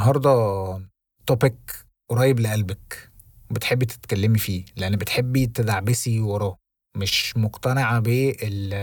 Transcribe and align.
النهارده 0.00 0.82
topic 1.26 1.86
قريب 2.08 2.40
لقلبك 2.40 3.10
بتحبي 3.50 3.86
تتكلمي 3.86 4.38
فيه 4.38 4.64
لأن 4.76 4.96
بتحبي 4.96 5.46
تدعبسي 5.46 6.20
وراه 6.20 6.56
مش 6.96 7.36
مقتنعة 7.36 7.98
بال 7.98 8.74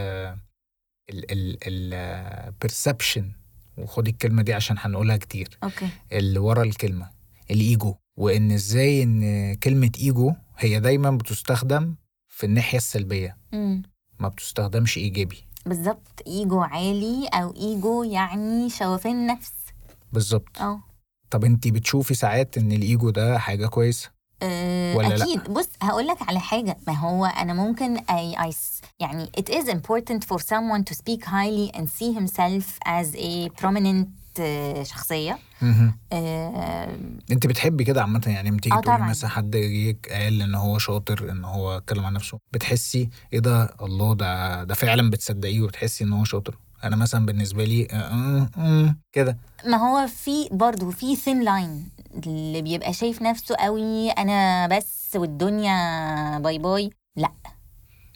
ال 1.10 1.58
ال 1.68 1.83
perception 1.83 3.32
وخدي 3.78 4.12
الكلمة 4.12 4.42
دي 4.42 4.54
عشان 4.54 4.76
هنقولها 4.80 5.18
كتير. 5.18 5.58
okay. 5.64 5.90
اللي 6.12 6.40
ورا 6.40 6.64
الكلمة 6.64 7.10
الإيجو. 7.52 7.96
وإن 8.18 8.52
إزاي 8.52 9.04
إن 9.04 9.56
كلمة 9.56 9.92
إيجو 10.00 10.34
هي 10.58 10.80
دايما 10.80 11.12
بتستخدم 11.12 11.96
في 12.28 12.46
الناحية 12.46 12.78
السلبية. 12.78 13.38
امم 13.54 13.82
ما 14.20 14.28
بتستخدمش 14.28 14.98
إيجابي. 14.98 15.44
بالظبط 15.66 16.22
إيجو 16.28 16.60
عالي 16.60 17.28
أو 17.34 17.56
إيجو 17.56 18.04
يعني 18.04 18.70
شوفان 18.70 19.28
نفس. 19.28 19.54
بالظبط 20.14 20.62
آه 20.62 20.84
طب 21.30 21.46
انت 21.46 21.68
بتشوفي 21.68 22.14
ساعات 22.14 22.58
ان 22.58 22.72
الايجو 22.72 23.10
ده 23.10 23.38
حاجة 23.40 23.68
كويسة؟ 23.68 24.10
آه، 24.42 24.96
ولا؟ 24.96 25.24
أكيد. 25.24 25.44
بص 25.54 25.70
هقول 25.82 26.08
لك 26.08 26.18
على 26.30 26.40
حاجة. 26.40 26.78
ما 26.88 26.94
هو 26.94 27.26
أنا 27.26 27.54
ممكن 27.54 27.98
I, 27.98 28.36
I 28.38 28.52
s- 28.52 28.86
يعني 29.00 29.32
it 29.40 29.50
is 29.54 29.68
important 29.70 30.20
for 30.24 30.38
someone 30.40 30.84
to 30.92 30.96
speak 30.96 31.26
highly 31.26 31.72
and 31.78 31.84
see 31.86 32.14
himself 32.20 32.66
as 32.88 33.16
a 33.16 33.50
prominent 33.62 34.08
آه، 34.40 34.84
شخصية. 34.84 35.40
آه، 36.14 36.98
انت 37.32 37.48
بتحبي 37.48 37.84
كده 37.84 38.02
عامة؟ 38.02 38.22
يعني 38.28 38.50
لما 38.50 38.60
تيجي 38.60 38.76
آه 38.76 38.82
تقولي. 38.82 39.04
مثلا 39.04 39.30
حد 39.30 39.52
جيك 39.58 40.08
قال 40.12 40.42
إن 40.42 40.56
هو 40.56 40.78
شاطر 40.78 41.32
إن 41.32 41.46
هو 41.46 41.78
اتكلم 41.78 42.06
عن 42.06 42.14
نفسه 42.14 42.40
بتحسي 42.54 43.10
إيه 43.34 43.40
ده؟ 43.40 43.76
الله 43.82 44.16
ده 44.16 44.64
ده 44.64 44.74
فعلا 44.76 45.10
بتصدقيه 45.10 45.62
وبتحسي 45.62 46.04
إن 46.04 46.14
هو 46.14 46.24
شاطر؟ 46.24 46.58
أنا 46.84 46.96
مثلا 46.96 47.26
بالنسبة 47.26 47.64
لي 47.64 47.88
آه، 47.92 47.96
آه، 47.96 48.50
آه، 48.58 48.96
كده. 49.12 49.38
ما 49.66 49.78
هو 49.78 50.08
في 50.08 50.50
برضه 50.52 50.92
في 50.92 51.16
thin 51.16 51.44
line 51.44 51.90
اللي 52.26 52.62
بيبقى 52.62 52.94
شايف 52.94 53.22
نفسه 53.22 53.56
قوي 53.56 54.10
أنا 54.10 54.68
بس 54.68 55.12
والدنيا 55.16 56.40
bye 56.40 56.58
bye 56.58 56.90
لا. 57.16 57.32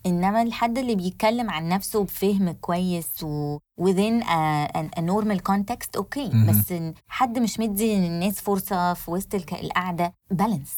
إنما 0.06 0.42
الحد 0.42 0.78
اللي 0.78 0.96
بيتكلم 0.96 1.50
عن 1.50 1.70
نفسه 1.70 2.04
بفهم 2.04 2.52
كويس 2.52 3.24
و 3.24 3.58
within 3.82 4.24
a, 4.24 4.68
a, 4.78 5.00
a 5.00 5.02
normal 5.02 5.40
context 5.52 5.90
okay 5.96 6.30
مهم. 6.34 6.48
بس 6.50 6.74
حد 7.08 7.40
مش 7.40 7.60
مدي 7.60 7.96
للناس 7.96 8.42
فرصة 8.42 8.94
في 8.94 9.12
وسط 9.12 9.36
القعدة 9.54 10.14
balance 10.32 10.72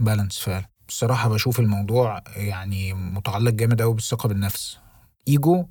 balance 0.00 0.38
فعلا. 0.38 0.64
بصراحة 0.88 1.28
بشوف 1.28 1.60
الموضوع 1.60 2.22
يعني 2.36 2.92
متعلق 2.94 3.50
جامد 3.52 3.82
قوي 3.82 3.94
بالثقة 3.94 4.28
بالنفس. 4.28 4.78
ايجو 5.28 5.66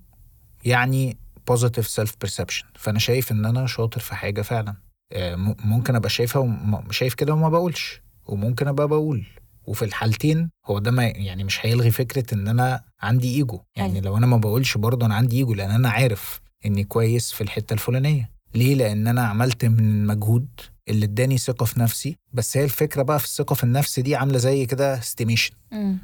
يعني 0.65 1.17
positive 1.47 1.87
self 1.87 2.15
perception 2.21 2.65
فأنا 2.75 2.99
شايف 2.99 3.31
إن 3.31 3.45
أنا 3.45 3.67
شاطر 3.67 3.99
في 3.99 4.15
حاجة 4.15 4.41
فعلا. 4.41 4.75
آه، 5.11 5.35
ممكن 5.65 5.95
أبقى 5.95 6.09
شايفها 6.09 6.83
شايف 6.91 7.13
كده 7.13 7.33
وما 7.33 7.49
بقولش. 7.49 8.01
وممكن 8.27 8.67
أبقى 8.67 8.87
بقول. 8.87 9.25
وفي 9.67 9.85
الحالتين 9.85 10.49
هو 10.65 10.79
ده 10.79 10.91
ما 10.91 11.03
يعني 11.05 11.43
مش 11.43 11.65
هيلغي 11.65 11.91
فكرة 11.91 12.33
إن 12.33 12.47
أنا 12.47 12.81
عندي 13.01 13.35
ايجو 13.35 13.59
يعني 13.75 13.93
حلو. 13.93 14.01
لو 14.05 14.17
أنا 14.17 14.27
ما 14.27 14.37
بقولش 14.37 14.77
برضه 14.77 15.05
أنا 15.05 15.15
عندي 15.15 15.37
ايجو 15.37 15.53
لأن 15.53 15.71
أنا 15.71 15.89
عارف 15.89 16.41
إني 16.65 16.83
كويس 16.83 17.31
في 17.31 17.41
الحتة 17.41 17.73
الفلانية. 17.73 18.29
ليه؟ 18.55 18.75
لأن 18.75 19.07
أنا 19.07 19.21
عملت 19.21 19.65
من 19.65 19.79
المجهود 19.79 20.47
اللي 20.89 21.05
إداني 21.05 21.37
ثقة 21.37 21.65
في 21.65 21.79
نفسي. 21.79 22.17
بس 22.33 22.57
هي 22.57 22.63
الفكرة 22.63 23.01
بقى 23.01 23.19
في 23.19 23.25
الثقة 23.25 23.53
في 23.53 23.63
النفس 23.63 23.99
دي 23.99 24.15
عاملة 24.15 24.37
زي 24.37 24.65
كده 24.65 24.97
estimation 24.99 25.53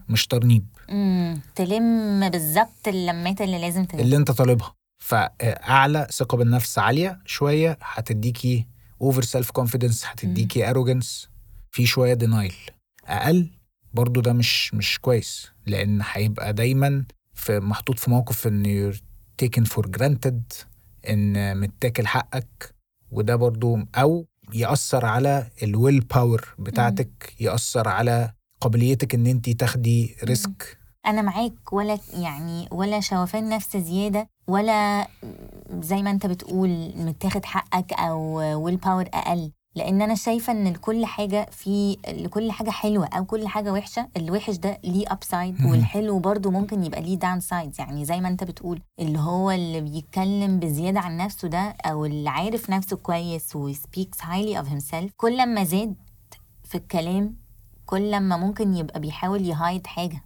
مش 0.10 0.28
ترنيب. 0.28 0.66
امم 0.90 1.42
تلم 1.56 2.30
بالظبط 2.30 2.88
اللمات 2.88 3.42
اللي 3.42 3.62
لازم 3.62 3.86
تلم 3.86 4.00
اللي 4.00 4.16
أنت 4.18 4.32
طالبها. 4.32 4.74
فأعلى 5.02 6.08
ثقة 6.12 6.38
بالنفس 6.38 6.80
عالية 6.80 7.20
شوية 7.26 7.78
هتديكي 7.82 8.68
over 9.02 9.22
self 9.22 9.52
confidence 9.52 10.06
هتديكي 10.06 10.70
arrogance 10.70 11.30
في 11.72 11.86
شوية 11.86 12.14
denial 12.14 12.54
أقل 13.06 13.50
برضو 13.94 14.22
ده 14.22 14.34
مش 14.34 14.74
مش 14.74 15.00
كويس 15.00 15.48
لأن 15.66 16.02
هيبقى 16.12 16.54
دايما 16.54 17.06
في 17.34 17.60
محطوط 17.60 18.00
في 18.00 18.10
موقف 18.10 18.48
إن 18.48 18.64
you're 18.94 18.98
taken 19.46 19.64
for 19.66 19.84
granted 19.98 20.66
إن 21.10 21.58
متاكل 21.60 22.08
حقك 22.08 22.76
وده 23.12 23.36
برضو 23.36 23.80
أو 23.96 24.28
يأثر 24.54 25.06
على 25.06 25.50
ال 25.64 25.71
will 25.71 26.00
power 26.00 26.56
بتاعتك 26.60 27.34
يأثر 27.40 27.88
على 27.88 28.34
قابليتك 28.62 29.16
إن 29.16 29.28
انت 29.28 29.50
تاخدي 29.50 30.16
risk 30.24 30.78
أنا 31.06 31.22
معاك 31.22 31.74
ولا 31.74 32.00
يعني 32.14 32.68
ولا 32.72 33.00
شوفان 33.00 33.50
نفس 33.50 33.78
زيادة. 33.78 34.28
ولا 34.52 35.08
زي 35.82 36.02
ما 36.02 36.12
انت 36.12 36.26
بتقول 36.26 36.92
متاكل 36.96 37.46
حقك 37.46 37.94
أو 37.94 38.20
will 38.64 38.76
power 38.78 39.06
أقل. 39.14 39.52
لأن 39.76 40.02
أنا 40.02 40.16
شايفة 40.16 40.54
ان 40.54 40.68
لكل 40.68 41.06
حاجة 41.06 41.48
في 41.52 41.98
لكل 42.08 42.52
حاجة 42.52 42.70
حلوة 42.70 43.06
أو 43.06 43.26
كل 43.26 43.48
حاجة 43.48 43.74
وحشة 43.74 44.08
الوحش 44.18 44.56
ده 44.58 44.78
ليه 44.84 45.06
upside 45.12 45.62
مهم. 45.62 45.72
والحلو 45.72 46.20
برضه 46.20 46.52
ممكن 46.52 46.84
يبقى 46.84 47.02
ليه 47.02 47.16
downside 47.20 47.80
يعني 47.80 48.06
زي 48.06 48.20
ما 48.22 48.28
انت 48.28 48.44
بتقول 48.44 48.82
اللي 49.00 49.20
هو 49.20 49.52
اللي 49.52 49.82
بيتكلم 49.82 50.60
بزيادة 50.60 51.00
عن 51.00 51.18
نفسه 51.18 51.48
ده 51.48 51.76
أو 51.86 52.06
اللي 52.06 52.30
عارف 52.30 52.70
نفسه 52.70 52.98
كويس 52.98 53.56
و 53.56 53.65
speaks 53.65 54.18
highly 54.22 54.60
of 54.60 54.70
himself 54.70 55.10
كل 55.18 55.46
ما 55.54 55.64
زاد 55.64 55.96
في 56.64 56.76
الكلام 56.76 57.36
كل 57.86 58.20
ما 58.20 58.38
ممكن 58.38 58.76
يبقى 58.76 59.00
بيحاول 59.00 59.46
يهايد 59.46 59.88
حاجة. 59.88 60.22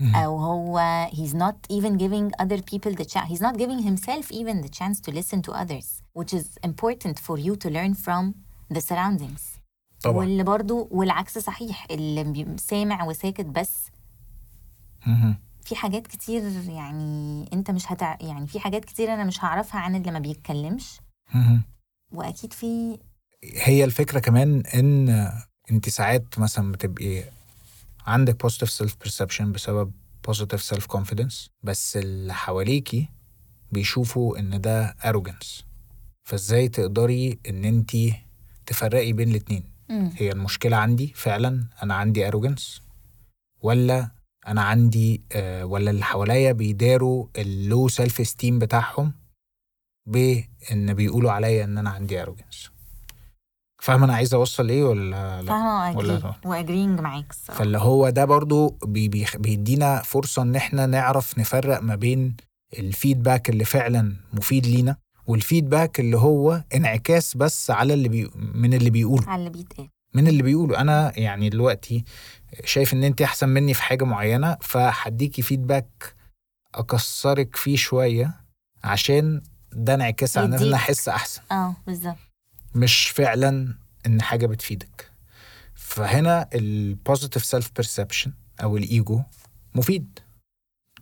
أو 0.00 0.38
هو 0.38 1.06
he's 1.10 1.34
not 1.34 1.76
even 1.76 1.98
giving 1.98 2.30
other 2.42 2.60
people 2.60 2.94
the 2.94 3.04
chance. 3.04 3.28
He's 3.28 3.40
not 3.40 3.56
giving 3.56 3.82
himself 3.82 4.30
even 4.30 4.62
the 4.62 4.68
chance 4.68 5.00
to 5.00 5.12
listen 5.12 5.42
to 5.42 5.52
others 5.52 6.02
which 6.18 6.32
is 6.32 6.46
important 6.66 7.16
for 7.18 7.36
you 7.38 7.56
to 7.56 7.68
learn 7.68 7.94
from 7.94 8.34
the 8.74 8.80
surroundings. 8.80 9.58
طبعا. 10.02 10.16
واللي 10.16 10.42
برضو 10.42 10.88
والعكس 10.90 11.38
صحيح 11.38 11.86
اللي 11.90 12.56
سامع 12.58 13.04
وساكت 13.04 13.46
بس. 13.46 13.86
في 15.64 15.76
حاجات 15.76 16.06
كتير 16.06 16.42
يعني 16.68 17.48
انت 17.52 17.70
مش 17.70 17.92
هتع... 17.92 18.16
يعني 18.20 18.46
في 18.46 18.60
حاجات 18.60 18.84
كتير 18.84 19.14
أنا 19.14 19.24
مش 19.24 19.44
هعرفها 19.44 19.80
عن 19.80 19.94
اللي 19.94 20.10
ما 20.10 20.18
بيتكلمش. 20.18 21.00
وأكيد 22.12 22.52
في 22.52 22.98
هي 23.42 23.84
الفكرة 23.84 24.18
كمان 24.18 24.62
إن 24.74 25.28
أنت 25.70 25.88
ساعات 25.88 26.38
مثلا 26.38 26.72
بتبقي 26.72 27.24
عندك 28.08 28.42
positive 28.42 28.70
self 28.70 28.96
perception 29.00 29.52
بسبب 29.52 29.92
positive 30.26 30.62
self 30.62 30.86
confidence 30.86 31.50
بس 31.62 31.96
اللي 31.96 32.34
حواليكي 32.34 33.08
بيشوفوا 33.72 34.38
إن 34.38 34.60
ده 34.60 34.96
arrogance. 35.04 35.62
فإزاي 36.24 36.68
تقدري 36.68 37.38
إن 37.48 37.64
انت 37.64 37.90
تفرقي 38.66 39.12
بين 39.12 39.28
الاتنين؟ 39.30 39.64
مم. 39.88 40.10
هي 40.16 40.32
المشكلة 40.32 40.76
عندي 40.76 41.12
فعلا 41.16 41.66
أنا 41.82 41.94
عندي 41.94 42.30
arrogance 42.30 42.80
ولا 43.60 44.10
أنا 44.48 44.62
عندي 44.62 45.22
آه 45.32 45.64
ولا 45.64 45.90
اللي 45.90 46.04
حواليا 46.04 46.52
بيداروا 46.52 47.26
ال 47.36 47.49
low 47.49 47.88
self 47.88 48.20
esteem 48.20 48.58
بتاعهم 48.58 49.12
بإن 50.06 50.94
بيقولوا 50.94 51.32
عليا 51.32 51.64
إن 51.64 51.78
أنا 51.78 51.90
عندي 51.90 52.24
arrogance 52.24 52.68
فاهم 53.78 54.02
أنا 54.04 54.14
عايز 54.14 54.34
أوصل 54.34 54.68
إيه 54.68 54.84
ولا 54.84 55.42
لأ؟ 55.42 55.48
فاهمة 55.48 55.98
ولا 55.98 56.34
و 56.44 56.50
agreeing 56.50 57.00
معاك 57.00 57.30
الصراحة. 57.30 57.58
فاللي 57.58 57.78
هو 57.78 58.10
ده 58.10 58.24
برضو 58.24 58.68
بي 58.84 59.08
بي 59.08 59.26
بيدينا 59.38 60.02
فرصة 60.02 60.42
إن 60.42 60.56
إحنا 60.56 60.86
نعرف 60.86 61.38
نفرق 61.38 61.80
ما 61.80 61.94
بين 61.94 62.36
ال 62.78 62.86
feedback 62.86 63.50
اللي 63.50 63.64
فعلا 63.64 64.16
مفيد 64.32 64.66
لينا 64.66 64.96
وال 65.26 65.41
feedback 65.41 66.00
اللي 66.00 66.16
هو 66.18 66.64
انعكاس 66.74 67.36
بس 67.36 67.70
على 67.70 67.94
اللي 67.94 68.08
بي 68.08 68.30
من 68.54 68.74
اللي 68.74 68.90
بيقوله. 68.90 69.28
على 69.28 69.38
اللي 69.40 69.50
بيتقال. 69.50 69.88
من 70.14 70.28
اللي 70.28 70.42
بيقوله. 70.42 70.80
أنا 70.80 71.18
يعني 71.18 71.48
دلوقتي 71.48 72.04
شايف 72.64 72.92
إن 72.94 73.04
انت 73.04 73.22
أحسن 73.22 73.48
مني 73.48 73.74
في 73.74 73.82
حاجة 73.82 74.04
معينة 74.04 74.56
فهديكي 74.60 75.42
feedback 75.42 76.14
أكسرك 76.74 77.56
فيه 77.56 77.76
شوية 77.76 78.34
عشان 78.84 79.42
ده 79.72 79.94
انعكاس 79.94 80.38
على 80.38 80.46
إن. 80.46 80.54
أنا 80.62 80.76
أحس 80.76 81.08
أحسن. 81.08 81.42
آه 81.52 81.76
بالظبط. 81.86 82.16
مش 82.74 83.08
فعلا 83.08 83.74
إن 84.06 84.22
حاجة 84.22 84.46
بتفيدك. 84.46 85.10
فهنا 85.74 86.48
ال 86.54 86.64
positive 86.64 87.44
self 87.44 87.70
perception 87.76 88.32
أو 88.62 88.76
الايجو 88.76 89.22
مفيد. 89.74 90.18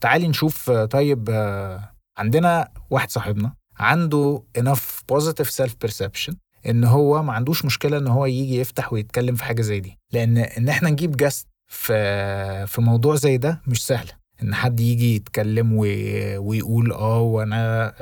تعالي 0.01 0.29
نشوف 0.29 0.71
طيب 0.71 1.31
عندنا 2.19 2.69
واحد 2.91 3.11
صاحبنا 3.11 3.55
عنده 3.77 4.43
enough 4.59 5.03
positive 5.13 5.49
self 5.63 5.71
perception 5.87 6.35
إن 6.69 6.85
هو 6.85 7.23
ما 7.23 7.33
عندوش 7.33 7.65
مشكلة 7.65 7.99
إن 7.99 8.07
هو 8.07 8.27
يجي 8.27 8.57
يفتح 8.61 8.93
ويتكلم 8.93 9.35
في 9.35 9.45
حاجة 9.45 9.63
زي 9.63 9.81
دي. 9.81 9.99
لأن 10.13 10.39
إن 10.39 10.69
إحنا 10.69 10.91
نجيب 10.91 11.17
guest 11.17 11.47
في 11.67 12.67
في 12.67 12.81
موضوع 12.81 13.15
زي 13.15 13.37
ده 13.37 13.61
مش 13.67 13.87
سهله 13.87 14.13
إن 14.43 14.55
حد 14.55 14.81
يجي 14.81 15.15
يتكلم 15.15 15.73
وي- 15.73 16.39
ويقول 16.39 16.93
آه 16.93 17.21
وأنا 17.21 17.95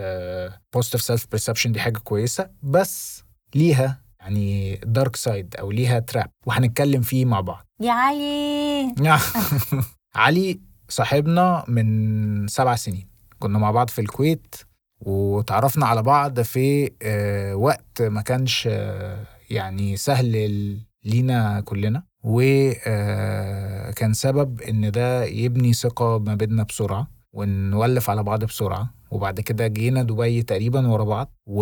positive 0.72 1.02
self 1.02 1.26
perception 1.30 1.72
دي 1.72 1.80
حاجة 1.80 1.98
كويسة. 1.98 2.50
بس 2.62 3.13
ليها 3.54 4.00
يعني 4.20 4.76
dark 4.86 5.16
side 5.16 5.54
أو 5.56 5.70
ليها 5.70 5.98
trap 5.98 6.30
وهنتكلم 6.46 7.00
فيه 7.02 7.24
مع 7.24 7.40
بعض. 7.40 7.66
يا 7.80 7.92
علي! 7.92 8.94
علي 10.14 10.60
صاحبنا 10.88 11.64
من 11.68 12.48
سبع 12.48 12.74
سنين. 12.76 13.06
كنا 13.38 13.58
مع 13.58 13.70
بعض 13.70 13.88
في 13.90 14.00
الكويت 14.00 14.54
وتعرفنا 15.00 15.86
على 15.86 16.02
بعض 16.02 16.40
في 16.40 16.90
آه، 17.02 17.54
وقت 17.56 18.02
ما 18.02 18.22
كانش 18.22 18.68
آه، 18.72 19.26
يعني 19.50 19.96
سهل 19.96 20.78
لينا 21.04 21.60
كلنا. 21.60 22.02
وكان 22.24 24.12
سبب 24.12 24.60
إن 24.60 24.90
ده 24.90 25.24
يبني 25.24 25.72
ثقة 25.72 26.18
ما 26.18 26.34
بيننا 26.34 26.62
بسرعة 26.62 27.08
ونولف 27.32 28.10
على 28.10 28.22
بعض 28.22 28.44
بسرعة. 28.44 28.90
وبعد 29.14 29.40
كده 29.40 29.66
جينا 29.66 30.02
دبي 30.02 30.42
تقريبا 30.42 30.86
ورا 30.88 31.04
بعض 31.04 31.30
و... 31.46 31.58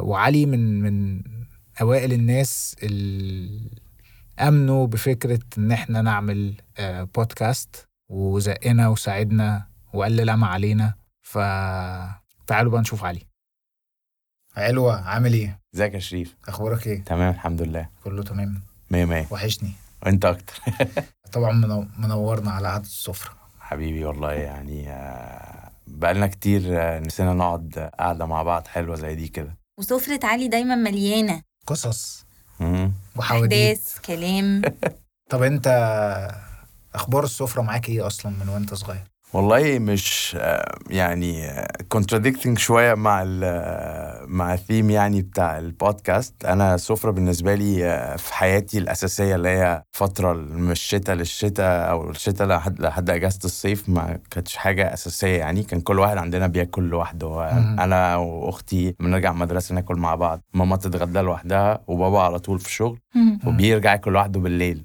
وعلي 0.00 0.46
من 0.46 0.80
من 0.82 1.22
أوائل 1.80 2.12
الناس 2.12 2.76
اللي 2.82 3.70
أمنوا 4.40 4.86
بفكرة 4.86 5.40
إن 5.58 5.72
إحنا 5.72 6.02
نعمل 6.02 6.54
آه، 6.78 7.02
بودكاست 7.02 7.88
وزقنا 8.08 8.88
وساعدنا 8.88 9.66
وقال 9.94 10.16
لما 10.16 10.46
علينا. 10.46 10.94
فتعالوا 11.22 12.72
بقى 12.72 12.80
نشوف 12.80 13.04
علي. 13.04 13.20
علوة 14.56 15.00
عامل 15.00 15.32
إيه؟ 15.32 15.60
إزيك 15.74 15.94
يا 15.94 15.98
شريف؟ 15.98 16.36
أخبارك 16.48 16.86
إيه؟ 16.86 17.04
تمام 17.04 17.34
الحمد 17.34 17.62
لله. 17.62 17.88
كله 18.04 18.22
تمام. 18.22 18.62
مية 18.90 19.04
مية. 19.04 19.26
وحشني. 19.30 19.70
وانت 20.06 20.24
أكتر. 20.24 20.60
طبعا 21.32 21.52
منو- 21.52 21.88
منورنا 21.98 22.50
على 22.50 22.68
قعدة 22.68 22.82
السفرة. 22.82 23.32
حبيبي 23.60 24.04
والله 24.04 24.32
يعني 24.32 24.90
آه، 24.90 25.59
بقالنا 25.90 26.26
كتير 26.26 26.62
نسينا 27.00 27.32
نقعد 27.34 27.90
قعدة 27.98 28.26
مع 28.26 28.42
بعض 28.42 28.66
حلوة 28.66 28.96
زي 28.96 29.14
دي 29.14 29.28
كده. 29.28 29.56
وسفرة 29.78 30.20
علي 30.26 30.48
دايما 30.48 30.74
مليانة. 30.74 31.42
قصص. 31.66 32.26
وحواديت. 33.16 33.80
كلام. 34.04 34.62
طب 35.30 35.42
أنت 35.42 35.66
أخبار 36.94 37.24
السفرة 37.24 37.62
معاك 37.62 37.88
إيه 37.88 38.06
أصلا 38.06 38.32
من 38.32 38.48
وأنت 38.48 38.74
صغير؟ 38.74 39.04
والله 39.32 39.78
مش 39.78 40.36
آه، 40.40 40.78
يعني 40.90 41.50
contradicting 41.88 42.58
شوية 42.58 42.94
مع 42.94 43.22
ال 43.22 43.40
آه، 43.44 44.24
مع 44.28 44.54
الثيم 44.54 44.90
يعني 44.90 45.22
بتاع 45.22 45.58
البودكاست. 45.58 46.44
أنا 46.44 46.76
سفرة 46.76 47.10
بالنسبة 47.10 47.54
لي 47.54 47.84
آه، 47.86 48.16
في 48.16 48.34
حياتي 48.34 48.78
الأساسية 48.78 49.34
اللي 49.34 49.48
هي 49.48 49.82
فترة 49.92 50.32
من 50.32 50.70
الشتاء 50.70 51.16
للشتاء 51.16 51.90
أو 51.90 52.10
الشتاء 52.10 52.48
لحد 52.48 52.80
لحد 52.80 53.10
أجازة 53.10 53.38
الصيف 53.44 53.88
ما 53.88 54.18
كانتش 54.30 54.56
حاجة 54.56 54.94
أساسية 54.94 55.38
يعني. 55.38 55.62
كان 55.62 55.80
كل 55.80 55.98
واحد 55.98 56.16
عندنا 56.16 56.46
بياكل 56.46 56.82
لوحده. 56.82 57.50
أنا 57.84 58.16
وأختي 58.16 58.94
بنرجع 59.00 59.30
المدرسة 59.30 59.74
ناكل 59.74 59.96
مع 59.96 60.14
بعض. 60.14 60.40
ماما 60.54 60.76
تتغدى 60.76 61.18
لوحدها 61.20 61.80
وبابا 61.86 62.20
على 62.20 62.38
طول 62.38 62.58
في 62.58 62.66
الشغل 62.66 62.98
وبيرجع 63.46 63.92
ياكل 63.92 64.12
لوحده 64.12 64.40
بالليل. 64.40 64.84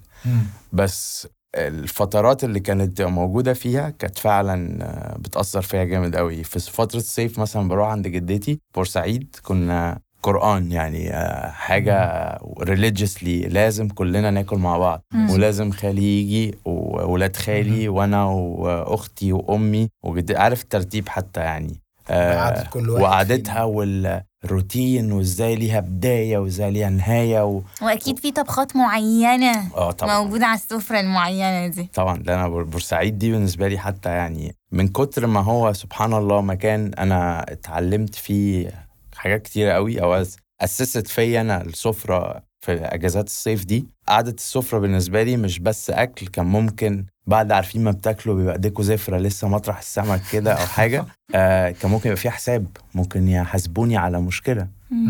بس 0.74 1.27
الفترات 1.56 2.44
اللي 2.44 2.60
كانت 2.60 3.02
موجودة 3.02 3.54
فيها 3.54 3.90
كانت 3.90 4.18
فعلا 4.18 4.84
آه، 4.84 5.18
بتأثر 5.18 5.62
فيها 5.62 5.84
جامد 5.84 6.16
قوي 6.16 6.44
في 6.44 6.60
فترة 6.60 6.98
الصيف 7.00 7.40
مثلا 7.40 7.68
بروح 7.68 7.88
عند 7.88 8.07
جدتي 8.07 8.60
بورسعيد 8.75 9.36
كنا 9.44 10.00
قرآن 10.24 10.72
يعني 10.72 11.13
آه، 11.13 11.50
حاجة 11.50 12.38
religiously 12.60 13.48
لازم 13.48 13.88
كلنا 13.88 14.31
ناكل 14.31 14.57
مع 14.57 14.78
بعض. 14.78 15.02
مم. 15.13 15.30
ولازم 15.30 15.72
خالي 15.72 16.22
يجي 16.22 16.56
وولاد 16.66 17.36
خالي 17.36 17.88
وأنا 17.90 18.25
واختي 18.25 19.34
وأمي 19.34 19.90
وجد 20.04 20.31
عارف 20.31 20.62
الترتيب 20.63 21.10
حتى 21.10 21.40
يعني. 21.40 21.85
آه، 22.10 22.63
كل 22.63 22.90
واحد 22.90 23.04
وقعدتها 23.04 23.63
والروتين 23.63 25.12
وازاي 25.12 25.56
ليها 25.56 25.80
بداية 25.80 26.38
وازاي 26.38 26.72
ليها 26.72 26.90
نهاية 26.90 27.46
و... 27.46 27.62
وأكيد 27.81 28.19
في 28.19 28.31
طبخات 28.31 28.75
معينة 28.75 29.75
آه 29.75 29.92
طبعا. 29.92 30.22
موجودة 30.22 30.46
على 30.46 30.56
السفرة 30.56 31.00
المعينة 31.00 31.68
دي. 31.68 31.90
طبعا 31.94 32.18
ده 32.18 32.36
أنا 32.36 32.48
بور- 32.48 32.63
بورسعيد 32.63 33.18
دي 33.18 33.31
بالنسبة 33.31 33.68
لي 33.68 33.78
حتى 33.80 34.10
يعني 34.10 34.56
من 34.72 34.88
كتر 34.88 35.28
ما 35.28 35.40
هو 35.40 35.74
سبحان 35.74 36.13
الله 36.13 36.42
مكان 36.42 36.94
أنا 36.94 37.46
اتعلمت 37.52 38.16
فيه 38.16 38.72
حاجات 39.16 39.42
كتيرة 39.42 39.72
قوي 39.74 40.02
أو 40.02 40.24
أسست 40.62 41.07
فيا 41.07 41.42
أنا 41.42 41.62
السفرة 41.62 42.44
في 42.66 42.74
أجازات 42.86 43.28
الصيف 43.28 43.66
دي. 43.66 43.86
قعدة 44.08 44.32
السفرة 44.32 44.80
بالنسبة 44.80 45.24
لي 45.24 45.38
مش 45.38 45.60
بس 45.60 45.90
أكل 45.90 46.28
كان 46.28 46.46
ممكن 46.46 47.06
بعد 47.28 47.52
عارفين 47.52 47.84
ما 47.84 47.92
بتاكلوا 47.92 48.36
بيبقى 48.36 48.54
ايديكوا 48.54 48.84
زفرة 48.84 49.18
لسه 49.18 49.48
مطرح 49.48 49.78
السمك 49.78 50.22
كده 50.32 50.54
أو 50.54 50.66
حاجة. 50.68 51.06
آه 51.36 51.72
كان 51.72 51.92
ممكن 51.92 52.10
يبقى 52.10 52.22
فيه 52.22 52.30
حساب. 52.30 52.68
ممكن 52.96 53.28
يحاسبوني 53.28 53.98
على 53.98 54.22
مشكلة. 54.22 54.68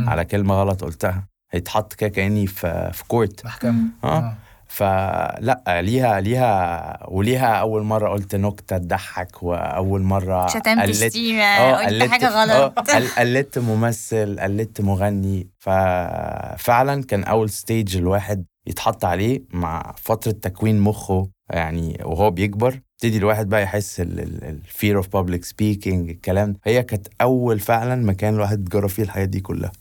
على 0.07 0.25
كلمة 0.25 0.53
غلط 0.55 0.83
قلتها. 0.83 1.23
هيتحط 1.51 1.93
كده 1.93 2.09
كأني 2.09 2.47
في 2.47 2.91
في 2.93 3.03
court. 3.07 3.45
محكمة 3.45 3.83
آه. 4.03 4.35
فلا 4.75 5.81
ليها 5.81 6.21
ليها 6.21 6.99
وليها 7.07 7.55
أول 7.55 7.83
مرة 7.83 8.09
قلت 8.09 8.35
نكتة 8.35 8.77
تضحك 8.77 9.43
وأول 9.43 10.01
مرة 10.01 10.47
شتمت 10.47 10.91
شتيمة 10.91 11.43
آه 11.43 11.85
قلت 11.85 12.03
حاجة 12.11 12.27
آه 12.27 12.43
غلط. 12.67 12.79
قل- 12.89 13.07
قلدت 13.07 13.59
ممثل 13.59 14.39
قلدت 14.39 14.81
مغني. 14.81 15.47
ففعلا 15.59 17.03
كان 17.03 17.23
أول 17.23 17.49
stage 17.49 17.97
الواحد 17.97 18.45
يتحط 18.67 19.05
عليه 19.05 19.41
مع 19.53 19.95
فترة 19.97 20.31
تكوين 20.31 20.79
مخه 20.79 21.29
يعني 21.49 21.97
وهو 22.03 22.31
بيكبر. 22.31 22.79
يبتدي 22.93 23.17
الواحد 23.17 23.49
بقى 23.49 23.63
يحس 23.63 23.99
ال 23.99 24.19
fear 24.19 24.97
of 24.97 25.07
public 25.13 25.45
speaking 25.45 26.09
الكلام 26.09 26.51
ده. 26.53 26.59
هي 26.63 26.83
كانت 26.83 27.07
أول 27.21 27.59
فعلا 27.59 27.95
مكان 27.95 28.33
الواحد 28.33 28.63
جرب 28.69 28.89
فيه 28.89 29.03
الحاجات 29.03 29.29
دي 29.29 29.39
كلها. 29.39 29.71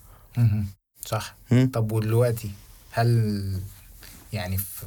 صح. 1.07 1.35
طب 1.73 1.93
ودلوقتي 1.93 2.51
هل 2.93 3.07
يعني 4.35 4.59
في 4.59 4.87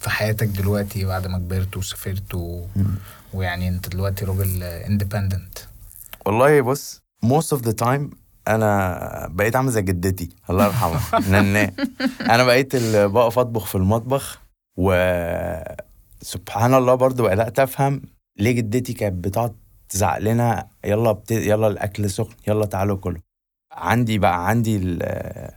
في 0.00 0.10
حياتك 0.10 0.46
دلوقتي 0.46 1.04
بعد 1.04 1.26
ما 1.26 1.38
كبرت 1.38 1.76
وسافرت 1.76 2.34
و... 2.34 2.64
ويعني 3.34 3.68
انت 3.68 3.88
دلوقتي 3.88 4.24
راجل 4.24 4.62
اندبندنت 4.62 5.58
والله 6.26 6.60
بص 6.60 7.02
most 7.26 7.56
of 7.58 7.60
the 7.60 7.72
time 7.84 8.14
أنا 8.48 9.28
بقيت 9.30 9.56
عامل 9.56 9.70
زي 9.72 9.82
جدتي 9.82 10.28
الله 10.50 10.64
يرحمها. 10.66 11.00
نناه. 11.40 11.72
أنا 12.20 12.44
بقيت 12.44 12.74
اللي 12.74 13.08
بقف 13.08 13.38
أطبخ 13.38 13.66
في 13.66 13.74
المطبخ 13.74 14.38
و 14.76 14.92
سبحان 16.22 16.74
الله 16.74 16.94
برضو 16.94 17.22
بدأت 17.22 17.58
أفهم 17.58 18.02
ليه 18.38 18.52
جدتي 18.52 18.92
كانت 18.92 19.24
بتقعد 19.24 19.54
تزعق 19.88 20.18
لنا 20.18 20.68
يلا 20.84 21.12
بت... 21.12 21.30
يلا 21.30 21.66
الأكل 21.66 22.10
سخن 22.10 22.34
يلا 22.48 22.66
تعالوا 22.66 22.96
كلوا. 22.96 23.20
عندي 23.72 24.18
بقى 24.18 24.48
عندي 24.48 24.76
ال- 24.76 25.50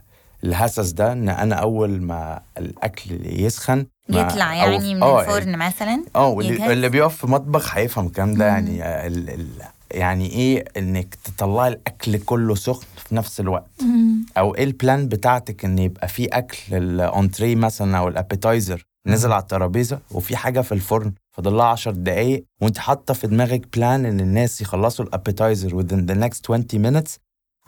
الهسس 0.44 0.90
ده 0.90 1.12
إن 1.12 1.28
أنا 1.28 1.54
أول 1.54 2.02
ما 2.02 2.40
الأكل 2.58 3.10
يسخن 3.40 3.86
يطلع 4.08 4.54
يعني 4.54 4.94
من 4.94 5.02
آه، 5.02 5.20
الفرن 5.20 5.58
مثلا 5.58 6.04
آه. 6.16 6.40
اللي 6.40 6.88
بيقف 6.88 7.16
في 7.16 7.26
مطبخ 7.26 7.76
هيفهم 7.76 8.06
الكلام 8.06 8.34
ده. 8.34 8.46
يعني 8.46 8.82
آه، 8.82 9.06
ال 9.06 9.30
ال 9.30 9.46
يعني 9.90 10.26
إيه 10.30 10.64
إنك 10.76 11.14
تطلعي 11.14 11.68
الأكل 11.68 12.18
كله 12.18 12.54
سخن 12.54 12.86
في 12.96 13.14
نفس 13.14 13.40
الوقت 13.40 13.70
مم. 13.82 14.26
أو 14.38 14.54
إيه 14.54 14.64
ال 14.64 14.73
plan 14.73 15.08
بتاعتك 15.08 15.64
إن 15.64 15.78
يبقى 15.78 16.08
في 16.08 16.24
أكل 16.26 16.58
ال 16.76 16.87
entrée 16.87 17.54
مثلا 17.54 17.98
أو 17.98 18.08
ال 18.08 18.16
appetizer 18.16 18.86
نزل 19.06 19.32
على 19.32 19.42
الترابيزة 19.42 19.98
وفي 20.10 20.36
حاجة 20.36 20.60
في 20.60 20.72
الفرن 20.72 21.12
فاضل 21.36 21.52
لها 21.56 21.66
10 21.66 21.92
دقايق 21.92 22.44
وأنت 22.62 22.78
حاطة 22.78 23.14
في 23.14 23.26
دماغك 23.26 23.76
plan 23.76 24.06
إن 24.06 24.20
الناس 24.20 24.60
يخلصوا 24.60 25.04
ال 25.04 25.12
appetizer 25.12 25.82
within 25.82 26.10
the 26.10 26.14
next 26.28 26.50
20 26.50 26.64
minutes 26.74 27.10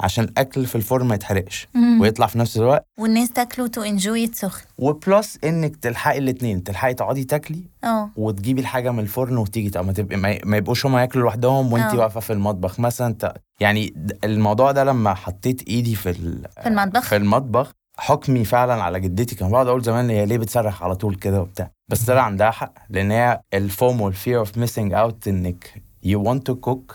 عشان 0.00 0.24
الأكل 0.24 0.66
في 0.66 0.74
الفرن 0.74 1.06
ما 1.06 1.14
يتحرقش 1.14 1.68
مم. 1.74 2.00
ويطلع 2.00 2.26
في 2.26 2.38
نفس 2.38 2.56
الوقت. 2.56 2.86
والناس 2.98 3.30
تاكلوا 3.30 3.66
to 3.68 3.82
enjoy 3.82 4.26
سخن. 4.26 4.64
و 4.78 4.90
plus 4.90 5.38
إنك 5.44 5.76
تلحقي 5.76 6.18
الاثنين 6.18 6.64
تلحقي 6.64 6.94
تقعدي 6.94 7.24
تاكلي 7.24 7.62
آه. 7.84 8.10
وتجيبي 8.16 8.60
الحاجة 8.60 8.90
من 8.90 8.98
الفرن 9.00 9.36
وتيجي 9.36 9.70
طب 9.70 9.86
ما 9.86 9.92
تبقى 9.92 10.16
ما 10.44 10.56
يبقوش 10.56 10.86
هما 10.86 11.00
ياكلوا 11.00 11.24
لوحدهم 11.24 11.72
وانت 11.72 11.94
آه. 11.94 11.98
واقفة 11.98 12.20
في 12.20 12.32
المطبخ. 12.32 12.80
مثلا 12.80 13.14
ت... 13.14 13.32
يعني 13.60 13.94
الموضوع 14.24 14.72
ده 14.72 14.84
لما 14.84 15.14
حطيت 15.14 15.68
إيدي 15.68 15.94
في 15.94 16.10
ال... 16.10 16.46
في 16.62 16.68
المطبخ؟ 16.68 17.02
في 17.08 17.16
المطبخ 17.16 17.70
حكمي 17.96 18.44
فعلا 18.44 18.82
على 18.82 19.00
جدتي. 19.00 19.34
كان 19.34 19.50
بقعد 19.50 19.66
أقول 19.66 19.82
زمان 19.82 20.10
هي 20.10 20.26
ليه 20.26 20.38
بتصرخ 20.38 20.82
على 20.82 20.94
طول 20.96 21.14
كده 21.14 21.40
وبتاع. 21.40 21.70
بس 21.88 22.04
طلع 22.04 22.22
عندها 22.22 22.50
حق 22.50 22.74
لأن 22.90 23.10
هي 23.10 23.40
ال 23.54 23.64
FOMO 23.64 24.00
وال 24.00 24.13
fear 24.13 24.38
of 24.38 24.58
missing 24.58 24.92
out 24.92 25.28
إنك 25.28 25.82
you 26.06 26.18
want 26.18 26.52
to 26.52 26.54
cook 26.70 26.94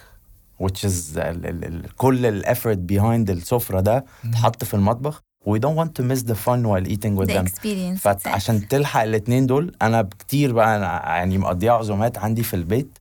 which 0.64 0.84
is 0.88 1.18
ال 1.18 1.46
ال 1.46 1.66
ال 1.66 1.96
كل 1.96 2.26
الافورت 2.26 2.78
behind 2.78 3.30
السفره 3.30 3.80
ده 3.80 4.06
اتحط 4.26 4.64
في 4.64 4.74
المطبخ. 4.74 5.22
We 5.50 5.60
don't 5.60 5.78
want 5.82 5.90
to 6.02 6.04
miss 6.12 6.22
the 6.24 6.36
fun 6.46 6.62
while 6.70 6.88
eating 6.94 7.16
with 7.20 7.28
the 7.30 7.34
them. 7.38 7.48
experience 7.48 8.00
فعشان 8.00 8.68
تلحق 8.68 9.02
الاثنين 9.02 9.46
دول 9.46 9.76
أنا 9.82 10.02
كتير 10.20 10.54
بقى 10.54 10.78
أنا 10.78 10.86
يعني 11.16 11.38
مقضيها 11.38 11.74
عزومات 11.74 12.18
عندي 12.18 12.44
في 12.44 12.54
البيت. 12.54 12.98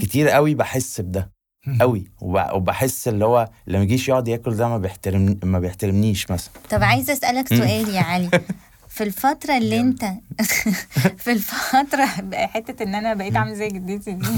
كتير 0.00 0.28
قوي 0.28 0.54
بحس 0.54 1.00
بده. 1.00 1.30
قوي. 1.80 2.04
وب- 2.20 2.52
وبحس 2.54 3.08
اللي 3.08 3.24
هو 3.24 3.48
لما 3.66 3.82
يجيش 3.82 4.08
يقعد 4.08 4.28
ياكل 4.28 4.56
ده 4.56 4.68
ما 4.68 4.78
بيحترم 4.78 5.38
ما 5.42 5.58
بيحترمنيش 5.58 6.30
مثلا. 6.30 6.50
طب 6.70 6.82
عايزة 6.82 7.12
أسألك. 7.12 7.48
سؤال 7.48 7.88
يا 7.88 8.00
علي. 8.00 8.30
في 8.94 9.04
الفترة 9.04 9.56
اللي. 9.56 9.80
انت 9.80 10.04
في 11.24 11.32
الفترة 11.32 12.06
حتة 12.46 12.82
إن 12.82 12.94
أنا 12.94 13.14
بقيت 13.14 13.36
عامل 13.36 13.54
زي 13.56 13.68
جدتي 13.68 14.12
دي. 14.12 14.28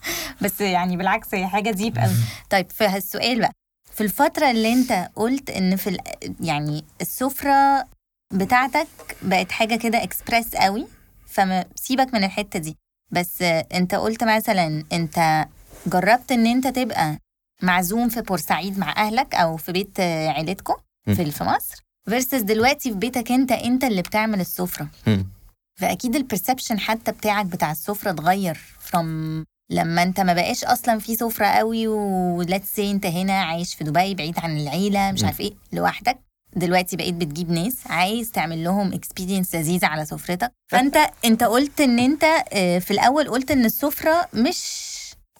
بس 0.42 0.60
يعني 0.60 0.96
بالعكس 0.96 1.34
هي 1.34 1.46
حاجة 1.46 1.70
deep 1.70 1.98
قوي. 1.98 2.14
طيب 2.50 2.70
في 2.70 2.96
السؤال 2.96 3.40
بقى 3.40 3.52
في 3.92 4.00
الفترة 4.00 4.50
اللي 4.50 4.72
انت 4.72 5.10
قلت 5.16 5.50
إن 5.50 5.76
في 5.76 5.90
ال- 5.90 5.98
يعني 6.40 6.84
السفرة 7.00 7.84
بتاعتك 8.32 8.86
بقت 9.22 9.52
حاجة 9.52 9.76
كده 9.76 10.02
اكسبريس 10.02 10.54
قوي 10.56 10.86
فما 11.26 11.64
سيبك 11.74 12.14
من 12.14 12.24
الحتة 12.24 12.58
دي. 12.58 12.76
بس 13.10 13.42
انت 13.74 13.94
قلت 13.94 14.24
مثلا 14.24 14.84
انت 14.92 15.46
جربت 15.86 16.32
إن 16.32 16.46
انت 16.46 16.66
تبقى 16.66 17.18
معزوم 17.62 18.08
في 18.08 18.20
بورسعيد 18.22 18.78
مع 18.78 18.94
أهلك 18.96 19.34
أو 19.34 19.56
في 19.56 19.72
بيت 19.72 20.00
عيلتكم 20.00 20.74
في 21.06 21.30
في 21.30 21.44
مصر؟ 21.44 21.84
Versus 22.10 22.34
دلوقتي 22.42 22.90
في 22.92 22.96
بيتك 22.98 23.32
انت 23.32 23.52
انت 23.52 23.84
اللي 23.84 24.02
بتعمل 24.02 24.40
السفرة. 24.40 24.88
فأكيد 25.80 26.16
ال 26.16 26.22
perception 26.22 26.78
حتى 26.78 27.12
بتاعك 27.12 27.46
بتاع 27.46 27.72
السفرة 27.72 28.10
اتغير 28.10 28.58
from 28.90 29.04
لما 29.70 30.02
انت 30.02 30.20
ما 30.20 30.34
بقاش 30.34 30.64
أصلا 30.64 30.98
في 30.98 31.16
سفرة 31.16 31.46
قوي 31.46 31.86
و 31.86 32.01
let's 32.01 32.74
say 32.74 32.90
انت 32.90 33.06
هنا 33.06 33.32
عايش 33.32 33.74
في 33.74 33.84
دبي 33.84 34.14
بعيد 34.14 34.38
عن 34.38 34.56
العيلة 34.58 35.12
مش. 35.12 35.24
عارف 35.24 35.40
إيه 35.40 35.52
لوحدك. 35.72 36.18
دلوقتي 36.56 36.96
بقيت 36.96 37.14
بتجيب 37.14 37.50
ناس 37.50 37.74
عايز 37.86 38.30
تعمل 38.30 38.64
لهم 38.64 38.92
experience 38.92 39.54
لذيذة 39.54 39.86
على 39.86 40.04
سفرتك. 40.04 40.52
فأنت 40.72 40.96
انت 41.24 41.44
قلت 41.44 41.80
إن 41.80 41.98
انت 41.98 42.24
آه، 42.52 42.78
في 42.78 42.90
الأول 42.90 43.28
قلت 43.28 43.50
إن 43.50 43.64
السفرة 43.64 44.28
مش 44.34 44.60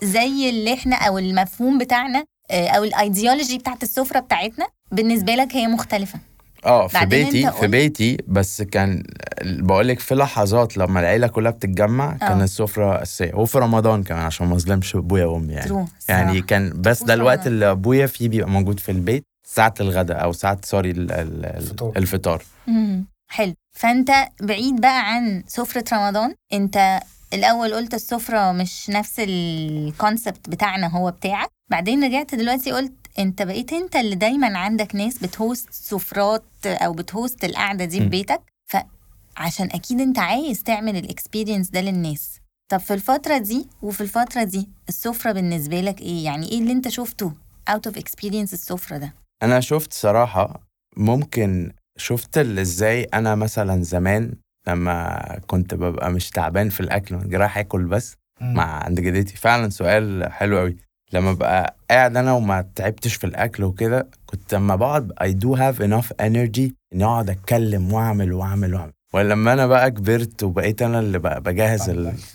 زي 0.02 0.50
اللي 0.50 0.74
إحنا 0.74 0.96
أو 0.96 1.18
المفهوم 1.18 1.78
بتاعنا 1.78 2.24
آه، 2.50 2.68
أو 2.68 2.84
الايديولوجي 2.84 3.58
بتاعت 3.58 3.82
السفرة 3.82 4.20
بتاعتنا. 4.20 4.66
بالنسبة 4.92 5.34
لك 5.34 5.56
هي 5.56 5.66
مختلفة. 5.66 6.18
آه 6.66 6.86
في 6.88 7.06
بيتي 7.06 7.52
في 7.52 7.66
بيتي 7.66 8.16
بس 8.28 8.62
كان 8.62 9.02
بقول 9.42 9.88
لك 9.88 10.00
في 10.00 10.14
لحظات 10.14 10.76
لما 10.76 11.00
العيلة 11.00 11.26
كلها 11.26 11.50
بتتجمع 11.52 12.16
كان 12.16 12.40
آه. 12.40 12.44
السفرة 12.44 13.02
اساسيه 13.02 13.34
وفي 13.34 13.58
رمضان 13.58 14.02
كمان 14.02 14.22
عشان 14.22 14.46
ما 14.46 14.54
أظلمش 14.56 14.96
أبويا 14.96 15.24
وأمي 15.26 15.52
يعني 15.52 15.68
true 15.68 15.86
يعني 16.08 16.42
كان 16.42 16.72
بس 16.80 17.02
ده 17.02 17.14
الوقت. 17.14 17.46
اللي 17.46 17.70
أبويا 17.70 18.06
فيه 18.06 18.28
بيبقى 18.28 18.50
موجود 18.50 18.80
في 18.80 18.92
البيت 18.92 19.24
ساعة 19.46 19.74
الغداء 19.80 20.22
أو 20.24 20.32
ساعة 20.32 20.58
sorry 20.64 20.90
ال- 20.90 21.12
ال- 21.12 21.44
ال- 21.46 21.92
الفطار. 21.96 22.42
مم. 22.66 23.04
حلو 23.30 23.54
فأنت 23.72 24.10
بعيد 24.42 24.80
بقى 24.80 25.12
عن 25.14 25.42
سفرة 25.46 25.84
رمضان 25.92 26.34
أنت 26.52 27.00
الأول 27.34 27.74
قلت 27.74 27.94
السفرة 27.94 28.52
مش 28.52 28.90
نفس 28.90 29.14
ال 29.18 29.35
concept 29.35 30.50
بتاعنا 30.50 30.86
هو 30.88 31.10
بتاعك 31.10 31.48
بعدين 31.70 32.04
رجعت 32.04 32.34
دلوقتي 32.34 32.72
قلت 32.72 32.92
انت 33.18 33.42
بقيت 33.42 33.72
انت 33.72 33.96
اللي 33.96 34.14
دايما 34.16 34.58
عندك 34.58 34.94
ناس 34.94 35.18
بت 35.18 35.35
host 35.35 35.68
سفرات 35.72 36.42
أو 36.66 36.92
بت 36.92 37.10
host 37.10 37.44
القعدة 37.44 37.84
دي 37.84 37.98
في. 38.00 38.08
بيتك 38.08 38.42
فعشان 38.70 39.66
أكيد 39.72 40.00
أنت 40.00 40.18
عايز 40.18 40.62
تعمل 40.62 40.96
ال 40.96 41.03
experience 41.03 41.70
ده 41.70 41.80
للناس. 41.80 42.40
طب 42.70 42.78
في 42.80 42.94
الفترة 42.94 43.38
دي 43.38 43.68
وفي 43.82 44.00
الفترة 44.00 44.42
دي 44.44 44.68
السفرة 44.88 45.32
بالنسبة 45.32 45.80
لك 45.80 46.00
إيه؟ 46.00 46.24
يعني 46.24 46.48
إيه 46.48 46.58
اللي 46.58 46.72
أنت 46.72 46.88
شفته 46.88 47.32
out 47.70 47.90
of 47.90 47.94
experience 47.94 48.52
السفرة 48.52 48.96
ده؟ 48.98 49.14
أنا 49.42 49.60
شفت 49.60 49.92
صراحة 49.92 50.60
ممكن 50.96 51.72
شفت 51.98 52.38
إزاي 52.38 53.02
أنا 53.04 53.34
مثلا 53.34 53.82
زمان 53.82 54.32
لما 54.68 55.20
كنت 55.46 55.74
ببقى 55.74 56.10
مش 56.10 56.30
تعبان 56.30 56.68
في 56.68 56.80
الأكل 56.80 57.36
رايح 57.36 57.58
آكل 57.58 57.84
بس. 57.84 58.16
مع 58.40 58.84
عند 58.84 59.00
جدتي. 59.00 59.36
فعلا 59.36 59.68
سؤال 59.70 60.32
حلو 60.32 60.58
قوي 60.58 60.76
لما 61.14 61.32
ببقى 61.32 61.76
قاعد 61.90 62.16
أنا 62.16 62.32
وما 62.32 62.64
تعبتش 62.74 63.14
في 63.14 63.24
الأكل 63.24 63.64
وكده 63.64 64.08
كنت 64.26 64.54
لما 64.54 64.76
بقعد 64.76 65.12
I 65.12 65.26
do 65.44 65.58
have 65.58 65.78
enough 65.86 66.08
energy 66.26 66.72
اني 66.92 67.04
أقعد 67.04 67.30
أتكلم 67.30 67.92
وأعمل 67.92 68.32
وأعمل 68.32 68.74
وأعمل. 68.74 68.92
ولما 69.14 69.52
أنا 69.52 69.66
بقى 69.66 69.90
كبرت 69.90 70.42
وبقيت 70.42 70.82
أنا 70.82 70.98
اللي 70.98 71.18
بقى 71.18 71.40
بجهز 71.40 71.90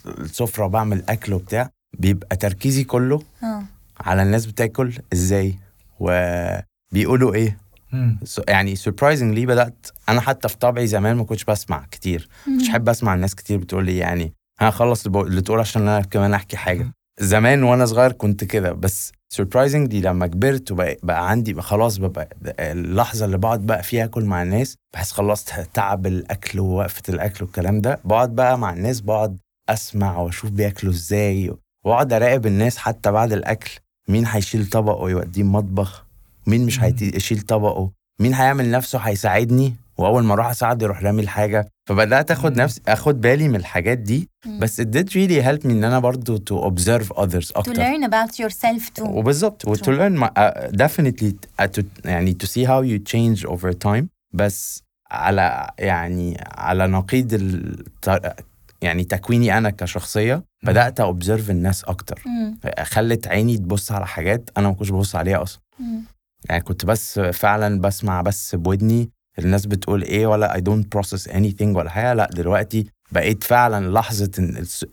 السفرة 0.06 0.66
وبعمل 0.66 1.04
أكل 1.10 1.34
وبتاع 1.34 1.70
بيبقى 2.00 2.36
تركيزي 2.36 2.84
كله 2.84 3.22
آه. 3.44 3.64
على 4.00 4.24
الناس 4.24 4.46
بتاكل 4.46 4.94
إزاي 5.14 5.56
وبيقولوا 6.00 7.34
إيه. 7.34 7.58
يعني 8.48 8.76
surprisingly 8.76 9.46
بدأت 9.46 9.88
أنا 10.10 10.22
حتى 10.22 10.48
في 10.50 10.58
طبعي 10.58 10.88
زمان 10.88 11.16
ما 11.16 11.24
كنتش 11.24 11.44
بسمع 11.44 11.86
كتير. 11.92 12.30
مش 12.48 12.70
بحب 12.70 12.90
أسمع 12.90 13.14
الناس 13.14 13.36
كتير 13.36 13.58
بتقول 13.58 13.86
لي 13.86 13.98
يعني 13.98 14.34
هخلص 14.60 15.06
اللي 15.08 15.42
تقول 15.42 15.60
عشان 15.60 15.82
أنا 15.82 16.02
كمان 16.02 16.34
أحكي 16.34 16.58
حاجة. 16.58 16.88
زمان 17.20 17.64
وأنا 17.64 17.86
صغير 17.86 18.12
كنت 18.12 18.44
كده 18.44 18.72
بس 18.72 19.12
surprisingly 19.36 19.94
لما 19.94 20.28
كبرت 20.28 20.72
وبقى 20.72 20.98
بقى 21.04 21.30
عندي 21.30 21.54
بقى 21.54 21.64
خلاص 21.64 21.98
بقى 21.98 22.30
اللحظة 22.60 23.26
اللي 23.26 23.38
بقعد 23.38 23.66
بقى 23.66 23.84
فيها 23.84 24.06
أكل 24.06 24.26
مع 24.26 24.42
الناس 24.44 24.76
بحس 24.94 25.12
خلصت 25.12 25.54
تعب 25.74 26.08
الأكل 26.08 26.60
ووقفة 26.60 27.02
الأكل 27.10 27.44
والكلام 27.46 27.82
ده 27.82 28.00
بقعد 28.06 28.36
بقى 28.36 28.58
مع 28.60 28.74
الناس 28.74 29.02
بقعد 29.02 29.38
أسمع 29.70 30.18
وأشوف 30.18 30.50
بياكلوا 30.52 30.94
إزاي 30.94 31.54
وأقعد 31.86 32.14
أراقب 32.14 32.46
الناس 32.46 32.78
حتى 32.78 33.12
بعد 33.12 33.34
الأكل 33.34 33.72
مين 34.08 34.26
هيشيل 34.28 34.66
طبقه 34.66 35.10
يوديه 35.10 35.42
المطبخ؟ 35.42 36.06
مين 36.48 36.66
مش. 36.66 36.80
هيشيل 36.84 37.42
طبقه؟ 37.42 37.92
مين 38.22 38.34
هيعمل 38.34 38.72
نفسه 38.72 39.00
هيساعدني؟ 39.00 39.74
وأول 40.00 40.24
ما 40.24 40.34
أروح 40.34 40.48
اساعده 40.50 40.86
يروح 40.86 41.04
رامي 41.04 41.22
الحاجة 41.22 41.72
فبدأت 41.90 42.32
آخد. 42.32 42.58
نفسي 42.58 42.82
آخد 42.88 43.22
بالي 43.22 43.48
من 43.48 43.56
الحاجات 43.56 43.98
دي. 43.98 44.30
بس 44.60 44.82
it 44.82 44.86
did 44.86 45.08
really 45.10 45.44
help 45.46 45.64
me 45.64 45.66
إن 45.72 45.84
أنا 45.84 46.00
برضو 46.00 46.38
to 46.38 46.72
observe 46.72 47.06
others 47.16 47.48
to 47.48 47.58
أكتر 47.58 47.74
learn 47.76 48.04
about 48.10 48.32
yourself 48.46 48.84
too 49.00 49.06
وبالظبط 49.08 49.68
و 49.68 49.76
to 49.76 49.80
learn 49.80 50.24
my, 50.24 50.28
uh, 50.28 50.70
definitely 50.72 51.34
uh, 51.62 51.66
to, 51.80 51.84
يعني 52.06 52.38
to 52.44 52.46
see 52.48 52.66
how 52.66 52.82
you 52.84 53.12
change 53.14 53.50
over 53.50 53.74
time 53.88 54.06
بس 54.34 54.84
على 55.12 55.70
يعني 55.80 56.38
على 56.48 56.88
نقيض. 56.88 57.34
يعني 58.82 59.04
تكويني 59.04 59.58
أنا 59.58 59.70
كشخصية 59.70 60.44
بدأت 60.64 61.02
observe 61.02 61.50
الناس 61.50 61.84
أكتر. 61.84 62.22
خلت 62.84 63.28
عيني 63.28 63.58
تبص 63.58 63.92
على 63.92 64.08
حاجات 64.08 64.50
أنا 64.58 64.68
ما 64.68 64.74
كنتش 64.74 64.92
ببص 64.92 65.16
عليها 65.16 65.44
أصلا. 65.44 65.62
يعني 66.50 66.62
كنت 66.62 66.86
بس 66.86 67.20
فعلا 67.20 67.82
بسمع 67.82 68.22
بس 68.22 68.56
بودني 68.56 69.10
الناس 69.40 69.66
بتقول 69.66 70.02
إيه 70.02 70.28
ولا 70.28 70.54
I 70.54 70.58
don't 70.60 71.00
process 71.00 71.32
anything 71.32 71.62
ولا 71.76 71.90
حاجة 71.90 72.14
لا 72.14 72.30
دلوقتي 72.34 72.86
بقيت 73.12 73.44
فعلا 73.44 73.92
لحظة 73.92 74.32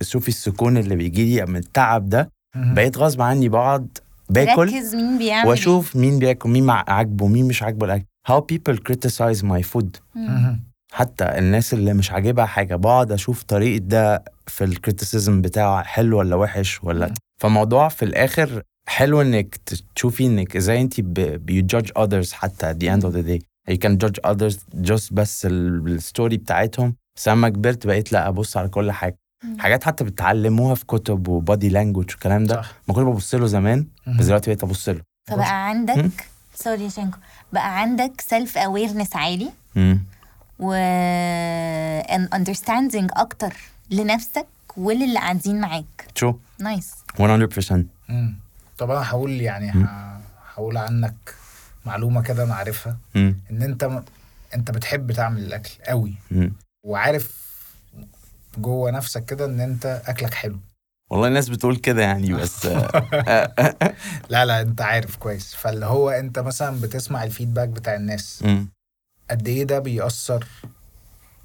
شوفي 0.03 0.29
السكون 0.29 0.77
اللي 0.77 0.97
بيجي 0.97 1.37
لي 1.37 1.47
من 1.47 1.57
التعب 1.57 2.09
ده. 2.09 2.31
بقيت 2.57 2.99
غصب 2.99 3.23
عني 3.23 3.49
بقعد 3.49 3.99
باكل 4.31 4.63
ركز 4.69 4.95
مين 4.95 5.19
بيعمل 5.19 5.49
وأشوف 5.49 5.97
مين 5.97 6.19
بياكل 6.19 6.49
مين 6.51 6.65
مع- 6.65 6.85
عاجبه 6.89 7.27
مين 7.27 7.49
مش 7.49 7.63
عاجبه 7.63 7.87
الاكل 7.87 8.05
how 8.31 8.35
people 8.53 8.77
criticize 8.77 9.43
my 9.43 9.63
food 9.75 9.85
إيه. 10.17 10.23
مم. 10.23 10.27
مم. 10.29 10.61
حتى 10.93 11.25
الناس 11.25 11.75
اللي 11.75 11.95
مش 11.95 12.11
عاجبها 12.13 12.47
حاجة 12.47 12.77
بقعد 12.77 13.13
أشوف 13.13 13.43
طريقة 13.43 13.79
ده 13.85 14.25
في 14.47 14.65
الكريتيسيزم 14.65 15.43
بتاعه 15.43 15.83
حلو 15.83 16.19
ولا 16.19 16.37
وحش 16.37 16.85
ولا. 16.85 17.15
فموضوع 17.43 17.89
في 17.89 18.05
الآخر 18.05 18.63
حلو 18.89 19.21
إنك 19.21 19.57
تشوفي 19.95 20.27
إنك 20.27 20.57
إزاي 20.57 20.81
انت 20.81 21.01
you 21.01 21.63
judge 21.77 21.91
others 21.99 22.33
حتى 22.33 22.73
at 22.73 22.77
the 22.77 22.97
end 22.97 23.05
of 23.09 23.13
the 23.17 23.29
day 23.29 23.45
you 23.71 23.75
can 23.77 23.97
judge 24.05 24.31
others 24.31 24.55
just 24.91 25.13
بس 25.13 25.47
ال- 25.47 25.89
ال 25.89 25.97
story 25.97 26.37
بتاعتهم. 26.37 26.95
بس 27.17 27.29
لما 27.29 27.49
كبرت 27.49 27.87
بقيت 27.87 28.13
لا 28.13 28.29
أبص 28.29 28.57
على 28.57 28.69
كل 28.69 28.93
حاجة. 28.93 29.17
مم. 29.45 29.59
حاجات 29.59 29.85
حتى 29.85 30.05
بتتعلموها 30.05 30.75
في 30.75 30.87
كتب 30.87 31.29
و 31.29 31.37
body 31.37 31.69
language 31.69 32.11
والكلام 32.11 32.45
ده. 32.45 32.55
صح. 32.63 32.73
ما 32.89 32.95
كنت 32.95 33.05
ببص 33.07 33.35
له 33.35 33.47
زمان. 33.47 33.87
بس 34.19 34.25
دلوقتي 34.27 34.51
بقيت 34.51 34.65
أبص 34.65 34.89
له. 34.89 35.01
فبقى 35.29 35.39
مم. 35.47 35.53
عندك 35.53 36.11
sorry 36.55 36.85
يا 36.85 36.89
شينكو. 36.89 37.19
بقى 37.53 37.81
عندك 37.81 38.21
self 38.21 38.59
awareness 38.59 39.17
عالي. 39.17 39.51
مم. 39.77 40.01
و 40.59 40.73
understanding 40.73 43.11
أكتر 43.17 43.55
لنفسك 43.91 44.47
وللي 44.77 45.15
قاعدين 45.19 45.61
معاك. 45.61 46.07
شو 46.15 46.35
نايس 46.61 46.93
100% 47.19 47.87
مم. 48.09 48.35
طب 48.79 48.91
أنا 48.91 49.11
هقول 49.11 49.31
يعني 49.31 49.87
هقول 50.55 50.77
عنك 50.77 51.35
معلومة 51.87 52.23
كده 52.23 52.43
أنا 52.45 52.55
عارفها. 52.55 52.97
إن 53.17 53.63
أنت 53.63 54.03
أنت 54.55 54.71
بتحب 54.71 55.13
تعمل 55.13 55.43
الأكل 55.43 55.71
قوي 55.87 56.15
مم. 56.31 56.53
وعارف 56.87 57.47
جوه 58.59 58.91
نفسك 58.91 59.25
كده 59.25 59.45
إن 59.45 59.61
أنت 59.61 60.03
أكلك 60.07 60.35
حلو 60.35 60.59
والله 61.11 61.29
الناس 61.29 61.49
بتقول 61.49 61.77
كده 61.77 62.03
يعني 62.03 62.33
بس 62.35 62.67
لا 64.31 64.45
لا 64.45 64.61
أنت 64.61 64.81
عارف 64.83 65.17
كويس 65.17 65.55
فاللي 65.55 65.87
هو 65.87 66.11
أنت 66.11 66.39
مثلا 66.39 66.81
بتسمع 66.81 67.25
الفيدباك 67.25 67.69
بتاع 67.69 67.95
الناس. 67.95 68.45
قد 69.31 69.49
إيه 69.49 69.65
ده 69.65 69.79
بيأثر 69.79 70.47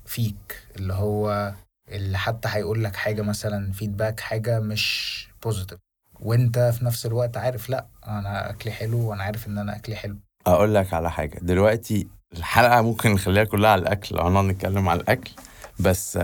فيك 0.05 0.63
اللي 0.75 0.93
هو 0.93 1.53
اللي 1.89 2.17
حتى 2.17 2.48
هيقول 2.51 2.83
لك 2.83 2.95
حاجة 2.95 3.21
مثلا 3.21 3.71
feedback 3.71 4.19
حاجة 4.19 4.60
مش 4.60 5.27
positive 5.43 5.79
وأنت 6.19 6.60
في 6.60 6.86
نفس 6.86 7.05
الوقت 7.05 7.38
عارف 7.38 7.69
لأ 7.69 7.86
أنا 8.07 8.50
أكلي 8.50 8.71
حلو 8.71 9.00
وأنا 9.10 9.24
عارف 9.24 9.48
إن 9.48 9.57
أنا 9.57 9.75
أكلي 9.75 9.95
حلو 9.95 10.17
أقول 10.48 10.75
لك 10.75 10.93
على 10.93 11.12
حاجة 11.12 11.39
دلوقتي 11.41 12.07
الحلقة 12.38 12.81
ممكن 12.81 13.12
نخليها 13.12 13.43
كلها 13.43 13.69
على 13.69 13.81
الأكل 13.81 14.15
لو 14.15 14.21
هنقعد 14.24 14.45
نتكلم 14.45 14.89
على 14.89 15.00
الأكل 15.01 15.31
بس 15.79 16.17
uh, 16.17 16.21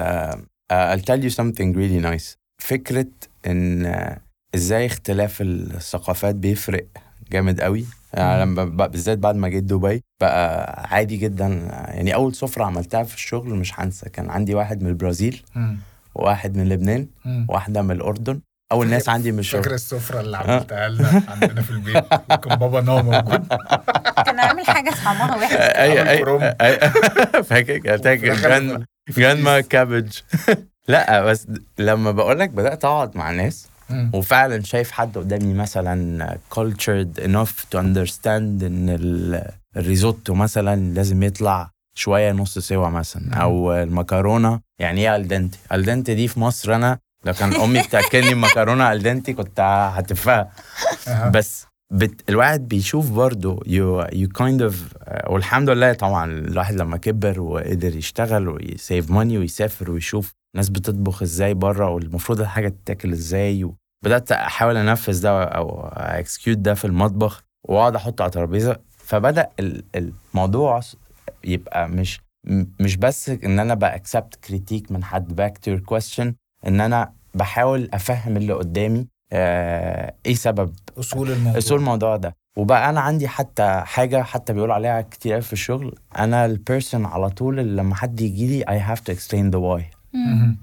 I'll 0.72 1.02
tell 1.10 1.22
you 1.24 1.30
something 1.36 1.76
really 1.76 2.02
nice 2.06 2.38
فكرة 2.62 3.06
إن 3.48 3.86
آه، 3.86 4.22
إزاي 4.56 4.86
اختلاف 4.86 5.42
الثقافات 5.42 6.36
بيفرق 6.36 6.86
جامد 7.32 7.62
قوي 7.62 7.86
يعني. 8.14 8.42
لما 8.42 8.64
بالذات 8.66 9.18
بعد 9.18 9.36
ما 9.36 9.48
جيت 9.48 9.64
دبي 9.64 10.02
بقى 10.22 10.74
عادي 10.92 11.18
جدا 11.18 11.48
يعني 11.88 12.16
أول 12.16 12.36
سفرة 12.36 12.64
عملتها 12.66 13.04
في 13.04 13.16
الشغل 13.16 13.50
مش 13.50 13.80
هنسى 13.80 14.10
كان 14.10 14.30
عندي 14.30 14.56
واحد 14.56 14.82
من 14.84 14.90
البرازيل 14.90 15.42
مم. 15.56 15.78
وواحد 16.16 16.58
من 16.58 16.70
لبنان 16.70 17.08
مم. 17.26 17.46
واحدة 17.50 17.82
من 17.82 17.92
الأردن 17.92 18.40
أول 18.72 18.88
ناس 18.88 19.10
عندي 19.10 19.32
من 19.32 19.42
فاكر 19.44 19.74
السفرة 19.74 20.22
اللي 20.22 20.38
عملتها 20.42 20.90
لنا 20.90 21.24
عندنا 21.28 21.62
في 21.62 21.72
البيت. 21.72 22.04
وكان 22.32 22.56
بابا 22.58 22.82
نوع 22.82 23.02
موجود. 23.02 23.48
كان 24.26 24.40
عامل 24.40 24.66
حاجة 24.66 24.90
طعمها 25.06 25.36
وحش 25.38 25.52
اي 25.54 26.10
اي 26.10 26.24
فاكر 27.44 27.98
فاكر 27.98 28.34
جان 28.36 28.86
جان 29.18 29.60
كابج. 29.60 30.12
لا 30.88 31.22
بس 31.22 31.48
لما 31.80 32.12
بقول 32.12 32.40
لك 32.40 32.50
بدأت 32.50 32.86
أقعد 32.86 33.18
مع 33.18 33.32
ناس. 33.32 33.68
وفعلا 34.14 34.64
شايف 34.64 34.92
حد 34.92 35.18
قدامي 35.18 35.54
مثلا 35.54 36.38
cultured 36.56 37.22
enough 37.24 37.64
to 37.76 37.78
understand 37.80 38.64
إن 38.64 38.90
ال- 39.00 39.52
الريزوتو 39.78 40.34
مثلا 40.34 40.94
لازم 40.94 41.24
يطلع 41.24 41.70
شوية 41.98 42.32
نص 42.32 42.60
سوا 42.60 42.90
مثلا. 42.90 43.34
أو 43.36 43.74
المكرونة. 43.74 44.60
يعني 44.80 45.02
إيه 45.02 45.16
al 45.16 45.26
dente؟ 45.26 45.58
al 45.72 45.84
dente 45.84 46.16
دي 46.16 46.28
في 46.28 46.40
مصر 46.40 46.76
أنا 46.76 47.00
لو 47.28 47.34
كان 47.34 47.54
أمي 47.56 47.82
بتاكلني 47.82 48.36
مكرونة 48.36 48.92
al 48.92 49.04
dente 49.04 49.34
كنت 49.34 49.60
هتفها. 49.96 50.52
بس 51.30 51.66
بت... 51.94 52.30
الواحد 52.30 52.68
بيشوف 52.68 53.12
برضه 53.12 53.60
you 53.68 54.08
you 54.14 54.28
kind 54.30 54.62
of 54.62 54.84
والحمد 55.28 55.70
لله 55.70 55.94
طبعا 55.94 56.32
الواحد 56.32 56.76
لما 56.76 56.98
كبر 56.98 57.40
وقدر 57.40 57.96
يشتغل 57.96 58.48
وي 58.50 58.71
save 58.71 59.12
money 59.12 59.38
ويسافر 59.38 59.92
ويشوف 59.92 60.34
ناس 60.56 60.70
بتطبخ 60.70 61.22
إزاي 61.22 61.54
بره 61.54 61.90
والمفروض 61.90 62.42
الحاجة 62.42 62.68
تتاكل 62.68 63.12
إزاي 63.12 63.64
وبدأت 64.04 64.32
أحاول 64.32 64.78
أنفذ 64.78 65.22
ده 65.22 65.44
أو 65.44 65.88
execute 65.94 66.58
ده 66.58 66.74
في 66.74 66.86
المطبخ 66.86 67.44
وأقعد 67.68 67.96
أحطه 67.96 68.22
على 68.24 68.32
ترابيزه 68.32 68.76
فبدأ 68.98 69.50
ال- 69.60 69.84
الموضوع 70.34 70.80
يبقى 71.44 71.90
مش 71.90 72.20
مش 72.80 72.96
بس 72.98 73.30
إن 73.30 73.60
أنا 73.60 73.74
ب 73.74 73.83
accept 73.83 74.36
critique 74.36 74.92
من 74.92 75.04
حد 75.04 75.36
back 75.36 75.58
to 75.58 75.78
question 75.78 76.34
إن 76.68 76.82
أنا 76.82 77.12
بحاول 77.38 77.90
أفهم 77.94 78.38
اللي 78.38 78.54
قدامي 78.54 79.08
آه 79.32 80.14
إيه 80.26 80.36
سبب 80.36 80.74
أصول 81.00 81.32
الموضوع. 81.32 81.58
أصول 81.58 81.80
الموضوع 81.80 82.16
ده. 82.16 82.36
وبقى 82.58 82.90
أنا 82.90 83.00
عندي 83.02 83.28
حتى 83.28 83.82
حاجة 83.86 84.24
حتى 84.24 84.54
بيقولوا 84.54 84.76
عليها 84.76 85.02
كتير 85.02 85.34
قوي 85.34 85.42
في 85.42 85.54
الشغل 85.54 85.96
أنا 86.18 86.46
ال 86.46 86.54
person 86.54 87.06
على 87.06 87.30
طول 87.30 87.60
اللي 87.60 87.82
لما 87.82 87.96
حد 87.96 88.22
يجي 88.22 88.48
لي 88.48 88.66
I 88.66 88.84
have 88.90 89.00
to 89.02 89.14
explain 89.18 89.52
the 89.54 89.60
why. 89.60 89.96
مهم. 90.14 90.58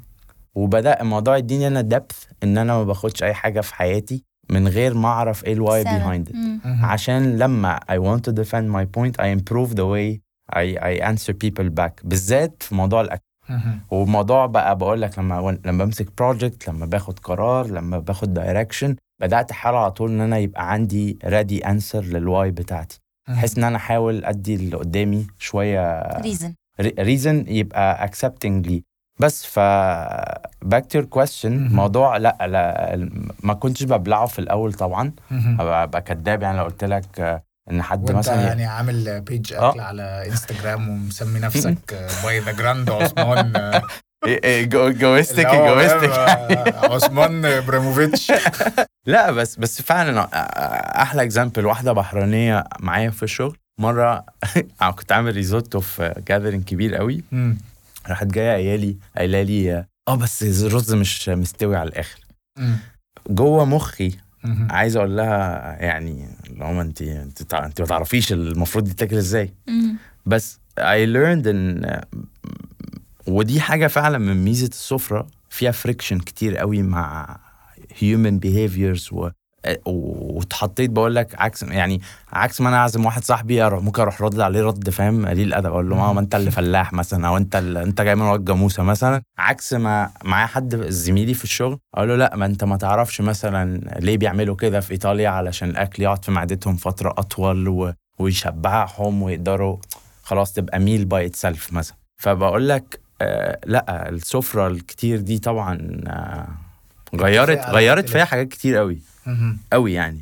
وبدأ 0.54 1.00
الموضوع 1.00 1.37
يديني 1.37 1.66
أنا 1.66 1.88
depth 1.95 2.33
إن 2.43 2.59
أنا 2.59 2.73
ما 2.75 2.85
باخدش 2.85 3.23
أي 3.23 3.35
حاجة 3.35 3.61
في 3.61 3.75
حياتي 3.75 4.25
من 4.50 4.69
غير 4.69 4.95
ما 4.95 5.09
أعرف 5.09 5.45
إيه 5.45 5.52
ال 5.52 5.59
why. 5.59 5.84
مهم. 5.85 6.61
عشان 6.85 7.38
لما 7.38 7.81
I 7.90 7.95
want 7.95 8.21
to 8.31 8.35
defend 8.35 8.69
my 8.76 8.85
point 8.99 9.25
I 9.25 9.26
improve 9.38 9.71
the 9.75 9.87
way 9.95 10.21
I, 10.57 10.76
I 10.81 11.07
answer 11.12 11.33
people 11.33 11.69
back. 11.81 11.93
بالذات 12.04 12.62
في 12.62 12.75
موضوع 12.75 13.00
الاكل 13.00 13.23
وموضوع 13.90 14.46
بقى 14.46 14.78
بقول 14.78 15.02
لك 15.02 15.18
لما 15.18 15.58
لما 15.64 15.84
بمسك 15.84 16.08
project 16.18 16.68
لما 16.68 16.86
باخد 16.86 17.18
قرار 17.18 17.66
لما 17.66 17.98
باخد 17.98 18.34
direction 18.34 18.96
بدأت 19.20 19.50
أحاول 19.50 19.76
على 19.76 19.90
طول 19.90 20.10
إن 20.10 20.20
أنا 20.20 20.38
يبقى 20.38 20.72
عندي 20.72 21.18
ready 21.25 21.66
answer 21.66 22.04
لل 22.04 22.23
why 22.23 22.50
بتاعتي. 22.50 23.00
بحيث 23.28 23.58
إن 23.58 23.64
أنا 23.64 23.76
أحاول 23.76 24.24
أدي 24.24 24.54
اللي 24.54 24.76
قدامي 24.76 25.26
شوية 25.38 26.00
reason 26.20 26.54
reason 26.80 27.44
يبقى 27.48 28.08
accepting 28.08 28.46
لي. 28.66 28.84
بس 29.20 29.46
ف 29.46 29.58
your 30.96 31.04
question 31.18 31.44
مهم. 31.44 31.76
موضوع 31.76 32.16
لأ 32.16 32.36
لا 32.46 33.08
ما 33.42 33.54
كنتش 33.54 33.82
ببلعه 33.82 34.26
في 34.26 34.38
الأول 34.38 34.72
طبعا. 34.72 35.12
أبقى 35.60 36.02
كداب 36.02 36.42
يعني 36.42 36.58
لو 36.58 36.64
قلت 36.64 36.84
لك 36.84 37.42
إن 37.71 37.83
حد 37.83 38.00
وأنت 38.04 38.18
مثلا 38.18 38.42
يعني 38.42 38.66
عامل 38.66 39.21
page 39.20 39.52
آه. 39.52 39.71
أكل 39.71 39.80
على 39.80 40.26
انستجرام 40.28 40.88
ومسمي 40.88 41.40
نفسك 41.40 42.11
by 42.25 42.38
the 42.40 42.52
grand 42.52 42.90
عثمان 42.90 43.56
آه، 43.56 43.83
إيه- 44.25 44.28
إيه، 44.44 44.64
جو- 44.64 44.90
جوزتك 44.90 45.47
اللي 45.47 45.59
هو 45.59 45.75
جوزتك 45.75 46.11
فاهم، 46.12 46.52
آه، 46.75 46.94
عثمان 46.94 47.44
ابراموفيتش 47.44 48.33
لا 49.06 49.30
بس 49.30 49.56
بس 49.56 49.83
فعلا 49.83 50.28
أحلى 51.02 51.23
example 51.23 51.66
واحدة 51.66 51.92
بحرينية 51.92 52.64
معايا 52.80 53.11
في 53.11 53.23
الشغل 53.23 53.56
مرة 53.80 54.25
كنت 54.99 55.12
عامل 55.12 55.35
ريزوتو 55.35 55.80
في 55.80 56.23
gathering 56.28 56.64
كبير 56.64 56.94
قوي. 56.94 57.25
راحت 58.09 58.26
جاية 58.26 58.50
قايلة 58.52 58.76
لي 58.76 58.97
قايلة 59.16 59.42
لي 59.42 59.85
آه 60.09 60.14
بس 60.14 60.42
الرز 60.42 60.94
مش 60.94 61.28
مستوي 61.28 61.76
على 61.76 61.88
الآخر. 61.88 62.18
جوه 63.30 63.64
مخي. 63.64 64.16
عايز 64.70 64.96
أقول 64.96 65.16
لها 65.16 65.76
يعني 65.80 66.28
لو 66.56 66.72
ما 66.72 66.82
انت 66.82 67.02
انت 67.02 67.54
ما 67.80 67.86
تعرفيش 67.86 68.32
المفروض 68.32 68.88
يتاكل 68.88 69.16
إزاي. 69.16 69.54
بس 70.26 70.60
I 70.80 71.06
learned 71.14 71.47
ان 71.47 72.00
ودي 73.26 73.60
حاجة 73.60 73.86
فعلا 73.86 74.19
من 74.19 74.45
ميزة 74.45 74.66
السفرة 74.66 75.26
فيها 75.50 75.71
friction 75.71 76.19
كتير 76.19 76.56
قوي 76.56 76.82
مع 76.82 77.36
human 78.00 78.38
behaviors 78.47 79.12
و 79.12 79.30
واتحطيت 79.86 80.90
بقول 80.90 81.14
لك 81.14 81.34
عكس 81.40 81.62
يعني 81.62 82.00
عكس 82.32 82.60
ما 82.60 82.68
أنا 82.68 82.76
أعزم 82.76 83.04
واحد 83.06 83.24
صاحبي 83.24 83.62
أروح 83.62 83.82
ممكن 83.82 84.02
أروح 84.02 84.22
رد 84.22 84.40
عليه 84.40 84.62
رد 84.62 84.90
فاهم 84.90 85.26
قليل 85.26 85.48
الأدب 85.48 85.66
أقول 85.66 85.90
له 85.90 86.12
ما 86.12 86.20
أنت 86.20 86.34
اللي 86.34 86.50
فلاح 86.50 86.92
مثلا 86.92 87.26
أو 87.28 87.36
أنت 87.36 87.56
اللي 87.56 87.82
أنت 87.82 88.00
جاي 88.02 88.14
من 88.14 88.22
وجه 88.22 88.42
جاموسة 88.44 88.82
مثلا 88.82 89.22
عكس 89.38 89.72
ما 89.72 90.10
معايا 90.24 90.46
حد 90.46 90.76
زميلي 90.88 91.34
في 91.34 91.44
الشغل 91.44 91.78
أقول 91.94 92.08
له 92.08 92.16
لا 92.16 92.36
ما 92.36 92.46
أنت 92.46 92.64
ما 92.64 92.76
تعرفش 92.76 93.20
مثلا 93.20 93.80
ليه 94.00 94.18
بيعملوا 94.18 94.56
كده 94.56 94.80
في 94.80 94.90
إيطاليا 94.90 95.28
علشان 95.28 95.70
الأكل 95.70 96.02
يقعد 96.02 96.24
في 96.24 96.30
معدتهم 96.30 96.76
فترة 96.76 97.14
أطول 97.18 97.68
و... 97.68 97.92
ويشبعهم 98.18 99.22
ويقدروا 99.22 99.76
خلاص 100.22 100.52
تبقى 100.52 100.78
ميل 100.78 101.04
باي 101.04 101.26
اتسلف 101.26 101.72
مثلا 101.72 101.96
فبقول 102.16 102.68
لك 102.68 103.00
آه 103.22 103.58
لا 103.66 104.08
السفرة 104.08 104.66
الكتير 104.66 105.20
دي 105.20 105.38
طبعا 105.38 106.00
آه 106.06 106.48
غيرت 107.16 107.58
غيرت. 107.70 108.08
فيها 108.08 108.24
حاجات 108.24 108.48
كتير 108.48 108.76
قوي. 108.76 108.98
قوي 109.73 109.93
يعني. 109.93 110.21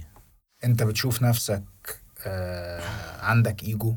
انت 0.65 0.83
بتشوف 0.83 1.23
نفسك 1.23 1.63
آه، 2.27 2.83
عندك 3.23 3.63
ايجو؟ 3.63 3.95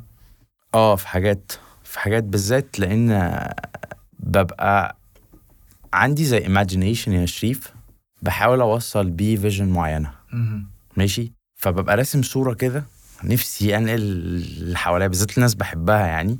آه 0.73 0.95
في 0.95 1.07
حاجات 1.07 1.51
في 1.83 1.99
حاجات 1.99 2.23
بالذات 2.23 2.79
لأن 2.79 3.39
ببقى 4.19 4.97
عندي 5.93 6.25
زي 6.25 6.39
imagination 6.45 7.07
يا 7.07 7.25
شريف 7.25 7.73
بحاول 8.21 8.61
أوصل 8.61 9.09
بيه 9.09 9.37
فيجن 9.37 9.67
معينة. 9.69 10.11
ماشي؟ 10.97 11.31
فببقى 11.55 11.97
راسم 11.97 12.21
صورة 12.21 12.53
كده 12.53 12.83
نفسي 13.23 13.77
أنقل 13.77 13.95
اللي 14.01 14.77
حواليا 14.77 15.07
بالذات 15.07 15.37
الناس 15.37 15.55
بحبها 15.55 16.07
يعني. 16.07 16.37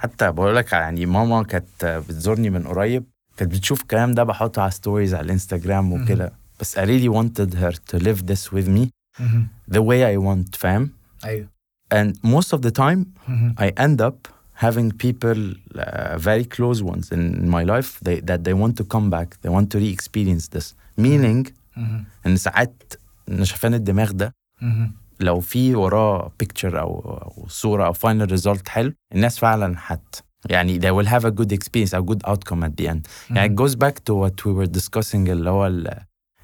حتى 0.00 0.32
بقول 0.32 0.56
لك 0.56 0.72
يعني 0.72 1.06
ماما 1.06 1.42
كانت 1.42 1.84
بتزورني 2.08 2.50
من 2.50 2.62
قريب 2.66 3.04
كانت 3.36 3.52
بتشوف 3.54 3.82
الكلام 3.82 4.14
ده 4.14 4.22
بحطه 4.24 4.62
على 4.62 4.70
ستوريز 4.70 5.14
على 5.14 5.24
الإنستجرام 5.24 5.92
وكده. 5.92 6.32
بس 6.61 6.77
I 6.79 6.81
really 6.81 7.09
wanted 7.09 7.53
her 7.53 7.71
to 7.91 7.99
live 7.99 8.21
this 8.31 8.51
with 8.53 8.67
me 8.67 8.87
مهم. 9.19 9.47
the 9.71 9.79
way 9.81 10.03
I 10.03 10.17
want 10.17 10.55
فاهم 10.57 10.89
ايوه 11.25 11.47
and 11.95 12.13
most 12.25 12.57
of 12.57 12.61
the 12.61 12.71
time 12.71 13.05
مهم. 13.27 13.55
I 13.59 13.71
end 13.79 14.01
up 14.01 14.27
having 14.65 14.91
people 15.05 15.39
uh, 15.75 16.17
very 16.17 16.45
close 16.55 16.81
ones 16.81 17.11
in 17.11 17.49
my 17.49 17.63
life 17.63 17.89
they, 18.05 18.19
that 18.29 18.41
they 18.43 18.53
want 18.53 18.73
to 18.81 18.83
come 18.95 19.09
back 19.15 19.27
they 19.43 19.51
want 19.57 19.67
to 19.71 19.77
re-experience 19.77 20.47
this 20.57 20.73
meaning 21.01 21.51
مهم. 21.77 22.03
ان 22.25 22.37
ساعات 22.37 22.93
نشفان 23.29 23.73
الدماغ 23.73 24.11
ده 24.11 24.31
مهم. 24.61 24.93
لو 25.19 25.39
في 25.39 25.75
وراه 25.75 26.31
picture 26.43 26.73
او 26.75 26.99
او 26.99 27.45
صوره 27.49 27.85
او 27.85 27.93
final 27.93 28.29
result 28.39 28.67
حلو 28.67 28.93
الناس 29.15 29.39
فعلا 29.39 29.77
حت 29.77 30.15
يعني 30.49 30.79
they 30.79 30.93
will 31.03 31.07
have 31.07 31.23
a 31.25 31.31
good 31.31 31.51
experience 31.57 31.93
a 31.93 32.01
good 32.01 32.21
outcome 32.31 32.63
at 32.63 32.81
the 32.81 32.87
end 32.87 32.99
يعني 33.31 33.55
it 33.55 33.59
goes 33.61 33.75
back 33.75 33.93
to 33.93 34.13
what 34.13 34.45
we 34.45 34.53
were 34.53 34.79
discussing 34.79 35.15
اللي 35.29 35.49
هو 35.49 35.67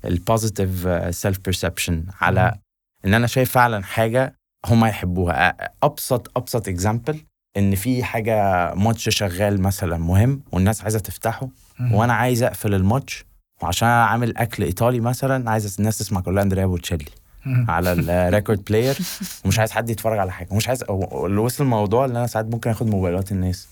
ال 0.04 0.12
ال 0.12 0.20
positive 0.30 0.84
uh, 0.84 1.18
self 1.28 1.36
perception 1.50 1.92
على 2.22 2.54
إن 3.04 3.14
أنا 3.14 3.26
شايف 3.26 3.50
فعلا 3.52 3.84
حاجة 3.84 4.34
هم 4.66 4.84
يحبوها. 4.84 5.52
أ- 5.52 5.68
أبسط 5.82 6.30
أبسط 6.36 6.68
example 6.70 7.16
إن 7.56 7.74
في 7.74 8.04
حاجة 8.04 8.34
ماتش 8.74 9.08
شغال 9.08 9.60
مثلا 9.62 9.96
مهم 9.98 10.40
والناس 10.52 10.82
عايزة 10.82 10.98
تفتحه. 10.98 11.48
وأنا 11.92 12.12
عايز 12.12 12.42
أقفل 12.42 12.74
الماتش 12.74 13.24
وعشان 13.62 13.88
أنا 13.88 14.04
عامل 14.04 14.36
أكل 14.36 14.62
إيطالي 14.62 15.00
مثلا 15.00 15.50
عايز 15.50 15.76
الناس 15.78 15.98
تسمع 15.98 16.20
كلها 16.20 16.42
أندريا 16.42 16.66
بوتشيلي. 16.66 17.04
على 17.46 17.92
ال 17.92 18.03
record 18.03 18.64
player 18.64 18.98
ومش 19.44 19.58
عايز 19.58 19.70
حد 19.70 19.90
يتفرج 19.90 20.18
على 20.18 20.32
حاجة. 20.32 20.48
ومش 20.50 20.68
عايز 20.68 20.84
أو- 20.84 21.14
اللي 21.24 21.40
وصل 21.40 21.64
الموضوع 21.64 22.04
اللي 22.04 22.18
أنا 22.18 22.26
ساعات 22.26 22.46
ممكن 22.46 22.70
آخد 22.70 22.86
موبايلات 22.86 23.32
الناس. 23.32 23.68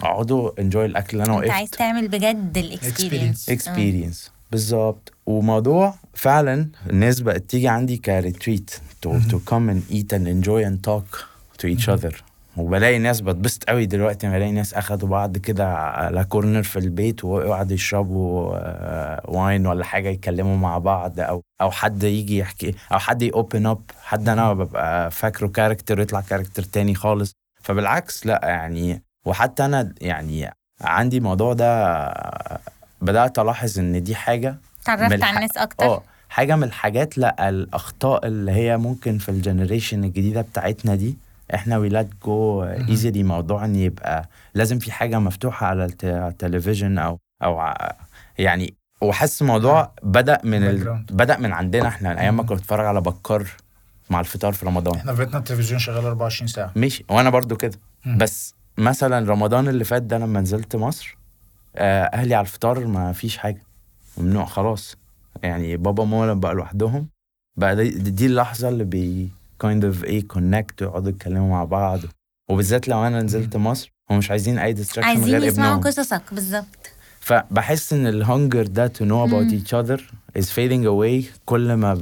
أقعدوا 0.00 0.60
enjoy 0.60 0.84
الأكل 0.86 1.16
اللي 1.20 1.32
أنا 1.32 1.42
أنت 1.42 1.50
عايز 1.50 1.68
وقفت 1.68 1.78
تعمل 1.78 2.08
بجد 2.08 2.58
ال 2.58 2.66
experience 2.66 3.50
experience 3.50 4.32
بالظبط 4.50 5.12
وموضوع 5.26 5.94
فعلا 6.14 6.68
الناس 6.90 7.20
بقت 7.20 7.42
تيجي 7.42 7.68
عندي 7.68 7.96
ك 7.96 8.05
retreat 8.05 8.70
to, 9.06 9.10
to 9.30 9.36
come 9.50 9.68
and 9.70 9.92
eat 9.94 10.12
and 10.12 10.26
enjoy 10.26 10.62
and 10.64 10.82
talk 10.88 11.18
to 11.62 11.66
each 11.66 11.88
other. 11.88 12.14
وبلاقي 12.56 12.98
ناس 12.98 13.20
بتبسط 13.20 13.64
قوي 13.64 13.86
دلوقتي 13.86 14.28
بلاقي 14.28 14.50
ناس 14.52 14.74
أخدوا 14.74 15.08
بعض 15.08 15.36
كده 15.36 15.74
على 15.74 16.24
corner 16.24 16.62
في 16.62 16.78
البيت 16.78 17.24
وقعدوا 17.24 17.74
يشربوا 17.74 18.52
آه، 18.56 19.22
wine 19.24 19.66
ولا 19.66 19.84
حاجة 19.84 20.08
يتكلموا 20.08 20.56
مع 20.56 20.78
بعض 20.78 21.20
أو 21.20 21.42
أو 21.60 21.70
حد 21.70 22.02
يجي 22.02 22.38
يحكي 22.38 22.74
أو 22.92 22.98
حد 22.98 23.22
ي 23.22 23.31
open 23.31 23.66
up 23.66 23.80
حد 24.02 24.28
أنا 24.28 24.52
ببقى 24.52 25.10
فاكره 25.10 25.46
character 25.46 26.00
يطلع 26.00 26.20
character 26.20 26.62
تاني 26.62 26.94
خالص. 26.94 27.32
فبالعكس 27.62 28.26
لأ 28.26 28.40
يعني 28.44 29.02
وحتى 29.26 29.64
أنا 29.64 29.94
يعني 30.00 30.50
عندي 30.80 31.18
الموضوع 31.18 31.52
ده 31.52 31.94
بدأت 33.00 33.38
ألاحظ 33.38 33.78
إن 33.78 34.02
دي 34.02 34.14
حاجة 34.14 34.56
تعرفت 34.84 35.22
على 35.22 35.36
الناس 35.36 35.56
أكتر؟ 35.56 35.84
آه 35.86 36.02
حاجة 36.28 36.56
من 36.56 36.64
الحاجات 36.64 37.18
لا 37.18 37.48
الأخطاء 37.48 38.26
اللي 38.26 38.52
هي 38.52 38.76
ممكن 38.76 39.18
في 39.18 39.28
ال 39.28 39.35
generation 39.35 40.04
الجديدة 40.04 40.40
بتاعتنا 40.40 40.94
دي. 40.94 41.16
إحنا 41.54 41.76
we 41.78 41.88
let 41.88 42.08
go 42.24 42.64
easily 42.64 43.22
موضوع 43.22 43.64
إن 43.64 43.76
يبقى 43.76 44.28
لازم 44.54 44.78
في 44.78 44.92
حاجة 44.92 45.18
مفتوحة 45.18 45.66
على 45.66 45.84
الت- 45.84 46.04
على 46.04 46.28
التلفزيون 46.28 46.98
أو 46.98 47.18
أو 47.42 47.72
يعني 48.38 48.74
وحاسس 49.00 49.42
الموضوع 49.42 49.92
بدأ 50.02 50.38
من 50.44 50.62
ال... 50.62 51.04
بدأ 51.10 51.38
من 51.38 51.52
عندنا 51.52 51.88
إحنا. 51.88 52.20
أيام 52.20 52.36
ما 52.36 52.42
كنت 52.42 52.58
بتفرج 52.58 52.86
على 52.86 53.00
بكار 53.00 53.46
مع 54.10 54.20
الفطار 54.20 54.52
في 54.52 54.66
رمضان. 54.66 54.94
إحنا 54.96 55.14
في 55.14 55.24
بيتنا 55.24 55.38
التلفزيون 55.38 55.78
شغال 55.80 56.04
24 56.04 56.48
ساعة. 56.48 56.72
ماشي. 56.76 57.04
وأنا 57.08 57.30
برضو 57.30 57.56
كده. 57.56 57.78
بس 58.16 58.54
مثلا 58.78 59.30
رمضان 59.30 59.68
اللي 59.68 59.84
فات 59.84 60.02
ده 60.02 60.18
لما 60.18 60.40
نزلت 60.40 60.76
مصر 60.76 61.16
آه، 61.16 61.17
أهلي 61.76 62.34
على 62.34 62.44
الفطار 62.46 62.86
ما 62.86 63.12
فيش 63.12 63.36
حاجة. 63.36 63.62
ممنوع 64.18 64.44
خلاص. 64.44 64.96
يعني 65.42 65.76
بابا 65.76 66.02
وماما 66.02 66.24
لما 66.24 66.40
بقى 66.40 66.54
لوحدهم 66.54 67.08
بقى 67.56 67.76
دي, 67.76 67.90
دي 67.90 68.26
اللحظة 68.26 68.68
اللي 68.68 68.84
بي 68.84 69.28
kind 69.64 69.82
of 69.82 70.04
إيه 70.04 70.28
connect 70.28 70.82
ويقعدوا 70.82 71.08
يتكلموا 71.08 71.50
مع 71.50 71.64
بعض. 71.64 72.00
وبالذات 72.50 72.88
لو 72.88 73.06
أنا 73.06 73.22
نزلت 73.22 73.56
مصر 73.56 73.92
هم 74.10 74.18
مش 74.18 74.30
عايزين 74.30 74.58
أي 74.58 74.74
عايزين 74.98 75.24
غير 75.24 75.42
يسمعوا 75.42 75.74
ابنهم. 75.74 75.92
قصصك 75.92 76.22
بالظبط. 76.32 76.87
فبحس 77.28 77.92
إن 77.92 78.06
ال 78.06 78.15
hunger 78.15 78.66
ده 78.66 78.88
to 78.88 79.00
know 79.00 79.28
about 79.30 79.34
مم. 79.52 79.60
each 79.64 79.72
other 79.72 80.00
is 80.38 80.46
fading 80.46 80.84
away 80.86 81.24
كل 81.44 81.74
ما 81.74 81.94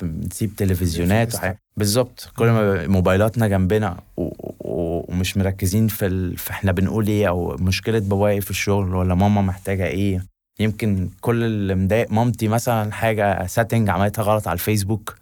بنسيب 0.00 0.56
تلفزيونات 0.56 1.34
بالظبط. 1.76 2.30
كل 2.36 2.46
ما 2.50 2.86
موبايلاتنا 2.86 3.48
جنبنا 3.48 3.96
ومش 4.16 5.36
مركزين 5.36 5.88
في, 5.88 6.06
ال... 6.06 6.36
إحنا 6.50 6.72
بنقول 6.72 7.06
إيه 7.06 7.28
أو 7.28 7.56
مشكلة 7.56 7.98
بابايا 7.98 8.34
إيه 8.34 8.40
في 8.40 8.50
الشغل 8.50 8.94
ولا 8.94 9.14
ماما 9.14 9.42
محتاجة 9.42 9.86
إيه. 9.86 10.24
يمكن 10.60 11.08
كل 11.20 11.44
اللي 11.44 11.74
مضايق 11.74 12.10
مامتي 12.12 12.48
مثلا 12.48 12.92
حاجة 12.92 13.46
setting 13.46 13.88
عملتها 13.90 14.22
غلط 14.22 14.48
على 14.48 14.54
الفيسبوك. 14.54 15.16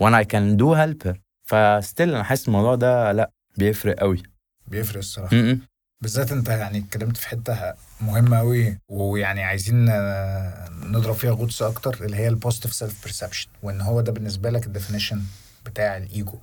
وأنا 0.00 0.22
can 0.22 0.56
do 0.56 0.74
help 0.74 0.99
her 0.99 1.18
ف 1.44 1.56
still 1.56 2.14
أنا 2.14 2.22
حاسس 2.22 2.48
الموضوع 2.48 2.74
ده 2.74 3.12
لأ 3.12 3.30
بيفرق 3.56 3.94
قوي 3.98 4.22
بيفرق 4.66 4.96
الصراحة. 4.98 5.56
بالذات 6.00 6.32
أنت 6.32 6.48
يعني 6.48 6.78
اتكلمت 6.78 7.16
في 7.16 7.28
حتة 7.28 7.74
مهمة 8.02 8.38
قوي 8.38 8.78
ويعني 8.88 9.42
عايزين 9.44 9.88
آه، 9.90 10.68
نضرب 10.82 11.14
فيها 11.14 11.30
غطس 11.32 11.62
أكتر 11.62 12.04
اللي 12.04 12.16
هي 12.16 12.28
ال 12.28 12.33
positive 12.33 12.72
self 12.74 13.02
perception 13.04 13.48
وإن 13.62 13.80
هو 13.80 14.00
ده 14.00 14.12
بالنسبة 14.12 14.50
لك 14.50 14.66
ال 14.66 14.71
definition 14.71 15.22
بتاع 15.66 15.96
الإيجو. 15.96 16.38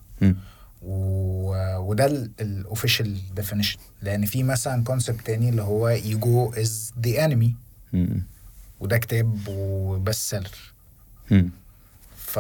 و... 0.82 1.78
وده 1.78 2.06
ال 2.42 2.52
official 2.52 3.36
definition 3.36 3.80
لأن 4.02 4.26
في 4.26 4.44
مثلا 4.44 4.84
concept 4.84 5.22
تاني 5.26 5.50
اللي 5.50 5.62
هو 5.62 5.88
ego 5.88 6.54
is 6.54 6.94
the 7.02 7.26
enemy. 7.26 7.56
وده 8.80 8.98
كتاب 8.98 9.40
و 9.48 9.64
best 9.64 10.30
seller. 10.30 10.74
ف 12.18 12.40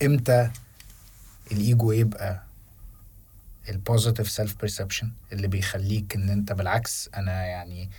فامتى 0.00 0.50
الإيجو 1.52 1.92
يبقى 1.92 2.42
ال 3.68 3.75
positive 3.75 4.30
self 4.30 4.56
perception 4.60 5.10
اللي 5.32 5.48
بيخليك 5.48 6.14
إن 6.14 6.28
أنت 6.28 6.52
بالعكس 6.52 7.10
أنا 7.16 7.44
يعني 7.44 7.90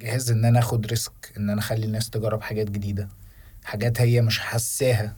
جاهز 0.00 0.30
إن 0.30 0.44
أنا 0.44 0.58
آخد 0.58 0.86
risk 0.86 1.32
إن 1.36 1.50
أنا 1.50 1.60
أخلي 1.60 1.86
الناس 1.86 2.10
تجرب 2.10 2.42
حاجات 2.42 2.70
جديدة. 2.70 3.08
حاجات 3.64 4.00
هي 4.00 4.20
مش 4.20 4.40
حساها 4.40 5.16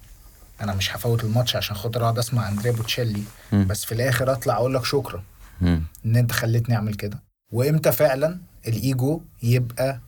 أنا 0.60 0.74
مش 0.74 0.96
هفوت 0.96 1.24
الماتش 1.24 1.56
عشان 1.56 1.76
خاطر 1.76 2.02
أقعد 2.02 2.18
أسمع 2.18 2.48
اندريا 2.48 2.72
بوتشيلي. 2.72 3.22
بس 3.52 3.84
في 3.84 3.92
الآخر 3.92 4.32
أطلع 4.32 4.54
أقول 4.54 4.74
لك 4.74 4.84
شكرا. 4.84 5.24
إن 5.62 6.16
أنت 6.16 6.32
خليتني 6.32 6.74
أعمل 6.74 6.94
كده. 6.94 7.22
وإمتى 7.52 7.92
فعلا 7.92 8.38
الإيجو 8.68 9.20
يبقى 9.42 10.00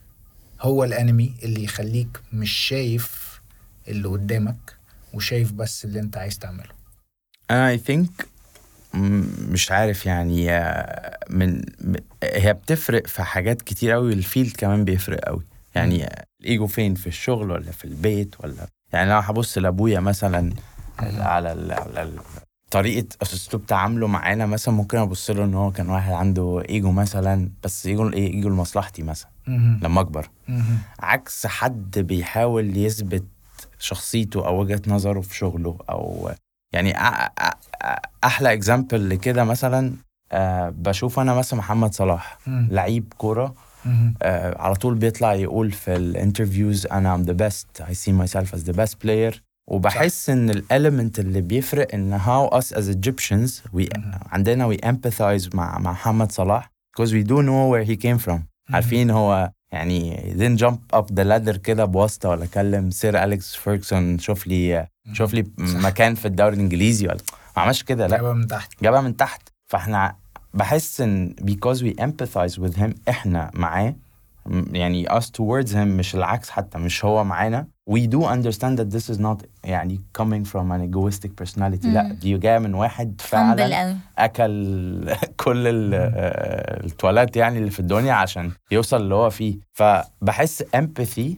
هو 0.60 0.84
ال 0.84 0.93
enemy 0.93 1.34
اللي 1.42 1.64
يخليك 1.64 2.20
مش 2.32 2.50
شايف 2.50 3.40
اللي 3.88 4.08
قدامك 4.08 4.76
وشايف 5.14 5.52
بس 5.52 5.84
اللي 5.84 6.00
أنت 6.00 6.16
عايز 6.16 6.38
تعمله؟ 6.38 6.70
I 7.50 7.78
think 7.78 8.10
مش 8.94 9.72
عارف 9.72 10.06
يعني 10.06 10.50
آه، 10.50 11.18
من 11.30 11.62
هي 12.24 12.52
بتفرق 12.52 13.06
في 13.06 13.22
حاجات 13.22 13.62
كتير 13.62 13.90
قوي 13.90 14.12
ال 14.12 14.20
field 14.20 14.56
كمان 14.56 14.84
بيفرق 14.84 15.20
قوي 15.20 15.42
يعني 15.74 16.08
الإيجو 16.40 16.66
فين؟ 16.66 16.94
في 16.94 17.06
الشغل 17.06 17.50
ولا 17.50 17.70
في 17.70 17.84
البيت 17.84 18.34
ولا؟ 18.40 18.66
يعني 18.92 19.10
لو 19.10 19.18
هبص 19.18 19.58
لأبويا 19.58 20.00
مثلا 20.00 20.52
على 20.98 21.52
ال... 21.52 21.72
على 21.72 22.02
ال... 22.02 22.18
طريقة 22.70 23.06
أسلوب 23.22 23.66
تعامله 23.66 24.06
معانا 24.06 24.46
مثلا 24.46 24.74
ممكن 24.74 24.98
أبص 24.98 25.30
له 25.30 25.44
إن 25.44 25.54
هو 25.54 25.70
كان 25.70 25.88
واحد 25.88 26.12
عنده 26.12 26.62
إيجو 26.68 26.92
مثلا 26.92 27.50
بس 27.64 27.86
إيجو 27.86 28.08
إيه 28.08 28.34
إيجو 28.34 28.48
لمصلحتي 28.48 29.02
مثلا. 29.02 29.30
لما 29.82 30.00
أكبر. 30.00 30.28
عكس 31.00 31.46
حد 31.46 31.98
بيحاول 31.98 32.76
يثبت 32.76 33.24
شخصيته 33.78 34.46
أو 34.46 34.60
وجهة 34.60 34.82
نظره 34.86 35.20
في 35.20 35.36
شغله 35.36 35.78
أو 35.90 36.30
يعني 36.72 36.94
أحلى 38.24 38.52
example 38.52 39.08
لكده 39.10 39.44
مثلا 39.44 39.92
آه 40.32 40.68
بشوف 40.76 41.18
أنا 41.20 41.34
مثلا 41.34 41.58
محمد 41.58 41.94
صلاح. 41.94 42.38
لعيب 42.46 43.12
كورة. 43.18 43.54
آه 44.22 44.62
على 44.62 44.74
طول 44.74 44.94
بيطلع 44.94 45.34
يقول 45.34 45.72
في 45.72 45.96
ال 45.96 46.05
interviews 46.05 46.86
أنا 46.86 47.14
I'm 47.14 47.22
the 47.22 47.32
best 47.32 47.80
I 47.80 47.94
see 47.94 48.12
myself 48.12 48.54
as 48.54 48.64
the 48.64 48.72
best 48.72 49.02
player 49.02 49.42
وبحس 49.70 50.30
إن 50.30 50.50
ال 50.50 50.59
element 50.59 51.18
اللي 51.18 51.40
بيفرق 51.40 51.94
إن 51.94 52.12
how 52.12 52.46
us 52.48 52.72
as 52.74 52.88
Egyptians. 52.88 53.62
عندنا 54.32 54.66
we 54.66 54.76
empathize 54.76 55.50
مع 55.54 55.78
مع 55.78 55.90
محمد 55.92 56.32
صلاح 56.32 56.70
because 56.98 57.10
we 57.10 57.24
do 57.28 57.36
know 57.42 57.68
where 57.72 57.90
he 57.90 57.96
came 57.96 58.26
from 58.28 58.38
عارفين 58.74 59.10
هو 59.10 59.50
يعني 59.72 60.16
didn't 60.38 60.60
jump 60.60 60.98
up 60.98 61.04
the 61.14 61.24
ladder 61.24 61.56
كده 61.56 61.84
بواسطة 61.84 62.28
ولا 62.28 62.46
كلم 62.46 62.90
سير 62.90 63.24
أليكس 63.24 63.54
فيرجسون 63.54 64.18
شوف 64.18 64.46
لي 64.46 64.86
شوف 65.12 65.34
لي 65.34 65.44
مكان 65.58 66.14
في 66.14 66.24
الدوري 66.28 66.54
الإنجليزي 66.54 67.06
ولا 67.06 67.16
ما 67.56 67.62
عملش 67.62 67.82
كده 67.82 68.06
لا. 68.06 68.16
جابها 68.16 68.32
من 68.32 68.46
تحت. 68.46 68.72
جابها 68.82 69.00
من 69.00 69.16
تحت. 69.16 69.48
فإحنا 69.66 70.16
بحس 70.54 71.00
إن 71.00 71.34
because 71.42 71.78
we 71.78 72.00
empathize 72.02 72.58
with 72.58 72.76
him 72.78 72.90
إحنا 73.08 73.50
معاه. 73.54 73.94
يعني 74.72 75.08
us 75.08 75.22
towards 75.24 75.72
him 75.72 75.76
مش 75.76 76.14
العكس 76.14 76.50
حتى 76.50 76.78
مش 76.78 77.04
هو 77.04 77.24
معانا. 77.24 77.66
We 77.90 78.00
do 78.06 78.18
understand 78.22 78.78
that 78.78 78.90
this 78.96 79.14
is 79.14 79.18
not 79.18 79.46
يعني 79.64 80.00
coming 80.18 80.44
from 80.44 80.70
an 80.72 80.90
egoistic 80.90 81.30
personality 81.44 81.86
لا. 81.86 82.02
مم. 82.02 82.12
دي 82.12 82.38
جاية 82.38 82.58
من 82.58 82.74
واحد 82.74 83.20
فعلا 83.20 83.96
أكل 84.18 85.14
كل 85.44 85.90
آه، 85.94 86.84
التواليت 86.86 87.36
يعني 87.36 87.58
اللي 87.58 87.70
في 87.70 87.80
الدنيا 87.80 88.12
عشان 88.12 88.50
يوصل 88.70 88.96
اللي 88.96 89.14
هو 89.14 89.30
فيه. 89.30 89.58
فبحس 89.72 90.62
empathy 90.62 91.30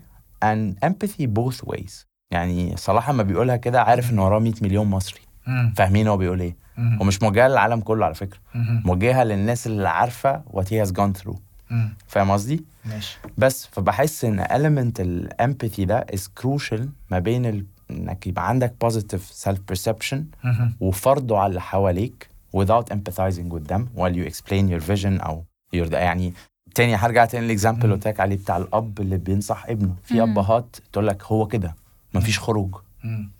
and 0.45 0.89
empathy 0.89 1.27
both 1.39 1.67
ways. 1.73 2.10
يعني 2.31 2.77
صلاح 2.77 3.11
لما 3.11 3.23
بيقولها 3.23 3.57
كده 3.57 3.83
عارف 3.83 4.11
إن 4.11 4.19
وراه 4.19 4.39
100 4.39 4.53
مليون 4.63 4.87
مصري 4.87 5.21
مم. 5.47 5.73
فاهمين 5.77 6.09
هو 6.09 6.17
بيقول 6.17 6.41
إيه. 6.41 6.57
ومش 7.01 7.23
موجهه 7.23 7.49
للعالم 7.49 7.81
كله 7.81 8.05
على 8.07 8.15
فكرة. 8.15 8.39
موجهه 8.85 9.25
للناس 9.25 9.67
اللي 9.67 9.89
عارفة 9.89 10.43
he 10.57 10.87
has 10.87 10.91
gone 10.91 11.21
through 11.23 11.37
مم. 11.71 11.95
فاهم 12.07 12.31
قصدي 12.31 12.65
ماشي 12.85 13.19
بس 13.39 13.67
فبحس 13.67 14.25
إن 14.25 14.45
element 14.45 15.01
الامباثي 15.01 15.85
ده 15.85 16.07
is 16.17 16.21
crucial 16.43 16.81
ما 17.11 17.19
بين 17.19 17.47
ال... 17.47 17.67
إنك 17.91 18.27
يبقى 18.27 18.49
عندك 18.49 18.75
positive 18.85 19.45
self 19.47 19.59
perception 19.73 20.17
مهم. 20.45 20.75
وفرضه 20.81 21.39
على 21.39 21.49
اللي 21.51 21.61
حواليك 21.61 22.31
without 22.57 22.95
empathizing 22.95 23.53
with 23.55 23.73
them 23.73 23.83
while 23.97 24.15
you 24.15 24.31
explain 24.33 24.71
your 24.73 24.87
vision 24.91 25.25
أو 25.27 25.45
your 25.77 25.93
يعني 25.93 26.33
تاني 26.75 26.95
هرجع 26.97 27.25
تاني 27.25 27.47
ال 27.47 27.51
example 27.52 27.85
اللي 27.85 27.95
قلت 27.95 28.09
لك 28.09 28.21
عليه 28.21 28.37
بتاع 28.37 28.57
الأب 28.57 29.01
اللي 29.01 29.17
بينصح 29.19 29.67
ابنه 29.69 29.95
في. 30.03 30.23
أبهات 30.23 30.77
تقول 30.93 31.07
لك 31.07 31.23
هو 31.25 31.47
كده 31.47 31.75
مفيش 32.15 32.39
خروج 32.39 32.75
مم. 33.05 33.31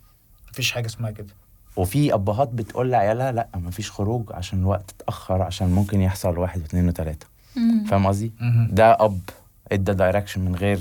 مفيش 0.51 0.71
حاجة 0.71 0.85
اسمها 0.85 1.11
كده 1.11 1.33
وفي 1.75 2.13
أبهات 2.13 2.49
بتقول 2.49 2.91
لعيالها 2.91 3.31
لا 3.31 3.47
مفيش 3.55 3.91
خروج 3.91 4.23
عشان 4.33 4.59
الوقت 4.59 4.91
اتأخر 4.99 5.41
عشان 5.41 5.67
ممكن 5.69 6.01
يحصل 6.01 6.37
واحد 6.37 6.61
واثنين 6.61 6.87
وثلاثة. 6.87 7.27
فاهم 7.89 8.07
قصدي؟ 8.07 8.31
ده 8.69 8.97
أب 9.05 9.19
ادى 9.71 9.93
direction 9.93 10.41
من 10.41 10.55
غير 10.55 10.79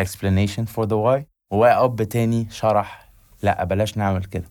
explanation 0.00 0.62
for 0.76 0.84
the 0.86 0.94
why 1.04 1.22
واب 1.50 2.02
تاني 2.02 2.46
شرح 2.50 3.08
لا 3.42 3.64
بلاش 3.64 3.96
نعمل 3.98 4.24
كده. 4.24 4.44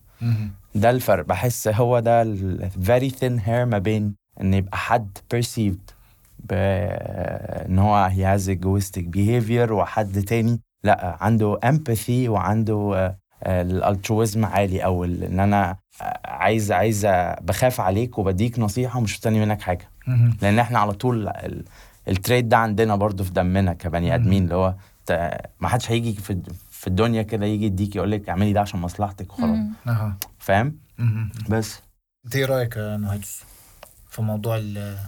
ده 0.74 0.90
الفرق 0.90 1.26
بحس 1.26 1.68
هو 1.68 1.98
ده 2.00 2.22
ال 2.22 2.70
very 2.84 3.10
thin 3.14 3.46
hair 3.46 3.48
ما 3.68 3.78
بين 3.78 4.14
إن 4.40 4.54
يبقى 4.54 4.76
حد 4.76 5.18
perceived 5.34 5.92
ب 6.38 6.52
إن 7.68 7.78
هو 7.78 8.10
he 8.10 8.18
has 8.38 8.48
egoistic 8.48 9.02
behavior 9.16 9.70
وحد 9.70 10.22
تاني 10.22 10.60
لا 10.84 11.16
عنده 11.20 11.58
empathy 11.64 12.10
وعنده 12.28 13.16
ال 13.46 13.57
altruism 13.57 14.44
عالي 14.44 14.84
أو 14.84 15.04
ان 15.04 15.40
أنا 15.40 15.76
آه، 16.02 16.20
عايز 16.24 16.72
عايز 16.72 17.06
بخاف 17.40 17.80
عليك 17.80 18.18
وبديك 18.18 18.58
نصيحة 18.58 18.98
ومش 18.98 19.14
مستني 19.14 19.40
منك 19.46 19.60
حاجة. 19.62 19.88
لأن 20.42 20.58
إحنا 20.58 20.78
على 20.78 20.92
طول 20.92 21.28
ال- 21.28 21.64
ال 22.08 22.15
trait 22.15 22.48
ده 22.48 22.56
عندنا 22.56 22.96
برضو 22.96 23.24
في 23.24 23.30
دمنا 23.30 23.72
كبني 23.72 24.14
آدمين 24.14 24.44
اللي 24.44 24.54
هو 24.54 24.74
ما 25.60 25.68
حدش 25.68 25.90
هيجي 25.90 26.12
في 26.14 26.42
في 26.70 26.86
الدنيا 26.86 27.22
كده 27.22 27.46
يجي 27.46 27.64
يديك 27.66 27.96
يقول 27.96 28.10
لك 28.10 28.28
اعملي 28.28 28.52
ده 28.52 28.60
عشان 28.60 28.80
مصلحتك 28.80 29.32
وخلاص. 29.32 29.56
فاهم. 30.38 30.76
بس. 31.48 31.80
أنت 32.24 32.36
إيه 32.36 32.44
رأيك 32.44 32.76
يا 32.76 32.96
نهيتس 32.96 33.44
في 34.10 34.22
موضوع 34.22 34.56
ال 34.56 34.98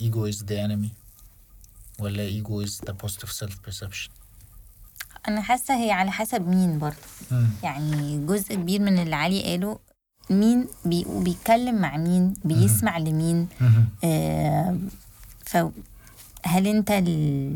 ego 0.00 0.32
is 0.32 0.38
the 0.38 0.56
enemy 0.68 0.88
ولا 1.98 2.30
ego 2.30 2.66
is 2.66 2.72
the 2.90 2.92
positive 3.06 3.30
self 3.40 3.52
perception 3.68 4.10
أنا 5.28 5.40
حاسة 5.40 5.76
هي 5.84 5.90
على 5.92 6.10
حسب 6.10 6.48
مين 6.48 6.78
برضه. 6.78 6.96
يعني 7.62 8.26
جزء 8.26 8.54
كبير 8.54 8.80
من 8.80 8.98
اللي 8.98 9.16
علي 9.16 9.42
قاله 9.42 9.78
مين 10.30 10.66
بي 10.84 11.06
بيتكلم 11.08 11.74
مع 11.74 11.96
مين 11.96 12.34
بيسمع 12.44 12.98
لمين. 12.98 13.48
آه 14.04 14.78
فهل 15.46 16.66
أنت 16.66 16.90
ال... 16.90 17.54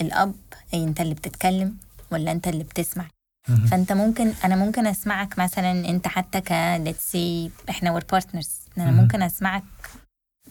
الأب 0.00 0.34
أي 0.74 0.84
أنت 0.84 1.00
اللي 1.00 1.14
بتتكلم 1.14 1.76
ولا 2.10 2.32
أنت 2.32 2.48
اللي 2.48 2.64
بتسمع؟ 2.64 3.06
مهم. 3.48 3.66
فأنت 3.66 3.92
ممكن 3.92 4.32
أنا 4.44 4.56
ممكن 4.56 4.86
أسمعك 4.86 5.38
مثلا 5.38 5.70
أنت 5.88 6.08
حتى 6.08 6.40
ك 6.40 6.48
let's 6.84 7.12
say 7.12 7.50
إحنا 7.70 7.90
we're 7.92 8.04
partners 8.12 8.50
أنا. 8.78 8.90
ممكن 8.90 9.22
أسمعك 9.22 9.64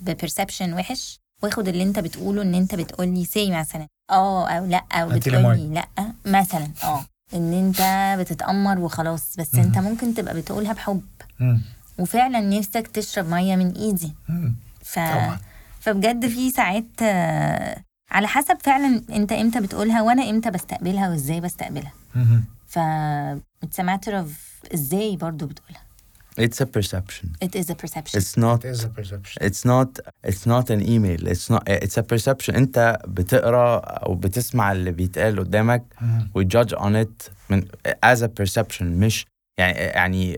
ب 0.02 0.08
perception 0.08 0.74
وحش 0.74 1.20
واخد 1.46 1.68
اللي 1.68 1.84
انت 1.84 2.00
بتقوله 2.00 2.42
ان 2.42 2.56
انت 2.56 2.76
بتقول 2.76 3.08
لي 3.08 3.26
سي 3.26 3.52
مثلا. 3.52 3.88
آه 4.12 4.50
أو 4.50 4.66
لأ 4.66 4.84
أو 4.92 5.12
أنت 5.12 5.28
بتقول 5.28 5.42
لي 5.42 5.58
ليمون. 5.58 5.74
لأ 5.74 5.88
مثلا. 6.26 6.68
آه 6.84 7.06
إن 7.34 7.54
انت 7.54 7.82
بتتأمر 8.20 8.80
وخلاص. 8.80 9.36
بس 9.40 9.56
انت 9.56 9.78
ممكن 9.78 10.14
تبقى 10.14 10.36
بتقولها 10.36 10.74
بحب. 10.74 11.02
مم. 11.40 11.62
وفعلا 12.00 12.40
نفسك 12.40 12.88
تشرب 12.88 13.30
مية 13.30 13.56
من 13.56 13.72
إيدي. 13.72 14.14
مم. 14.30 14.56
ف... 14.84 15.00
طبعا. 15.00 15.40
فبجد 15.80 16.28
في 16.28 16.52
ساعات 16.52 17.02
على 18.12 18.28
حسب 18.28 18.58
فعلا 18.64 19.02
انت 19.10 19.32
إمتى 19.32 19.60
بتقولها 19.62 20.02
وأنا 20.02 20.30
إمتى 20.30 20.52
بستقبلها 20.52 21.10
وإزاي 21.10 21.42
بستقبلها. 21.42 21.92
مهم. 22.16 22.44
ف 22.68 22.80
it's 23.66 23.80
a 23.80 23.84
matter 23.84 24.12
of 24.12 24.28
إزاي 24.74 25.18
برضو 25.18 25.46
بتقولها. 25.46 25.82
It's 26.38 26.60
a 26.62 26.66
perception. 26.78 27.26
it 27.46 27.54
is 27.62 27.70
a 27.70 27.76
perception 27.84 28.20
It's 28.20 28.36
not 28.46 28.60
It 28.66 28.72
is 28.76 28.84
a 28.90 28.90
perception. 29.00 29.38
it's 29.48 29.64
not 29.72 29.90
it's 30.30 30.46
not 30.54 30.66
an 30.76 30.82
email. 30.94 31.22
It's 31.34 31.48
not 31.54 31.64
it's 31.68 31.98
a 31.98 32.04
perception. 32.14 32.56
انت 32.56 32.98
بتقرا 33.08 33.78
أو 33.80 34.16
بتسمع 34.16 34.72
اللي 34.72 34.92
بيتقال 34.92 35.40
قدامك 35.40 35.84
we 36.38 36.42
judge 36.44 36.74
on 36.78 36.96
it 37.06 37.30
من 37.50 37.66
as 38.06 38.20
a 38.22 38.28
perception 38.42 38.82
مش 38.84 39.26
يعني 39.58 39.78
يعني 39.80 40.38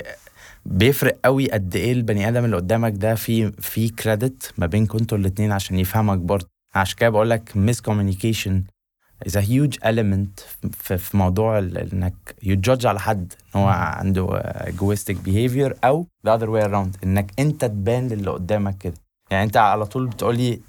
بيفرق 0.65 1.19
قوي 1.25 1.51
قد 1.51 1.75
إيه 1.75 1.91
البني 1.91 2.27
آدم 2.27 2.45
اللي 2.45 2.55
قدامك 2.55 2.93
ده 2.95 3.15
في 3.15 3.51
في 3.51 3.89
credit 3.89 4.53
ما 4.57 4.65
بينكم 4.65 4.97
أنتوا 4.97 5.17
الاثنين 5.17 5.51
عشان 5.51 5.79
يفهمك 5.79 6.17
برضه 6.17 6.47
عشان 6.75 6.95
كده 6.97 7.09
بقول 7.09 7.29
لك 7.29 7.49
miscommunication 7.51 8.51
is 9.25 9.31
a 9.35 9.41
huge 9.41 9.77
element 9.83 10.41
في, 10.71 10.97
في 10.97 11.17
موضوع 11.17 11.57
إنك 11.59 12.35
you 12.43 12.55
judge 12.69 12.85
على 12.85 12.99
حد 12.99 13.33
إن 13.55 13.61
هو 13.61 13.67
عنده 13.67 14.39
egoistic 14.65 15.15
behavior 15.27 15.73
أو 15.83 16.07
the 16.27 16.29
other 16.31 16.47
way 16.47 16.67
around 16.69 17.03
إنك 17.03 17.31
أنت 17.39 17.65
تبان 17.65 18.07
للي 18.07 18.31
قدامك 18.31 18.77
كده. 18.77 18.93
يعني 19.31 19.43
أنت 19.43 19.57
على 19.57 19.85
طول 19.85 20.07
بتقولي 20.07 20.59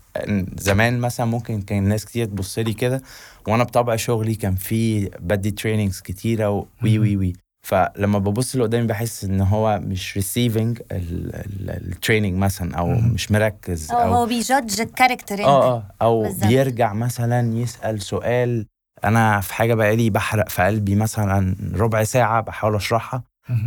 زمان 0.59 0.99
مثلا 0.99 1.27
ممكن 1.27 1.63
كان 1.63 1.83
ناس 1.83 2.05
كتير 2.05 2.27
تبص 2.27 2.59
لي 2.59 2.73
كده 2.73 3.03
وأنا 3.49 3.65
بطبع 3.65 3.97
شغلي 3.97 4.35
كان 4.35 4.55
في 4.55 5.05
بدي 5.21 5.51
trainings 5.51 6.01
كتيرة 6.01 6.67
وي 6.83 6.99
وي 6.99 7.17
وي. 7.17 7.33
فلما 7.73 8.19
ببص 8.19 8.53
اللي 8.53 8.65
قدامي 8.65 8.87
بحس 8.87 9.25
إن 9.25 9.41
هو 9.41 9.81
مش 9.83 10.17
receiving 10.17 10.79
ال 10.91 11.07
training 11.07 12.35
مثلا 12.39 12.75
أو 12.77 12.87
مم. 12.89 13.13
مش 13.15 13.31
مركز 13.33 13.91
أو 13.93 14.15
هو 14.15 14.27
بي 14.27 14.42
judge 14.42 14.81
ال 14.81 14.87
character 14.87 15.45
آه 15.45 15.77
آه 15.77 15.83
أو 16.03 16.23
بالظبط. 16.23 16.47
بيرجع 16.47 16.93
مثلا 16.93 17.55
يسأل 17.59 18.03
سؤال 18.03 18.67
أنا 19.05 19.41
في 19.41 19.55
حاجة 19.55 19.75
بقالي 19.75 20.11
بحرق 20.11 20.49
في 20.49 20.63
قلبي 20.63 20.95
مثلا 20.95 21.57
ربع 21.75 22.05
ساعة 22.05 22.41
بحاول 22.41 22.75
أشرحها. 22.75 23.23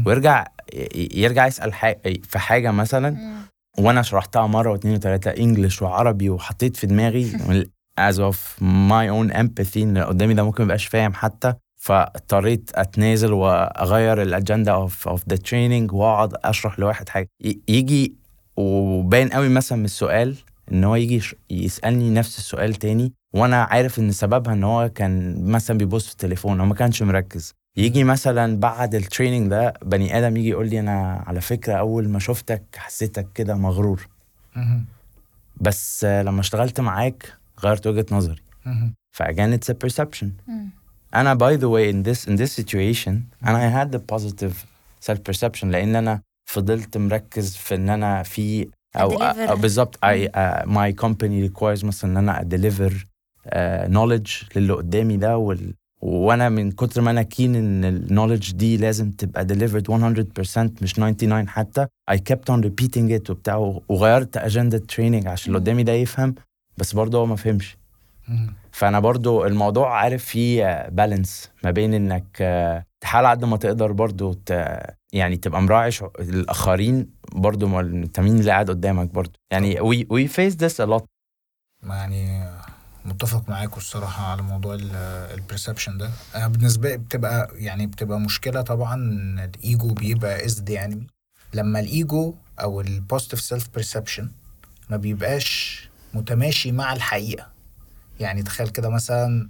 ويرجع 0.05 0.47
يرجع 0.95 1.47
يسأل 1.47 1.73
حاجة 1.73 2.01
في 2.23 2.39
حاجة 2.39 2.71
مثلا 2.71 3.09
مم. 3.09 3.35
وأنا 3.85 4.01
شرحتها 4.01 4.47
مرة 4.47 4.71
واثنين 4.71 4.95
وثلاثه 4.95 5.31
English 5.31 5.81
وعربي 5.81 6.29
وحطيت 6.29 6.77
في 6.77 6.87
دماغي 6.87 7.31
as 8.09 8.15
of 8.15 8.35
my 8.61 9.05
own 9.09 9.33
empathy 9.35 9.77
إن 9.77 9.89
اللي 9.89 10.03
قدامي 10.03 10.33
ده 10.33 10.43
ممكن 10.43 10.63
ميبقاش 10.63 10.85
فاهم 10.85 11.13
حتى 11.13 11.53
فاضطريت 11.81 12.71
أتنازل 12.75 13.33
وأغير 13.33 14.21
ال 14.21 14.28
agenda 14.28 14.71
of 14.73 15.07
of 15.07 15.23
the 15.29 15.35
training 15.35 15.93
وأقعد 15.93 16.33
أشرح 16.43 16.79
لواحد 16.79 17.09
حاجة. 17.09 17.29
يجي 17.67 18.13
وباين 18.57 19.29
قوي 19.29 19.49
مثلا 19.49 19.77
من 19.77 19.85
السؤال 19.85 20.35
إن 20.71 20.83
هو 20.83 20.95
يجي 20.95 21.21
يسألني 21.49 22.09
نفس 22.09 22.37
السؤال 22.37 22.75
تاني 22.75 23.13
وأنا 23.33 23.63
عارف 23.63 23.99
إن 23.99 24.11
سببها 24.11 24.53
إن 24.53 24.63
هو 24.63 24.89
كان 24.89 25.43
مثلا 25.45 25.77
بيبص 25.77 26.07
في 26.07 26.11
التليفون 26.11 26.59
أو 26.59 26.65
ما 26.65 26.75
كانش 26.75 27.03
مركز. 27.03 27.53
يجي 27.77 28.03
مثلا 28.03 28.59
بعد 28.59 28.95
ال 28.95 29.01
training 29.01 29.49
ده 29.49 29.73
بني 29.85 30.17
آدم 30.17 30.37
يجي 30.37 30.49
يقول 30.49 30.69
لي 30.69 30.79
أنا 30.79 31.23
على 31.27 31.41
فكرة 31.41 31.73
أول 31.73 32.09
ما 32.09 32.19
شفتك 32.19 32.63
حسيتك 32.75 33.27
كده 33.35 33.55
مغرور. 33.55 34.07
بس 35.61 36.03
لما 36.05 36.39
اشتغلت 36.39 36.79
معاك 36.79 37.33
غيرت 37.63 37.87
وجهة 37.87 38.05
نظري. 38.11 38.41
فاجان 39.11 39.59
it's 39.59 39.73
a 39.73 39.75
أنا 41.15 41.35
by 41.37 41.57
the 41.59 41.65
way 41.67 41.93
in 41.93 42.03
this 42.07 42.27
in 42.29 42.37
this 42.37 42.61
situation 42.61 43.13
أنا 43.47 43.59
I 43.69 43.85
had 43.85 43.91
the 43.97 43.99
positive 44.15 44.53
self 45.09 45.17
perception 45.31 45.63
لأن 45.63 45.95
أنا 45.95 46.21
فضلت 46.49 46.97
مركز 46.97 47.55
في 47.55 47.75
إن 47.75 47.89
أنا 47.89 48.23
في. 48.23 48.67
أو 48.95 49.09
بالظبط 49.55 49.95
I 50.05 50.27
uh, 50.27 50.65
my 50.67 51.03
company 51.05 51.49
requires 51.49 51.83
مثلا 51.85 52.11
إن 52.11 52.17
أنا 52.17 52.47
deliver 52.51 52.91
uh, 52.91 53.91
knowledge 53.93 54.57
للي 54.57 54.73
قدامي 54.73 55.17
ده 55.17 55.37
وال 55.37 55.73
وأنا 56.01 56.49
من 56.49 56.71
كتر 56.71 57.01
ما 57.01 57.11
أنا 57.11 57.21
كين 57.21 57.55
إن 57.55 57.85
النولج 57.85 58.51
دي 58.51 58.77
لازم 58.77 59.11
تبقى 59.11 59.45
delivered 59.47 59.85
100% 59.87 60.81
مش 60.81 60.93
99 60.93 61.49
حتى 61.49 61.87
I 62.11 62.15
kept 62.15 62.53
on 62.53 62.63
repeating 62.63 63.19
it 63.19 63.29
وبتاع 63.29 63.79
وغيرت 63.89 64.37
اجنده 64.37 64.77
تريننج 64.77 65.27
عشان 65.27 65.47
اللي 65.47 65.59
قدامي 65.59 65.83
ده 65.83 65.93
يفهم 65.93 66.35
بس 66.77 66.93
برضه 66.93 67.17
هو 67.17 67.25
ما 67.25 67.35
فهمش. 67.35 67.77
فانا 68.71 68.99
برضو 68.99 69.45
الموضوع 69.45 69.97
عارف 69.99 70.25
فيه 70.25 70.89
balance 70.89 71.49
ما 71.63 71.71
بين 71.71 71.93
انك 71.93 72.37
آه، 72.41 72.85
تحاول 73.01 73.25
على 73.25 73.37
قد 73.37 73.45
ما 73.45 73.57
تقدر 73.57 73.91
برضو 73.91 74.33
ت... 74.33 74.77
يعني 75.13 75.37
تبقى 75.37 75.61
مراعي 75.61 75.91
الآخرين 76.19 77.09
برضو 77.31 77.67
مع 77.67 77.79
ال 77.79 77.87
trainee 77.87 78.39
اللي 78.39 78.51
قاعد 78.51 78.69
قدامك 78.69 79.09
برضو؟ 79.13 79.39
يعني 79.51 79.75
we 79.79 80.05
we 80.05 80.31
face 80.31 80.55
this 80.55 80.85
a 80.85 80.89
lot. 80.89 81.03
يعني 81.83 82.49
متفق 83.05 83.49
معاكم 83.49 83.77
الصراحة 83.77 84.31
على 84.31 84.41
موضوع 84.41 84.77
ال 85.33 85.39
perception 85.39 85.97
ده. 85.97 86.09
أنا 86.35 86.47
بالنسبة 86.47 86.89
لي 86.89 86.97
بتبقى 86.97 87.49
يعني 87.55 87.87
بتبقى 87.87 88.19
مشكلة 88.19 88.61
طبعا 88.61 88.95
الإيجو 89.55 89.87
بيبقى 89.93 90.45
is 90.45 90.63
the 90.63 90.85
enemy 90.85 91.07
لما 91.53 91.79
الإيجو 91.79 92.35
أو 92.61 92.81
ال 92.81 92.88
positive 92.88 93.41
self 93.41 93.69
perception 93.73 94.31
ما 94.89 94.97
بيبقاش 94.97 95.89
متماشي 96.13 96.71
مع 96.71 96.93
الحقيقة. 96.93 97.50
يعني 98.21 98.43
تخيل 98.43 98.69
كده 98.69 98.89
مثلا 98.89 99.49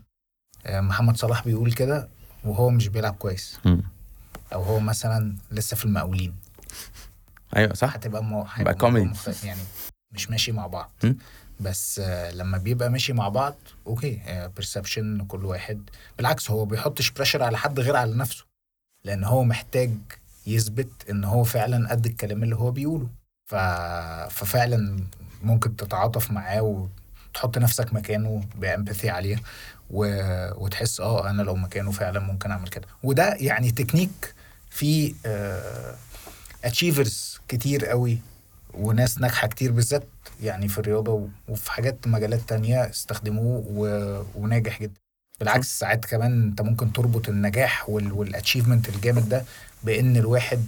آه، 0.65 0.81
محمد 0.81 1.17
صلاح 1.17 1.45
بيقول 1.45 1.73
كده 1.73 2.09
وهو 2.43 2.69
مش 2.69 2.87
بيلعب 2.87 3.13
كويس. 3.15 3.59
أو 4.53 4.63
هو 4.63 4.79
مثلا 4.79 5.35
لسه 5.51 5.75
في 5.75 5.85
المقاولين. 5.85 6.35
أيوه 7.55 7.73
صح. 7.73 7.93
هتبقى 7.95 8.23
مو... 8.23 8.43
بقى 8.43 8.51
هيبقى 8.55 8.73
كوميدي. 8.73 9.05
مختلف، 9.05 9.43
يعني 9.43 9.61
مش 10.11 10.29
ماشي 10.29 10.51
مع 10.51 10.67
بعض. 10.67 10.91
م? 11.03 11.13
بس 11.59 11.99
آه، 12.03 12.31
لما 12.31 12.57
بيبقى 12.57 12.89
ماشي 12.89 13.13
مع 13.13 13.29
بعض 13.29 13.55
okay 13.87 14.21
perception 14.55 15.25
كل 15.25 15.45
واحد. 15.45 15.89
بالعكس 16.17 16.51
هو 16.51 16.65
بيحطش 16.65 17.11
pressure 17.11 17.43
على 17.43 17.57
حد 17.57 17.79
غير 17.79 17.95
على 17.95 18.15
نفسه. 18.15 18.45
لأن 19.05 19.23
هو 19.23 19.43
محتاج 19.43 19.91
يثبت 20.47 21.09
إن 21.09 21.23
هو 21.23 21.43
فعلا 21.43 21.89
قد 21.89 22.05
الكلام 22.05 22.43
اللي 22.43 22.55
هو 22.55 22.71
بيقوله. 22.71 23.09
ف... 23.49 23.55
ففعلا 24.33 25.03
ممكن 25.43 25.75
تتعاطف 25.75 26.31
معاه 26.31 26.61
وتحط 27.31 27.57
نفسك 27.57 27.93
مكانه 27.93 28.43
بإمباثي 28.55 29.09
عالية 29.09 29.35
و... 29.89 30.05
وتحس 30.65 30.99
آه 30.99 31.29
أنا 31.29 31.41
لو 31.41 31.55
مكانه 31.55 31.91
فعلا 31.91 32.19
ممكن 32.19 32.51
أعمل 32.51 32.67
كده. 32.67 32.87
وده 33.03 33.33
يعني 33.39 33.71
تكنيك 33.71 34.33
في 34.69 35.13
اتشيفرز 36.63 37.39
كتير 37.47 37.85
قوي 37.85 38.17
وناس 38.73 39.17
ناجحة 39.17 39.47
كتير 39.47 39.71
بالذات 39.71 40.03
يعني 40.43 40.67
في 40.67 40.77
الرياضة 40.77 41.11
و- 41.11 41.27
وفي 41.47 41.71
حاجات 41.71 42.07
مجالات 42.07 42.41
تانية 42.47 42.89
استخدموه 42.89 43.63
و... 43.69 43.85
وناجح 44.35 44.81
جدا. 44.81 44.99
بالعكس 45.39 45.79
ساعات 45.79 46.05
كمان 46.05 46.43
أنت 46.43 46.61
ممكن 46.61 46.93
تربط 46.93 47.29
النجاح 47.29 47.89
وال... 47.89 48.11
وال 48.11 48.23
achievement 48.23 48.89
الجامد 48.89 49.29
ده 49.29 49.45
بإن 49.83 50.17
الواحد 50.17 50.63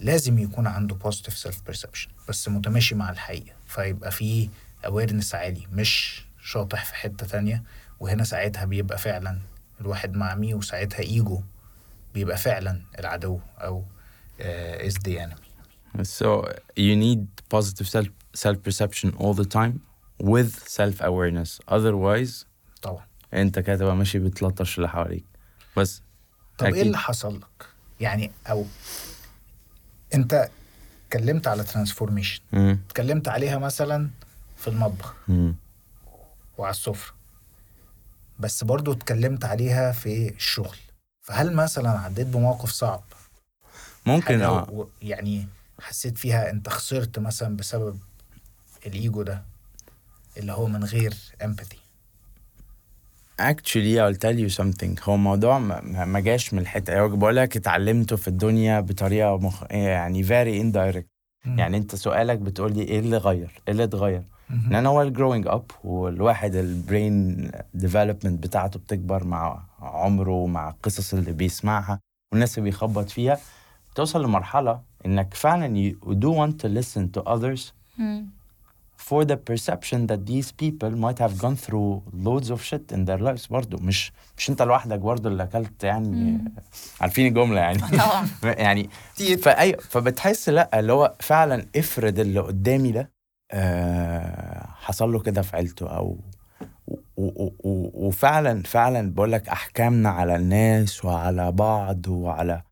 لازم 0.00 0.38
يكون 0.38 0.66
عنده 0.66 0.94
positive 0.94 1.38
self 1.38 1.60
perception 1.66 2.08
بس 2.28 2.48
متماشي 2.48 2.94
مع 2.94 3.10
الحقيقة. 3.10 3.52
فيبقى 3.68 4.10
فيه 4.12 4.48
awareness 4.86 5.34
عالي 5.34 5.66
مش 5.72 6.24
شاطح 6.42 6.84
في 6.84 6.94
حتة 6.94 7.26
تانية. 7.26 7.62
وهنا 8.00 8.24
ساعتها 8.24 8.64
بيبقى 8.64 8.98
فعلا 8.98 9.38
الواحد 9.80 10.14
مع 10.16 10.34
مي 10.34 10.54
وساعتها 10.54 10.98
ايجو 11.00 11.42
بيبقى 12.14 12.36
فعلا 12.36 12.82
العدو 12.98 13.40
أو 13.58 13.84
is 14.40 14.98
the 15.06 15.26
enemy. 15.26 15.44
So 16.02 16.48
you 16.76 16.96
need 16.96 17.26
positive 17.56 17.88
self 17.88 18.08
self 18.44 18.58
perception 18.68 19.08
all 19.16 19.34
the 19.34 19.48
time 19.58 19.74
with 20.22 20.52
self 20.68 21.00
awareness 21.00 21.60
otherwise 21.70 22.44
طبعا. 22.82 23.04
أنت 23.34 23.58
كده 23.58 23.76
تبقى 23.76 23.96
ماشي 23.96 24.18
بتلطش 24.18 24.76
اللي 24.76 24.88
حواليك. 24.88 25.24
بس 25.76 26.02
طب 26.58 26.66
إيه 26.66 26.72
أكيد. 26.72 26.86
اللي 26.86 26.98
حصل 26.98 27.36
لك؟ 27.36 27.66
يعني 28.00 28.30
أو 28.50 28.66
أنت 30.14 30.50
اتكلمت 31.06 31.46
على 31.48 31.62
ترانسفورميشن. 31.64 32.40
اتكلمت 32.54 33.28
عليها 33.28 33.58
مثلا 33.58 34.10
في 34.64 34.70
المطبخ. 34.70 35.14
مم. 35.28 35.54
وعلى 36.58 36.70
السفرة. 36.70 37.14
بس 38.38 38.64
برضو 38.64 38.92
اتكلمت 38.92 39.44
عليها 39.44 39.92
في 39.92 40.28
الشغل. 40.28 40.76
فهل 41.22 41.54
مثلا 41.54 41.90
عديت 41.90 42.26
بموقف 42.26 42.70
صعب؟ 42.70 43.02
ممكن 44.06 44.42
آه. 44.42 44.70
و- 44.70 44.86
يعني 45.02 45.46
حسيت 45.80 46.18
فيها 46.18 46.50
انت 46.50 46.68
خسرت 46.68 47.18
مثلا 47.18 47.56
بسبب 47.56 47.98
الإيجو 48.86 49.22
ده 49.22 49.42
اللي 50.36 50.52
هو 50.52 50.66
من 50.66 50.84
غير 50.84 51.14
empathy 51.44 51.78
actually 53.42 53.98
I'll 53.98 54.18
tell 54.18 54.36
you 54.38 54.56
something. 54.62 55.08
هو 55.08 55.14
الموضوع 55.14 55.58
ما- 55.58 56.04
ما 56.04 56.20
جاش 56.20 56.54
من 56.54 56.58
الحتة. 56.58 57.00
هو 57.00 57.08
بقول 57.08 57.36
لك 57.36 57.56
اتعلمته 57.56 58.16
في 58.16 58.28
الدنيا 58.28 58.80
بطريقة 58.80 59.38
مخ... 59.38 59.62
يعني 59.70 60.24
very 60.24 60.62
indirect. 60.64 61.13
يعني 61.46 61.76
انت 61.76 61.94
سؤالك 61.94 62.38
بتقول 62.38 62.72
لي 62.72 62.82
إيه 62.82 62.98
اللي 62.98 63.16
غير 63.16 63.50
إيه 63.68 63.72
اللي 63.72 63.84
اتغير 63.84 64.22
مهم. 64.50 64.72
لأن 64.72 64.86
هو 64.86 65.02
ال 65.02 65.08
growing 65.08 65.46
up 65.46 65.64
والواحد 65.84 66.54
ال 66.54 66.70
brain 66.70 67.50
development 67.74 68.42
بتاعته 68.42 68.78
بتكبر 68.78 69.24
مع 69.24 69.62
عمره 69.80 70.46
مع 70.46 70.68
القصص 70.68 71.14
اللي 71.14 71.32
بيسمعها 71.32 72.00
والناس 72.32 72.58
اللي 72.58 72.70
بيخبط 72.70 73.10
فيها 73.10 73.38
توصل 73.94 74.24
لمرحلة 74.24 74.80
إنك 75.06 75.34
فعلا 75.34 75.90
you 75.90 75.94
do 76.14 76.28
want 76.28 76.62
to 76.64 76.68
listen 76.82 77.20
to 77.20 77.22
others. 77.32 77.72
For 79.08 79.24
the 79.24 79.36
perception 79.50 80.06
that 80.10 80.20
these 80.26 80.50
people 80.62 80.90
might 81.04 81.18
have 81.18 81.34
gone 81.44 81.56
through 81.56 82.02
loads 82.26 82.48
of 82.50 82.58
shit 82.70 82.92
in 82.96 83.04
their 83.04 83.18
lives 83.18 83.48
برضه 83.50 83.78
مش 83.82 84.12
مش 84.38 84.50
انت 84.50 84.62
لوحدك 84.62 84.98
برضه 84.98 85.28
اللي 85.28 85.42
أكلت 85.42 85.84
يعني. 85.84 86.44
عارفين 87.00 87.26
الجملة 87.26 87.60
يعني. 87.60 87.80
يعني 88.64 88.88
فأي 89.42 89.76
فبتحس 89.76 90.48
لأ 90.48 90.78
اللي 90.78 90.92
هو 90.92 91.14
فعلا 91.20 91.66
افرض 91.76 92.18
اللي 92.18 92.40
قدامي 92.40 92.92
ده 92.92 93.10
آه 93.52 94.66
حصل 94.66 95.12
له 95.12 95.18
كده 95.20 95.42
في 95.42 95.56
عيلته 95.56 95.86
أو 95.86 96.18
وفعلا 97.94 98.62
فعلا 98.62 99.14
بقول 99.14 99.32
لك 99.32 99.48
أحكامنا 99.48 100.08
على 100.08 100.36
الناس 100.36 101.04
وعلى 101.04 101.52
بعض 101.52 102.08
وعلى 102.08 102.62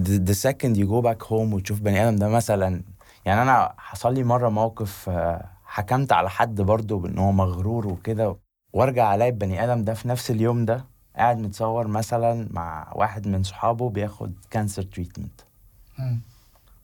the, 0.00 0.18
the 0.30 0.34
second 0.34 0.76
you 0.76 0.86
go 0.86 1.00
back 1.02 1.22
home 1.28 1.52
وتشوف 1.54 1.80
بني 1.80 2.08
آدم 2.08 2.16
ده 2.16 2.28
مثلا. 2.28 2.82
يعني 3.24 3.42
أنا 3.42 3.74
حصل 3.78 4.14
لي 4.14 4.24
مرة 4.24 4.48
موقف 4.48 5.08
آه، 5.08 5.55
حكمت 5.76 6.12
على 6.12 6.30
حد 6.30 6.60
برضه 6.60 6.98
بإن 6.98 7.18
هو 7.18 7.32
مغرور 7.32 7.86
وكده 7.86 8.36
وأرجع 8.72 9.14
ألاقي 9.14 9.28
البني 9.30 9.64
آدم 9.64 9.84
ده 9.84 9.94
في 9.94 10.08
نفس 10.08 10.30
اليوم 10.30 10.64
ده 10.64 10.84
قاعد 11.16 11.38
متصور 11.38 11.86
مثلا 11.88 12.48
مع 12.50 12.92
واحد 12.94 13.26
من 13.28 13.42
صحابه 13.42 13.90
بياخد 13.90 14.32
cancer 14.50 14.82
treatment. 14.82 15.40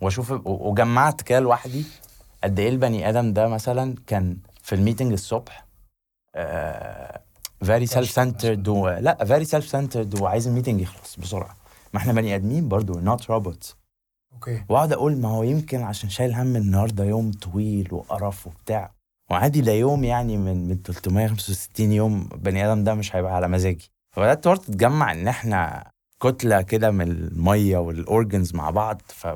وأشوف 0.01 0.31
وجمعت 0.47 1.23
كده 1.23 1.41
لوحدي 1.41 1.85
قد 2.45 2.59
إيه 2.59 2.69
البني 2.69 3.09
آدم 3.09 3.33
ده 3.33 3.49
مثلا 3.49 3.95
كان 4.07 4.37
في 4.63 4.75
ال 4.75 4.79
meeting 4.79 5.13
الصبح 5.13 5.67
very 7.63 7.87
self 7.87 8.11
centered. 8.11 8.69
لا 9.01 9.25
very 9.25 9.45
self 9.45 9.69
centered 9.69 10.21
وعايز 10.21 10.49
ال 10.49 10.53
meeting 10.53 10.81
يخلص 10.81 11.17
بسرعة 11.17 11.57
ما 11.95 12.01
إحنا 12.01 12.13
بني 12.13 12.35
آدمين 12.37 12.69
برضو 12.69 13.01
not 13.01 13.31
robots 13.31 13.77
okay. 14.49 14.65
وأقعد 14.69 14.93
أقول 14.93 15.17
ما 15.17 15.29
هو 15.29 15.43
يمكن 15.43 15.83
عشان 15.83 16.09
شايل 16.11 16.35
هم 16.35 16.57
النهارده 16.57 17.05
يوم 17.05 17.31
طويل 17.33 17.89
وقرف 17.95 18.47
وبتاع. 18.47 18.93
وعادي 19.31 19.61
ده 19.61 19.73
يوم 19.73 20.05
يعني 20.05 20.37
من 20.37 20.69
من 20.69 20.83
365 20.83 21.93
يوم 21.93 22.29
بني 22.37 22.67
آدم 22.73 22.85
ده 22.85 22.95
مش 22.95 23.17
هيبقى 23.17 23.35
على 23.37 23.49
مزاجي. 23.49 23.91
فبدأت 24.17 24.49
برضه 24.49 24.63
تتجمع 24.63 25.13
إن 25.13 25.29
إحنا 25.29 25.91
كتلة 26.23 26.63
كده 26.63 26.91
من 26.91 27.11
المية 27.11 27.79
وال 27.79 27.98
organs 27.98 28.55
مع 28.55 28.71
بعض. 28.71 29.03
ف 29.07 29.27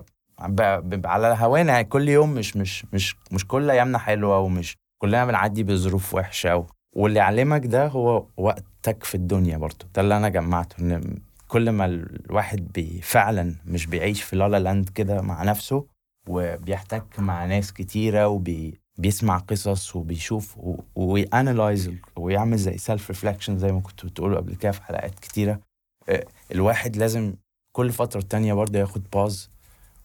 على 1.05 1.37
هوانا 1.39 1.73
يعني 1.73 1.85
كل 1.85 2.09
يوم 2.09 2.35
مش 2.35 2.57
مش 2.57 2.85
مش 2.93 3.17
مش 3.33 3.47
كل 3.47 3.71
أيامنا 3.71 3.99
حلوة 3.99 4.39
ومش 4.39 4.77
كلنا 5.03 5.25
بنعدي 5.27 5.63
بظروف 5.63 6.15
وحشة. 6.15 6.67
واللي 6.97 7.19
يعلمك 7.19 7.67
ده 7.67 7.87
هو 7.87 8.27
وقتك 8.37 9.05
في 9.05 9.15
الدنيا 9.15 9.57
برضه 9.59 9.87
ده 9.95 10.03
اللي 10.03 10.17
أنا 10.17 10.29
جمعته 10.29 10.81
إن 10.81 11.19
كل 11.49 11.71
ما 11.71 11.85
الواحد 11.85 12.73
بي 12.73 13.01
فعلا 13.03 13.55
مش 13.67 13.87
بيعيش 13.87 14.23
في 14.23 14.37
la 14.37 14.59
la 14.61 14.70
land 14.70 14.89
كده 14.89 15.21
مع 15.23 15.43
نفسه 15.43 15.87
وبيحتك 16.29 17.05
مع 17.19 17.47
ناس 17.47 17.73
كتيرة 17.73 18.29
وبيسمع 18.29 19.39
قصص 19.39 19.97
وبيشوف 19.97 20.59
وي 20.95 21.16
analyze 21.16 21.91
ويعمل 22.17 22.57
زي 22.57 22.79
self 22.79 23.11
reflection 23.11 23.59
زي 23.59 23.73
ما 23.73 23.81
كنتوا 23.81 24.09
بتقولوا 24.09 24.37
قبل 24.37 24.55
كده 24.55 24.73
في 24.73 24.83
حلقات 24.83 25.19
كتيرة. 25.19 25.61
آه، 26.09 26.25
الواحد 26.53 26.97
لازم 26.97 27.35
كل 27.73 27.93
فترة 27.93 28.21
تانية 28.21 28.55
برضه 28.55 28.79
ياخد 28.79 29.03
pause 29.13 29.51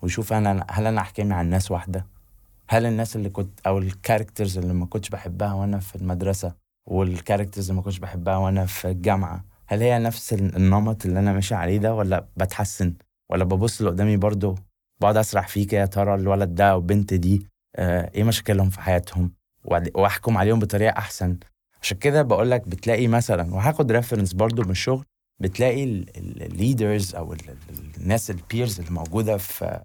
ويشوف 0.01 0.33
أنا 0.33 0.65
هل 0.69 0.87
أنا 0.87 1.01
احكامي 1.01 1.33
عن 1.33 1.49
ناس 1.49 1.71
واحدة؟ 1.71 2.05
هل 2.69 2.85
الناس 2.85 3.15
اللي 3.15 3.29
كنت 3.29 3.59
أو 3.67 3.77
ال 3.77 3.85
characters 3.85 4.57
اللي 4.57 4.73
ما 4.73 4.85
كنتش 4.85 5.09
بحبها 5.09 5.53
وأنا 5.53 5.79
في 5.79 5.95
المدرسة 5.95 6.53
وال 6.89 7.03
characters 7.03 7.69
اللي 7.69 7.75
ما 7.79 7.81
كنتش 7.85 7.99
بحبها 7.99 8.37
وأنا 8.37 8.65
في 8.65 8.87
الجامعة 8.89 9.45
هل 9.71 9.81
هي 9.83 9.99
نفس 9.99 10.33
ال- 10.33 10.55
النمط 10.55 11.05
اللي 11.05 11.19
أنا 11.19 11.33
ماشي 11.33 11.55
عليه 11.55 11.77
ده 11.77 11.93
ولا 11.95 12.27
بتحسن؟ 12.37 12.93
ولا 13.29 13.43
ببص 13.43 13.79
اللي 13.79 13.91
قدامي 13.91 14.17
برضه 14.17 14.55
بقعد 15.01 15.17
أسرح 15.17 15.47
فيه 15.47 15.67
كده 15.67 15.81
يا 15.81 15.85
ترى 15.85 16.15
الولد 16.15 16.55
ده 16.55 16.71
أو 16.71 16.77
البنت 16.77 17.13
دي 17.13 17.47
آه 17.75 18.11
إيه 18.15 18.23
مشاكلهم 18.23 18.69
في 18.69 18.81
حياتهم؟ 18.81 19.33
وأحكم 19.95 20.37
عليهم 20.37 20.59
بطريقة 20.59 20.97
أحسن. 20.97 21.37
عشان 21.81 21.97
كده 21.97 22.21
بقول 22.21 22.51
لك 22.51 22.67
بتلاقي 22.67 23.07
مثلا 23.07 23.55
وهاخد 23.55 23.91
reference 23.91 24.33
برضو 24.33 24.61
من 24.63 24.69
الشغل 24.71 25.05
بتلاقي 25.39 25.83
ال 25.83 26.00
leaders 26.00 27.15
أو 27.15 27.33
ال- 27.33 27.49
ال- 27.49 28.01
الناس 28.01 28.31
ال 28.31 28.39
peers 28.39 28.79
اللي 28.79 28.91
موجودة 28.91 29.37
في 29.37 29.81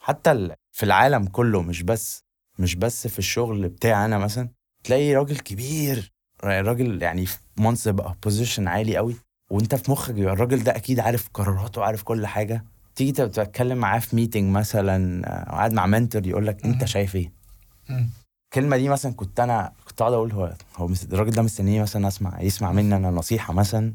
حتى 0.00 0.54
في 0.72 0.82
العالم 0.82 1.26
كله 1.26 1.62
مش 1.62 1.82
بس 1.82 2.24
مش 2.58 2.74
بس 2.74 3.06
في 3.06 3.18
الشغل 3.18 3.68
بتاعي 3.68 4.04
أنا 4.04 4.18
مثلا 4.18 4.48
تلاقي 4.84 5.14
راجل 5.14 5.38
كبير 5.38 6.12
راجل 6.44 7.02
يعني 7.02 7.26
في 7.26 7.38
منصب 7.58 8.00
أو 8.00 8.14
position 8.24 8.68
عالي 8.68 8.96
قوي 8.96 9.14
وانت 9.50 9.74
في 9.74 9.90
مخك 9.90 10.16
يبقى 10.16 10.32
الراجل 10.32 10.64
ده 10.64 10.76
أكيد 10.76 11.00
عارف 11.00 11.28
قراراته 11.34 11.80
وعارف 11.80 12.02
كل 12.02 12.26
حاجة. 12.26 12.64
تيجي 12.94 13.12
تبقى 13.12 13.28
تتكلم 13.28 13.78
معاه 13.78 13.98
في 13.98 14.16
meeting 14.16 14.52
مثلا 14.56 15.26
آه، 15.28 15.50
قاعد 15.50 15.72
مع 15.72 15.86
mentor 15.86 16.26
يقول 16.26 16.46
لك 16.46 16.64
أنت. 16.64 16.84
شايف 16.84 17.16
إيه. 17.16 17.32
الكلمة 18.52 18.76
دي 18.76 18.88
مثلا 18.88 19.12
كنت 19.12 19.40
أنا 19.40 19.72
كنت 19.88 19.98
قاعد 20.00 20.12
أقول 20.12 20.32
هو 20.32 20.52
هو 20.76 20.90
الراجل 21.12 21.30
ده 21.30 21.42
مستنيني 21.42 21.82
مثلا 21.82 22.08
أسمع 22.08 22.40
يسمع 22.42 22.72
مني 22.72 22.96
أنا 22.96 23.10
نصيحة 23.10 23.52
مثلا. 23.52 23.92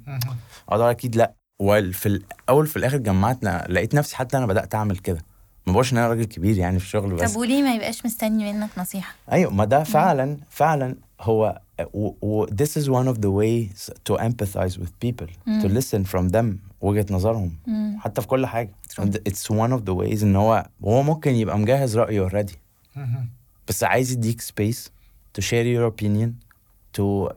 أقعد 0.67 0.79
أقول 0.79 0.89
أكيد 0.91 1.15
لأ. 1.15 1.33
وفي 1.61 2.05
الأول 2.05 2.67
في 2.67 2.77
الآخر 2.77 2.97
جمعت 2.97 3.43
لقيت 3.69 3.95
نفسي 3.95 4.15
حتى 4.15 4.37
أنا 4.37 4.45
بدأت 4.45 4.75
أعمل 4.75 4.97
كده. 4.97 5.19
ما 5.67 5.73
بقولش 5.73 5.93
إن 5.93 5.97
أنا 5.97 6.07
راجل 6.07 6.23
كبير 6.25 6.57
يعني 6.57 6.79
في 6.79 6.85
الشغل 6.85 7.13
بس. 7.13 7.33
طب 7.33 7.39
وليه 7.39 7.63
ما 7.63 7.75
يبقاش 7.75 8.05
مستني 8.05 8.53
منك 8.53 8.69
نصيحة؟ 8.77 9.15
أيوه 9.31 9.51
ما 9.51 9.65
ده 9.65 9.83
فعلا 9.83 10.37
فعلا 10.49 10.95
هو 11.21 11.59
و, 11.94 12.12
و 12.22 12.46
this 12.46 12.76
is 12.82 12.86
one 12.86 13.08
of 13.14 13.16
the 13.18 13.30
ways 13.30 13.90
to 14.10 14.16
empathize 14.18 14.76
with 14.78 14.92
people 15.06 15.26
to 15.46 15.66
مم. 15.66 15.80
listen 15.80 16.04
from 16.12 16.32
them 16.36 16.46
وجهة 16.80 17.06
نظرهم 17.10 17.52
مم. 17.66 17.96
حتى 18.00 18.20
في 18.20 18.26
كل 18.26 18.46
حاجة 18.46 18.70
True. 18.92 19.02
And 19.04 19.08
it's 19.28 19.50
one 19.50 19.72
of 19.72 19.80
the 19.84 19.94
ways 19.94 20.22
ان 20.22 20.36
هو 20.36 20.66
هو 20.84 21.02
ممكن 21.02 21.30
يبقى 21.34 21.58
مجهز 21.58 21.98
رأيه 21.98 22.28
already 22.28 22.52
مهم. 22.96 23.28
بس 23.68 23.84
عايز 23.84 24.12
يديك 24.12 24.40
space 24.42 24.88
to 25.38 25.42
share 25.42 25.66
your 25.76 25.92
opinion 25.92 26.30
to 26.98 27.28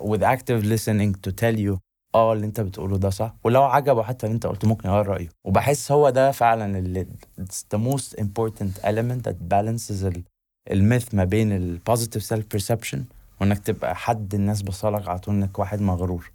with 0.00 0.22
active 0.22 0.62
listening 0.64 1.14
to 1.26 1.30
tell 1.32 1.56
you 1.58 1.78
اه 2.14 2.32
اللي 2.32 2.46
انت 2.46 2.60
بتقوله 2.60 2.96
ده 2.98 3.10
صح 3.10 3.34
ولو 3.44 3.62
عجبه 3.62 4.02
حتى 4.02 4.26
اللي 4.26 4.34
انت 4.34 4.46
قلته 4.46 4.68
ممكن 4.68 4.88
يغير 4.88 5.06
رأيه 5.06 5.28
وبحس 5.44 5.92
هو 5.92 6.10
ده 6.10 6.30
فعلا 6.30 6.78
اللي 6.78 7.06
it's 7.40 7.76
the 7.76 7.78
most 7.78 8.20
important 8.20 8.84
element 8.84 9.28
that 9.28 9.34
balances 9.54 10.04
ال- 10.04 10.22
الميث 10.70 11.14
ما 11.14 11.24
بين 11.24 11.52
ال 11.52 11.80
positive 11.90 12.22
self 12.22 12.42
perception 12.58 12.98
وإنك 13.41 13.59
تبقى 13.59 13.95
حد 13.95 14.33
الناس 14.33 14.61
بصالك 14.61 15.07
على 15.07 15.19
طول 15.19 15.35
إنك 15.35 15.59
واحد 15.59 15.81
مغرور. 15.81 16.31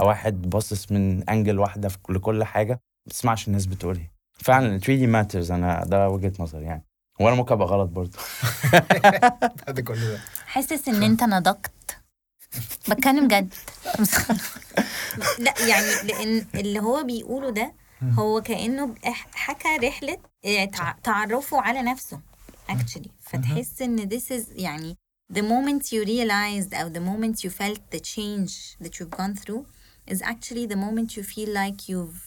أو 0.00 0.08
واحد 0.08 0.42
باصص 0.50 0.92
من 0.92 1.28
انجل 1.28 1.58
واحدة 1.58 1.88
في 1.88 1.98
كل 2.02 2.18
كل 2.18 2.44
حاجة 2.44 2.72
ما 3.06 3.12
تسمعش 3.12 3.48
الناس 3.48 3.66
بتقول 3.66 3.96
إيه. 3.96 4.10
فعلا 4.32 4.80
it 4.80 4.82
really 4.82 5.12
matters. 5.32 5.50
أنا 5.50 5.84
ده 5.84 6.08
وجهة 6.08 6.32
نظري 6.38 6.64
يعني. 6.64 6.84
وأنا 7.20 7.36
ممكن 7.36 7.52
أبقى 7.54 7.66
غلط 7.68 7.88
برضه. 7.90 8.18
بعد 9.66 9.80
كل 9.80 9.94
ده. 10.00 10.18
حاسس 10.46 10.88
إن 10.88 11.02
أنت 11.02 11.24
نضجت. 11.24 11.70
بتكلم 12.88 13.28
جد. 13.28 13.54
لا 15.38 15.54
يعني 15.68 15.86
لأن 16.12 16.46
اللي 16.54 16.80
هو 16.80 17.02
بيقوله 17.04 17.50
ده 17.50 17.72
هو 18.02 18.40
كأنه 18.40 18.94
حكى 19.34 19.86
رحلة 19.86 20.16
آه، 20.44 20.64
تع- 20.64 20.96
تعرفه 21.02 21.60
على 21.60 21.82
نفسه 21.82 22.20
actually. 22.70 23.08
فتحس 23.20 23.82
إن 23.82 24.08
this 24.10 24.22
is 24.32 24.42
يعني 24.50 24.96
the 25.37 25.41
moment 25.53 25.81
you 25.93 26.01
realized 26.13 26.71
or 26.81 26.87
the 26.97 27.03
moment 27.11 27.35
you 27.43 27.49
felt 27.61 27.79
the 27.95 27.99
change 28.15 28.53
that 28.83 28.93
you've 28.99 29.15
gone 29.21 29.33
through 29.43 29.63
is 30.13 30.19
actually 30.33 30.65
the 30.73 30.79
moment 30.85 31.07
you 31.17 31.23
feel 31.33 31.49
like 31.61 31.77
you've 31.89 32.19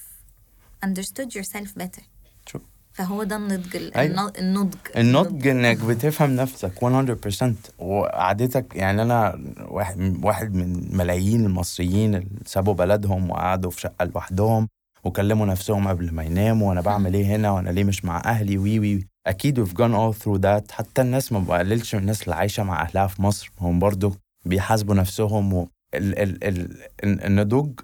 understood 0.86 1.28
yourself 1.34 1.68
better 1.74 2.02
True. 2.50 2.60
فهو 2.92 3.22
ده 3.22 3.36
النضج 3.36 3.76
ال- 3.76 3.94
أيوة. 3.96 4.14
النض- 4.14 4.38
النضج 4.38 4.76
النضج 4.96 5.46
انك 5.48 5.76
بتفهم 5.84 6.36
نفسك 6.36 6.72
100% 6.84 7.54
وقعدتك 7.78 8.76
يعني 8.76 9.02
انا 9.02 9.38
واحد 9.68 10.18
واحد 10.24 10.54
من 10.54 10.96
ملايين 10.96 11.44
المصريين 11.46 12.14
اللي 12.14 12.28
سابوا 12.46 12.74
بلدهم 12.74 13.30
وقعدوا 13.30 13.70
في 13.70 13.80
شقه 13.80 14.04
لوحدهم 14.04 14.68
وكلموا 15.03 15.45
نفسهم 15.45 15.87
قبل 15.87 16.13
ما 16.13 16.23
يناموا 16.23 16.69
وأنا 16.69 16.81
بعمل 16.81 17.13
إيه 17.13 17.25
هنا؟ 17.25 17.51
وأنا 17.51 17.69
ليه 17.69 17.83
مش 17.83 18.05
مع 18.05 18.21
أهلي؟ 18.25 18.57
وي 18.57 18.79
وي 18.79 19.07
أكيد 19.27 19.65
we've 19.65 19.73
gone 19.73 19.93
all 19.93 20.23
through 20.23 20.39
that. 20.41 20.71
حتى 20.71 21.01
الناس 21.01 21.31
ما 21.31 21.39
بقللش 21.39 21.95
من 21.95 22.01
الناس 22.01 22.23
اللي 22.23 22.35
عايشة 22.35 22.63
مع 22.63 22.81
أهلها 22.81 23.07
في 23.07 23.21
مصر. 23.21 23.51
هم 23.61 23.79
برضو 23.79 24.15
بيحاسبوا 24.45 24.95
نفسهم 24.95 25.53
و 25.53 25.67
ال 25.93 26.19
ال 26.19 26.43
ال 26.43 26.77
النضوج. 27.03 27.79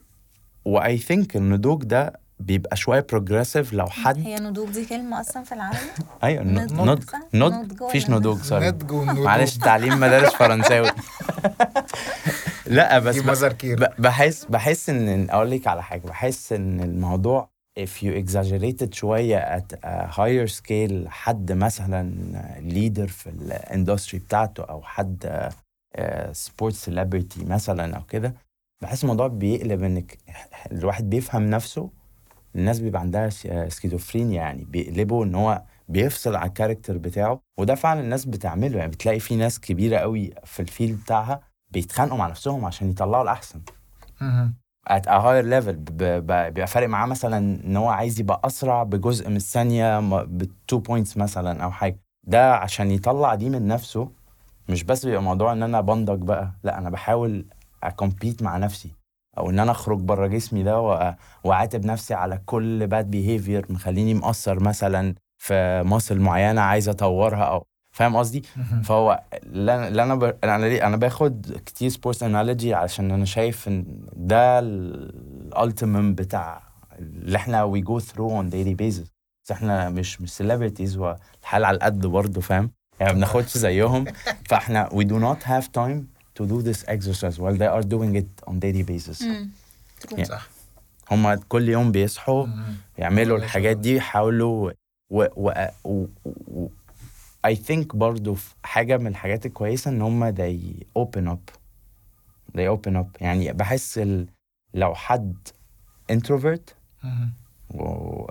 و 0.65 0.97
I 0.97 1.04
think 1.04 1.35
النضوج 1.35 1.83
ده 1.83 2.19
بيبقى 2.39 2.75
شوية 2.77 3.05
progressive 3.09 3.73
لو 3.73 3.87
حد 3.87 4.17
هي 4.19 4.35
نضوج 4.35 4.69
دي 4.69 4.85
كلمة 4.85 5.21
أصلا 5.21 5.43
في 5.43 5.51
العربي؟ 5.51 5.77
أيوه 6.23 6.43
نضج، 6.43 7.03
نضج 7.33 7.83
مفيش؟ 7.83 8.09
نضوج 8.09 8.41
sorry 8.41 8.73
معلش 8.93 9.57
تعليم 9.57 9.99
مدارس 9.99 10.33
فرنساوي. 10.33 10.91
لا 12.69 12.99
بس 12.99 13.15
بحس 13.99 14.45
بحس 14.45 14.89
إن 14.89 15.29
أقول 15.29 15.51
لك 15.51 15.67
على 15.67 15.83
حاجة 15.83 16.01
بحس 16.01 16.53
إن 16.53 16.79
الموضوع 16.81 17.49
if 17.79 18.03
you 18.03 18.23
exaggerated 18.25 18.93
شوية 18.93 19.57
at 19.59 19.73
a 19.85 20.11
higher 20.15 20.51
scale 20.51 21.07
حد 21.07 21.51
مثلا 21.51 22.13
leader 22.69 23.05
في 23.09 23.29
ال 23.29 23.39
industry 23.39 24.19
بتاعته 24.19 24.63
أو 24.63 24.81
حد 24.81 25.49
sport 26.31 26.73
celebrity 26.73 27.45
مثلا 27.45 27.97
أو 27.97 28.03
كده 28.03 28.33
بحس 28.81 29.03
الموضوع 29.03 29.27
بيقلب 29.27 29.83
إنك 29.83 30.17
الواحد 30.71 31.09
بيفهم 31.09 31.49
نفسه 31.49 31.89
الناس 32.55 32.79
بيبقى 32.79 33.01
عندها 33.01 33.29
سكيزوفرينيا 33.69 34.35
يعني 34.35 34.63
بيقلبوا 34.63 35.25
إن 35.25 35.35
هو 35.35 35.61
بيفصل 35.89 36.35
على 36.35 36.47
ال 36.49 36.54
character 36.54 36.97
بتاعه 36.97 37.39
وده 37.59 37.75
فعلا 37.75 37.99
الناس 38.01 38.25
بتعمله 38.25 38.77
يعني 38.77 38.91
بتلاقي 38.91 39.19
في 39.19 39.35
ناس 39.35 39.59
كبيرة 39.59 39.97
قوي 39.97 40.31
في 40.45 40.59
ال 40.59 40.66
field 40.66 40.99
بتاعها 41.03 41.48
بيتخانقوا 41.71 42.17
مع 42.17 42.27
نفسهم 42.27 42.65
عشان 42.65 42.89
يطلعوا 42.89 43.23
الأحسن. 43.23 43.61
higher 44.89 45.45
level 45.45 45.75
ب- 45.75 46.03
ب- 46.03 46.53
بيبقى 46.53 46.67
فارق 46.67 46.87
معاه 46.87 47.05
مثلا 47.07 47.37
إن 47.65 47.77
هو 47.77 47.89
عايز 47.89 48.19
يبقى 48.19 48.41
أسرع 48.43 48.83
بجزء 48.83 49.29
من 49.29 49.35
الثانية 49.35 49.99
ب 50.23 50.41
2 50.41 50.81
points 50.81 51.17
مثلا 51.17 51.63
أو 51.63 51.71
حاجة. 51.71 51.99
ده 52.23 52.53
عشان 52.55 52.91
يطلع 52.91 53.35
دي 53.35 53.49
من 53.49 53.67
نفسه 53.67 54.11
مش 54.69 54.83
بس 54.83 55.05
بيبقى 55.05 55.21
موضوع 55.23 55.51
إن 55.51 55.63
أنا 55.63 55.81
بندق 55.81 56.13
بقى 56.15 56.51
لا 56.63 56.77
أنا 56.77 56.89
بحاول 56.89 57.45
أ 57.83 57.91
compete 57.91 58.43
مع 58.43 58.57
نفسي. 58.57 58.91
أو 59.37 59.49
إن 59.49 59.59
أنا 59.59 59.71
أخرج 59.71 59.99
بره 59.99 60.27
جسمي 60.27 60.63
ده 60.63 60.79
وأعاتب 61.43 61.85
نفسي 61.85 62.13
على 62.13 62.37
كل 62.45 62.87
bad 62.87 63.11
behavior 63.11 63.65
مخليني 63.69 64.13
مقصر 64.13 64.63
مثلا 64.63 65.15
في 65.37 65.83
muscle 65.85 66.19
معينة 66.19 66.61
عايز 66.61 66.89
أطورها 66.89 67.43
أو 67.43 67.65
فاهم 67.99 68.15
قصدي. 68.15 68.43
فهو 68.83 69.23
اللي 69.33 70.03
أنا 70.03 70.15
ب... 70.15 70.35
أنا 70.43 70.65
ليه 70.65 70.87
أنا 70.87 70.97
باخد 70.97 71.59
كتير 71.65 71.89
sports 71.89 72.23
analogy 72.23 72.73
علشان 72.73 73.11
أنا 73.11 73.25
شايف 73.25 73.67
إن 73.67 73.85
ده 74.15 74.59
ال 74.59 74.77
ultimate 74.77 76.15
بتاع 76.15 76.61
اللي 76.99 77.37
إحنا 77.37 77.63
we 77.63 77.81
go 77.81 77.99
through 77.99 78.29
on 78.29 78.49
daily 78.49 78.73
basis 78.73 79.07
إحنا 79.51 79.89
مش 79.89 80.21
مش 80.21 80.33
celebrities 80.33 80.97
والحال 80.97 81.65
على 81.65 81.75
القد 81.77 82.05
برضه 82.05 82.41
فاهم 82.41 82.71
يعني 82.99 83.11
ما 83.11 83.17
بناخدش 83.17 83.57
زيهم 83.57 84.05
فإحنا 84.49 84.89
we 84.89 85.03
do 85.03 85.19
not 85.19 85.43
have 85.47 85.65
time 85.81 86.01
to 86.39 86.45
do 86.45 86.61
this 86.67 86.83
exercise 86.87 87.37
while 87.39 87.57
they 87.57 87.69
are 87.77 87.83
doing 87.83 88.15
it 88.21 88.49
on 88.49 88.53
daily 88.53 88.83
basis 88.91 89.23
مم. 89.23 89.49
يعني 90.11 90.25
صح 90.25 90.47
هم 91.11 91.33
كل 91.35 91.69
يوم 91.69 91.91
بيصحوا. 91.91 92.47
يعملوا 92.97 93.37
الحاجات. 93.37 93.77
دي 93.77 93.95
يحاولوا 93.95 94.71
و, 95.09 95.25
و, 95.35 95.51
و, 95.83 96.05
و 96.47 96.67
I 97.47 97.55
think 97.55 97.95
برضو 97.95 98.33
في 98.33 98.55
حاجة 98.63 98.97
من 98.97 99.07
الحاجات 99.07 99.45
الكويسة 99.45 99.91
إن 99.91 100.01
هم 100.01 100.31
they 100.35 100.83
open 100.99 101.27
up. 101.35 101.51
They 102.57 102.67
open 102.77 102.93
up. 102.95 103.21
يعني 103.21 103.53
بحس 103.53 103.97
ال, 103.97 104.27
لو 104.73 104.95
حد 104.95 105.47
introvert. 106.11 106.73
و, 107.69 108.25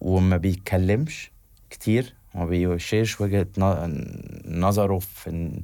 وما 0.00 0.36
بيتكلمش 0.36 1.30
كتير 1.70 2.14
وما 2.34 2.44
بيشيرش 2.46 3.20
وجهة 3.20 3.46
نظره 4.48 4.98
في 4.98 5.60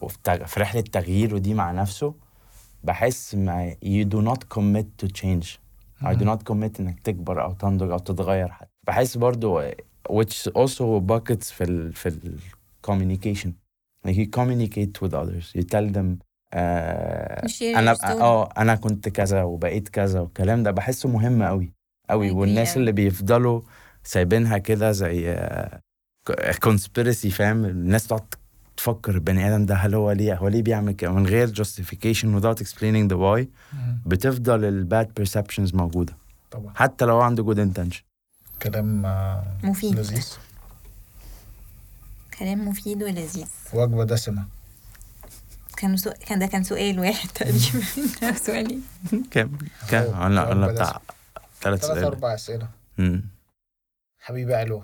وفي 0.00 0.18
تغ- 0.24 0.44
في 0.44 0.60
رحلة 0.60 0.80
تغييره 0.80 1.38
دي 1.38 1.54
مع 1.54 1.72
نفسه 1.72 2.14
بحس 2.84 3.34
ما 3.34 3.74
you 3.84 4.04
do 4.14 4.18
not 4.30 4.38
commit 4.58 4.86
to 5.04 5.08
change. 5.20 5.46
I 6.02 6.14
do 6.14 6.24
not 6.24 6.38
commit 6.52 6.80
إنك 6.80 7.00
تكبر 7.00 7.44
أو 7.44 7.52
تنضج 7.52 7.90
أو 7.90 7.98
تتغير 7.98 8.48
حتى. 8.48 8.70
بحس 8.86 9.16
برضو 9.16 9.60
which 10.10 10.48
also 10.52 11.00
buckets 11.12 11.52
في 11.52 11.64
ال 11.64 11.92
في 11.92 12.08
ال 12.08 12.38
communication. 12.86 13.50
Like 14.06 14.16
you 14.16 14.26
communicate 14.38 15.00
with 15.02 15.12
others. 15.14 15.46
You 15.58 15.62
tell 15.74 15.94
them 15.96 16.06
آه 16.52 17.46
You 17.46 17.50
share 17.50 17.62
أنا. 17.62 17.96
آه 18.04 18.48
أنا 18.58 18.74
كنت 18.74 19.08
كذا 19.08 19.42
وبقيت 19.42 19.88
كذا 19.88 20.20
والكلام 20.20 20.62
ده 20.62 20.70
بحسه 20.70 21.08
مهم 21.08 21.42
قوي 21.42 21.72
قوي. 22.10 22.30
والناس. 22.30 22.76
اللي 22.76 22.92
بيفضلوا 22.92 23.60
سايبينها 24.04 24.58
كده 24.58 24.92
زي 24.92 25.36
conspiracy 26.62 27.30
فاهم؟ 27.30 27.64
الناس 27.64 28.06
تقعد 28.06 28.34
تفكر 28.76 29.14
البني 29.14 29.48
آدم 29.48 29.66
ده 29.66 29.74
هل 29.74 29.94
هو 29.94 30.12
ليه 30.12 30.34
هو 30.34 30.48
ليه 30.48 30.62
بيعمل 30.62 30.92
كده؟ 30.92 31.10
من 31.12 31.26
غير 31.26 31.48
justification 31.54 32.40
without 32.40 32.62
explaining 32.64 33.08
the 33.12 33.16
why. 33.16 33.46
بتفضل 34.06 34.64
ال 34.64 34.75
bad 34.75 35.08
perceptions 35.20 35.74
موجودة. 35.74 36.16
طبعا. 36.50 36.72
حتى 36.76 37.04
لو 37.04 37.20
عنده 37.20 37.44
good 37.54 37.58
intention. 37.58 38.09
كلام 38.62 39.06
آه، 39.06 39.44
مفيد. 39.62 39.94
لذيذ. 39.98 40.28
كلام 42.38 42.68
مفيد 42.68 43.02
ولذيذ. 43.02 43.46
وجبة 43.72 44.04
دسمة. 44.04 44.44
كان 45.76 45.96
سو... 45.96 46.10
كان 46.26 46.38
ده 46.38 46.46
كان 46.46 46.64
سؤال 46.64 47.00
واحد. 47.00 47.28
تقريبا 47.28 47.86
ده 48.22 48.32
سؤالين 48.34 48.82
كام 49.30 49.58
كام 49.88 50.04
قلنا 50.24 50.44
قلنا. 50.44 50.66
بتاع 50.66 51.00
ثلاث 51.60 51.84
أربع 51.84 52.34
أسئلة. 52.34 52.68
مم. 52.98 53.24
حبيبي 54.20 54.54
علو. 54.54 54.82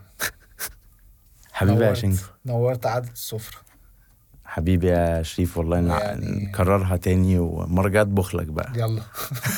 حبيبي 1.53 1.81
يا 1.81 1.87
نورت. 1.87 1.99
شنكو. 1.99 2.23
نورت 2.47 2.87
عدد 2.87 3.09
السفره 3.13 3.59
حبيبي 4.45 4.89
يا 4.89 5.23
شريف 5.23 5.59
والله 5.59 5.77
يعني- 5.77 6.45
نكررها 6.47 6.97
تاني 6.97 7.39
ومرة 7.39 7.89
جاية 7.89 8.03
اطبخ 8.03 8.35
لك 8.35 8.47
بقى. 8.47 8.73
يلا. 8.77 9.03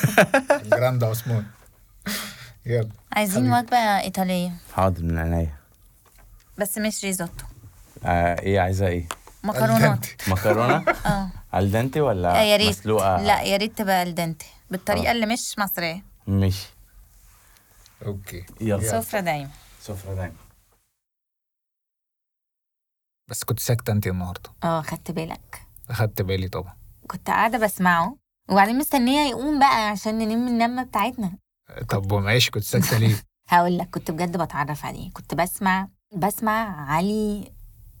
الجراند 0.63 1.03
عثمان. 1.03 1.45
يلا. 2.65 2.89
عايزين 3.13 3.53
حبيبي. 3.53 3.57
وجبة 3.65 3.77
إيطالية. 3.77 4.51
حاضر 4.73 5.03
من 5.03 5.17
عينيا. 5.17 5.55
بس 6.57 6.77
مش 6.77 7.05
ريزوتو. 7.05 7.45
آه 8.05 8.39
إيه 8.41 8.59
عايزة 8.59 8.87
إيه؟ 8.87 9.07
مكرونات. 9.43 10.05
مكرونة؟ 10.27 10.85
آه. 11.05 11.31
al 11.59 11.71
dente 11.71 12.01
ولا 12.01 12.39
آه، 12.39 12.43
يا 12.43 12.57
ريت. 12.57 12.69
مسلوقة؟ 12.69 13.21
لا 13.21 13.41
يا 13.41 13.57
ريت 13.57 13.77
تبقى 13.77 14.03
al 14.03 14.14
dente. 14.14 14.45
بالطريقة 14.71 15.07
آه. 15.09 15.11
اللي 15.11 15.25
مش 15.25 15.59
مصرية. 15.59 16.03
ماشي. 16.27 16.67
okay. 18.05 18.45
يلا. 18.61 19.01
سفرة 19.01 19.19
دايما. 19.19 19.49
سفرة 19.81 20.13
دايما. 20.15 20.35
بس 23.27 23.43
كنت 23.43 23.59
ساكتة 23.59 23.91
انت 23.91 24.07
النهارده. 24.07 24.49
آه 24.63 24.81
خدت 24.81 25.11
بالك. 25.11 25.61
اخدت 25.89 26.21
بالي 26.21 26.47
طبعا. 26.47 26.75
كنت 27.07 27.27
قاعدة 27.27 27.57
بسمعه 27.57 28.15
وبعدين 28.49 28.77
مستنية 28.77 29.29
يقوم 29.29 29.59
بقى 29.59 29.89
عشان 29.89 30.17
ننام 30.17 30.47
النمة 30.47 30.83
بتاعتنا. 30.83 31.31
طب 31.89 32.13
ماشي 32.13 32.51
كنت 32.51 32.63
ساكتة 32.63 32.97
ليه؟ 32.97 33.15
هقول 33.49 33.77
لك 33.77 33.89
كنت 33.89 34.11
بجد 34.11 34.37
بتعرف 34.37 34.85
عليه 34.85 35.11
كنت 35.11 35.35
بسمع 35.35 35.87
بسمع 36.15 36.91
علي 36.91 37.51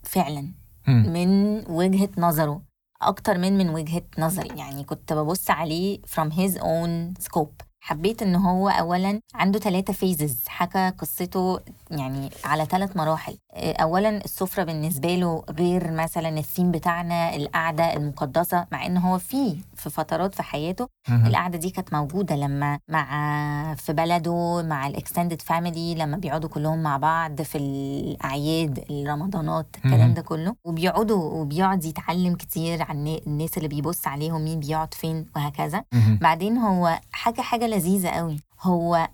فعلا. 0.03 0.51
من 0.87 1.63
وجهة 1.71 2.09
نظره 2.17 2.61
أكتر 3.01 3.37
من 3.37 3.57
من 3.57 3.69
وجهة 3.69 4.01
نظري 4.19 4.59
يعني 4.59 4.83
كنت 4.83 5.13
ببص 5.13 5.49
عليه 5.49 6.01
from 6.01 6.29
his 6.31 6.57
own 6.61 7.23
scope 7.25 7.65
حبيت 7.79 8.21
إن 8.21 8.35
هو 8.35 8.69
اولا 8.69 9.19
عنده 9.33 9.59
ثلاثة 9.59 9.93
phases 9.93 10.43
حكى 10.47 10.93
قصته 10.97 11.59
يعني 11.91 12.29
على 12.45 12.65
ثلاث 12.65 12.97
مراحل 12.97 13.37
آه، 13.53 13.73
اولا 13.73 14.09
السفرة 14.25 14.63
بالنسبة 14.63 15.15
له 15.15 15.43
غير 15.49 15.91
مثلا 15.91 16.29
الثيم 16.39 16.71
بتاعنا 16.71 17.35
القعدة 17.35 17.93
المقدسة 17.93 18.65
مع 18.71 18.85
إن 18.85 18.97
هو 18.97 19.17
فيه 19.17 19.55
في 19.75 19.89
فترات 19.89 20.35
في 20.35 20.43
حياته. 20.43 20.87
القعدة 21.27 21.57
دي 21.57 21.69
كانت 21.69 21.93
موجودة 21.93 22.35
لما 22.35 22.79
مع 22.87 23.75
في 23.75 23.93
بلده 23.93 24.61
مع 24.61 24.87
ال 24.87 24.93
extended 24.93 25.41
family 25.41 25.95
لما 25.95 26.17
بيقعدوا 26.17 26.49
كلهم 26.49 26.83
مع 26.83 26.97
بعض 26.97 27.41
في 27.41 27.57
الأعياد 27.57 28.85
الرمضانات 28.89 29.67
الكلام. 29.85 30.13
ده 30.13 30.21
كله 30.21 30.55
وبيقعدوا 30.63 31.33
وبيقعد 31.33 31.85
يتعلم 31.85 32.35
كتير 32.35 32.81
عن 32.83 32.97
النا- 32.97 33.19
الناس 33.27 33.57
اللي 33.57 33.67
بيبص 33.67 34.07
عليهم 34.07 34.41
مين 34.43 34.59
بيقعد 34.59 34.93
فين 34.93 35.25
وهكذا. 35.35 35.83
بعدين 36.21 36.57
هو 36.57 36.99
حاجة 37.11 37.41
حاجة 37.41 37.67
لذيذة 37.67 38.09
قوي 38.09 38.39
هو 38.61 39.07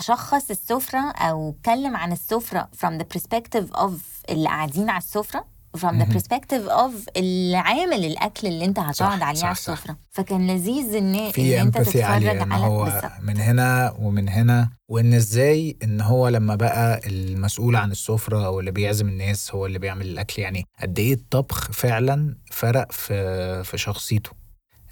شخص 0.00 0.50
السفرة 0.50 1.10
أو 1.10 1.50
أتكلم 1.50 1.96
عن 1.96 2.12
السفرة 2.12 2.68
from 2.76 2.90
the 3.02 3.04
perspective 3.18 3.76
of 3.76 3.90
اللي 4.30 4.48
قاعدين 4.48 4.90
على 4.90 4.98
السفرة 4.98 5.44
from 5.78 5.90
the 6.02 6.06
perspective 6.14 6.68
of 6.70 6.92
العامل 7.16 8.04
الأكل 8.04 8.46
اللي 8.46 8.64
أنت 8.64 8.78
هتقعد 8.78 9.22
عليه 9.22 9.24
على 9.44 9.54
صح. 9.54 9.70
السفرة 9.70 9.96
فكان 10.10 10.46
لذيذ 10.46 10.94
إن 10.94 11.14
إن 11.14 11.30
في 11.32 11.60
أنت 11.60 11.76
امباثي 11.76 11.90
تتفرج 11.98 12.02
عليه 12.12 12.42
إن 12.42 12.52
على 12.52 12.64
هو. 12.66 13.10
من 13.22 13.36
هنا 13.40 13.94
ومن 13.98 14.28
هنا 14.28 14.70
وإن 14.88 15.14
إزاي 15.14 15.76
إن 15.82 16.00
هو 16.00 16.28
لما 16.28 16.54
بقى 16.54 17.00
المسؤول 17.06 17.76
عن 17.76 17.90
السفرة 17.90 18.46
أو 18.46 18.60
اللي 18.60 18.70
بيعزم 18.70 19.08
الناس 19.08 19.54
هو 19.54 19.66
اللي 19.66 19.78
بيعمل 19.78 20.06
الأكل 20.06 20.42
يعني 20.42 20.64
قد 20.82 20.98
إيه 20.98 21.14
الطبخ 21.14 21.70
فعلا 21.72 22.36
فرق 22.50 22.92
في 22.92 23.64
في 23.64 23.78
شخصيته 23.78 24.30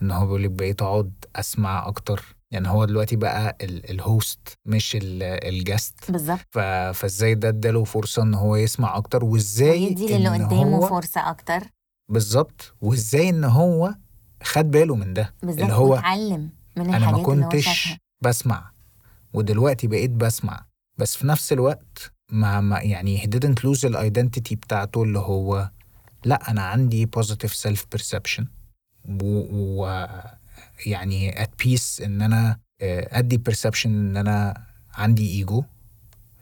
إن 0.02 0.10
هو 0.10 0.24
بيقول 0.26 0.42
لك 0.44 0.50
بقيت 0.50 0.82
أقعد 0.82 1.12
أسمع 1.36 1.88
أكتر 1.88 2.36
يعني 2.50 2.68
هو 2.68 2.84
دلوقتي 2.84 3.16
بقى 3.16 3.56
ال- 3.60 3.90
ال 3.90 4.04
host 4.04 4.58
مش 4.66 4.96
ال- 4.96 5.22
ال 5.22 5.37
guest 5.37 6.10
بالظبط. 6.10 6.46
فازاي 6.94 7.34
ده 7.34 7.48
اداله 7.48 7.84
فرصة 7.84 8.22
ان 8.22 8.34
هو 8.34 8.56
يسمع 8.56 8.96
أكتر 8.96 9.24
وازاي 9.24 9.84
ويدي 9.86 10.06
للي 10.06 10.28
إن 10.36 10.46
قدامه 10.46 10.76
هو 10.76 10.86
فرصة 10.88 11.30
أكتر. 11.30 11.60
بالظبط. 12.08 12.74
وازاي 12.80 13.28
إن 13.28 13.44
هو 13.44 13.94
خد 14.42 14.70
باله 14.70 14.94
من 14.94 15.14
ده. 15.14 15.34
بالظبط 15.42 15.60
اللي 15.62 15.74
هو 15.74 15.90
واتعلم 15.92 16.50
من 16.76 16.84
أنا 16.86 16.96
الحاجات 16.96 17.26
ما 17.26 17.32
اللي 17.32 17.44
هو 17.44 17.48
كنتش 17.48 17.88
بسمع 18.22 18.70
ودلوقتي 19.32 19.86
بقيت 19.86 20.10
بسمع. 20.10 20.66
بس 20.98 21.16
في 21.16 21.26
نفس 21.26 21.52
الوقت 21.52 22.12
ما, 22.30 22.60
ما 22.60 22.80
يعني 22.80 23.18
he 23.20 23.24
didn't 23.24 23.62
lose 23.66 23.84
ال 23.84 23.92
identity 23.92 24.54
بتاعته 24.54 25.02
اللي 25.02 25.18
هو 25.18 25.70
لا 26.24 26.50
أنا 26.50 26.62
عندي 26.62 27.08
positive 27.18 27.52
self 27.68 27.80
perception. 27.96 28.44
و, 29.22 29.24
و 29.82 30.06
يعني 30.86 31.42
at 31.42 31.50
peace 31.64 32.00
إن 32.00 32.22
أنا 32.22 32.58
آه، 32.80 33.18
ادي 33.18 33.36
perception 33.36 33.90
إن 33.90 34.16
أنا 34.16 34.64
عندي 34.94 35.30
ايجو 35.30 35.64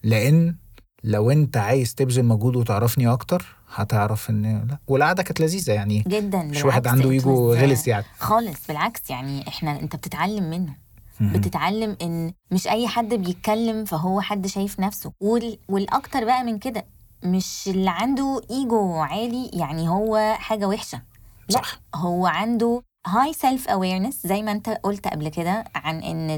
لأن 0.02 0.56
لو 1.04 1.30
أنت 1.30 1.56
عايز 1.56 1.94
تبذل 1.94 2.24
مجهود 2.24 2.56
وتعرفني 2.56 3.08
أكتر 3.08 3.56
هتعرف 3.74 4.30
إن 4.30 4.66
لا. 4.68 4.78
والقعدة 4.86 5.22
كانت 5.22 5.40
لذيذة 5.40 5.72
يعني. 5.72 6.04
جدا 6.08 6.42
مش 6.42 6.64
واحد 6.64 6.86
عنده 6.86 7.10
ايجو 7.10 7.54
was- 7.54 7.58
غلس 7.58 7.88
يعني. 7.88 8.04
خالص 8.18 8.66
بالعكس 8.68 9.10
يعني 9.10 9.48
إحنا 9.48 9.80
أنت 9.80 9.96
بتتعلم 9.96 10.50
منه. 10.50 10.74
بتتعلم 11.20 11.96
إن 12.02 12.32
مش 12.50 12.68
أي 12.68 12.88
حد 12.88 13.14
بيتكلم 13.14 13.84
فهو 13.84 14.20
حد 14.20 14.46
شايف 14.46 14.80
نفسه. 14.80 15.12
وال... 15.20 15.58
والأكتر 15.68 16.24
بقى 16.24 16.44
من 16.44 16.58
كده 16.58 16.84
مش 17.24 17.64
اللي 17.68 17.90
عنده 17.90 18.40
ايجو 18.50 18.94
عالي 18.96 19.50
يعني 19.52 19.88
هو 19.88 20.34
حاجة 20.38 20.66
وحشة. 20.68 21.02
لا 21.48 21.54
صح. 21.54 21.80
هو 21.94 22.26
عنده 22.26 22.82
high 23.06 23.32
self 23.32 23.68
awareness 23.68 24.26
زي 24.26 24.42
ما 24.42 24.52
انت 24.52 24.68
قلت 24.68 25.08
قبل 25.08 25.28
كده 25.28 25.64
عن 25.74 26.02
إن 26.02 26.30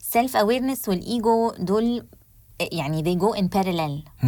ال 0.00 0.07
self 0.07 0.36
awareness 0.36 0.88
وال 0.88 1.14
ego 1.14 1.52
دول 1.58 2.06
يعني 2.60 3.02
they 3.02 3.18
go 3.20 3.38
in 3.40 3.44
parallel. 3.58 4.24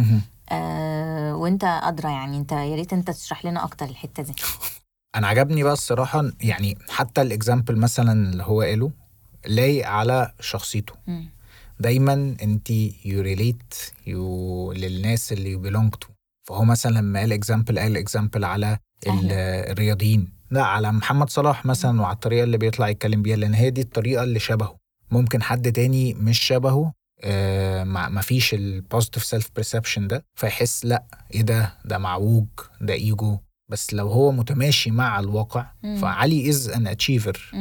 آه 0.49 1.35
وانت 1.35 1.63
أدرى 1.63 2.11
يعني 2.11 2.37
انت 2.37 2.51
يا 2.51 2.75
ريت 2.75 2.93
انت 2.93 3.11
تشرح 3.11 3.45
لنا 3.45 3.63
أكتر 3.63 3.85
الحتة 3.85 4.23
دي 4.23 4.33
أنا 5.15 5.27
عجبني 5.27 5.63
بقى 5.63 5.73
الصراحة 5.73 6.31
يعني 6.41 6.77
حتى 6.89 7.21
ال 7.21 7.28
example 7.28 7.75
مثلا 7.75 8.29
اللي 8.31 8.43
هو 8.43 8.61
قاله 8.61 8.91
لايق 9.47 9.87
على 9.87 10.33
شخصيته. 10.39 10.93
دايما 11.79 12.35
أنت 12.41 12.69
you 13.05 13.21
relate 13.21 13.73
to 14.07 14.71
للناس 14.71 15.33
اللي 15.33 15.51
you 15.51 15.59
belong 15.59 15.95
to 15.95 16.07
فهو 16.47 16.63
مثلا 16.63 16.91
لما 16.97 17.19
قال 17.19 17.33
example 17.33 17.79
قال 17.79 17.97
example 17.97 18.43
على. 18.45 18.77
الرياضيين 19.07 20.40
لا 20.51 20.63
على 20.63 20.91
محمد 20.91 21.29
صلاح 21.29 21.65
مثلا 21.65 22.01
وعلى 22.01 22.13
الطريقة 22.13 22.43
اللي 22.43 22.57
بيطلع 22.57 22.89
يتكلم 22.89 23.21
بيها 23.21 23.35
لأن 23.35 23.53
هي 23.53 23.69
دي 23.69 23.81
الطريقة 23.81 24.23
اللي 24.23 24.39
شبهه. 24.39 24.77
ممكن 25.11 25.41
حد 25.43 25.71
تاني 25.71 26.13
مش 26.13 26.39
شبهه 26.39 26.93
آه 27.23 27.83
ما 27.83 28.21
فيش 28.21 28.53
ال 28.53 28.61
positive 28.61 29.23
self 29.23 29.49
perception 29.55 30.07
ده 30.07 30.25
فيحس 30.35 30.85
لا 30.85 31.03
إيه 31.33 31.41
ده؟ 31.41 31.73
ده 31.85 31.97
معوج 31.97 32.45
ده 32.81 32.93
ايجو 32.93 33.37
بس 33.69 33.93
لو 33.93 34.07
هو 34.07 34.31
متماشي 34.31 34.91
مع 34.91 35.19
الواقع 35.19 35.65
مم. 35.83 35.97
فعلي 35.97 36.49
as 36.49 36.69
an 36.69 36.87
achiever. 36.87 37.51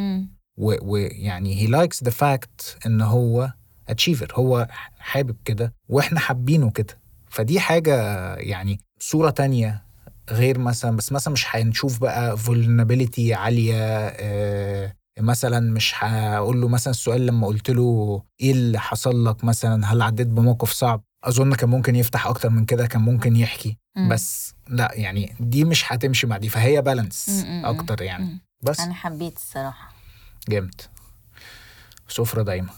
ويعني 0.58 1.60
he 1.62 1.66
likes 1.66 2.04
the 2.04 2.10
fact 2.10 2.78
إن 2.86 3.00
هو 3.00 3.52
achiever 3.88 4.32
هو 4.34 4.68
حابب 4.98 5.36
كده 5.44 5.74
وإحنا 5.88 6.20
حابينه 6.20 6.70
كده. 6.70 6.98
فدي 7.30 7.60
حاجة 7.60 7.94
يعني 8.34 8.80
صورة 9.00 9.30
تانية 9.30 9.82
غير 10.30 10.58
مثلا 10.58 10.96
بس 10.96 11.12
مثلا 11.12 11.32
مش 11.32 11.46
هنشوف 11.48 11.98
بقى 11.98 12.38
vulnerability 12.38 13.30
عالية 13.30 13.76
آه 14.08 14.94
مثلا 15.20 15.72
مش 15.72 15.92
هقول 15.98 16.60
له 16.60 16.68
مثلا 16.68 16.90
السؤال 16.90 17.26
لما 17.26 17.46
قلت 17.46 17.70
له 17.70 18.22
إيه 18.40 18.52
اللي 18.52 18.78
حصل 18.78 19.26
لك 19.26 19.44
مثلا؟ 19.44 19.86
هل 19.92 20.02
عديت 20.02 20.26
بموقف 20.26 20.70
صعب؟ 20.72 21.02
أظن 21.24 21.54
كان 21.54 21.68
ممكن 21.70 21.96
يفتح 21.96 22.26
أكتر 22.26 22.50
من 22.50 22.64
كده 22.64 22.86
كان 22.86 23.00
ممكن 23.02 23.36
يحكي. 23.36 23.78
بس 24.10 24.54
لا 24.68 24.90
يعني 24.94 25.34
دي 25.40 25.64
مش 25.64 25.92
هتمشي 25.92 26.26
مع 26.26 26.36
دي. 26.36 26.48
فهي 26.48 26.82
balance. 26.82 27.44
أكتر 27.64 28.02
يعني. 28.02 28.40
بس. 28.62 28.80
أنا 28.80 28.94
حبيت 28.94 29.36
الصراحة. 29.36 29.94
جامد. 30.48 30.80
سفرة 32.08 32.42
دايما. 32.42 32.70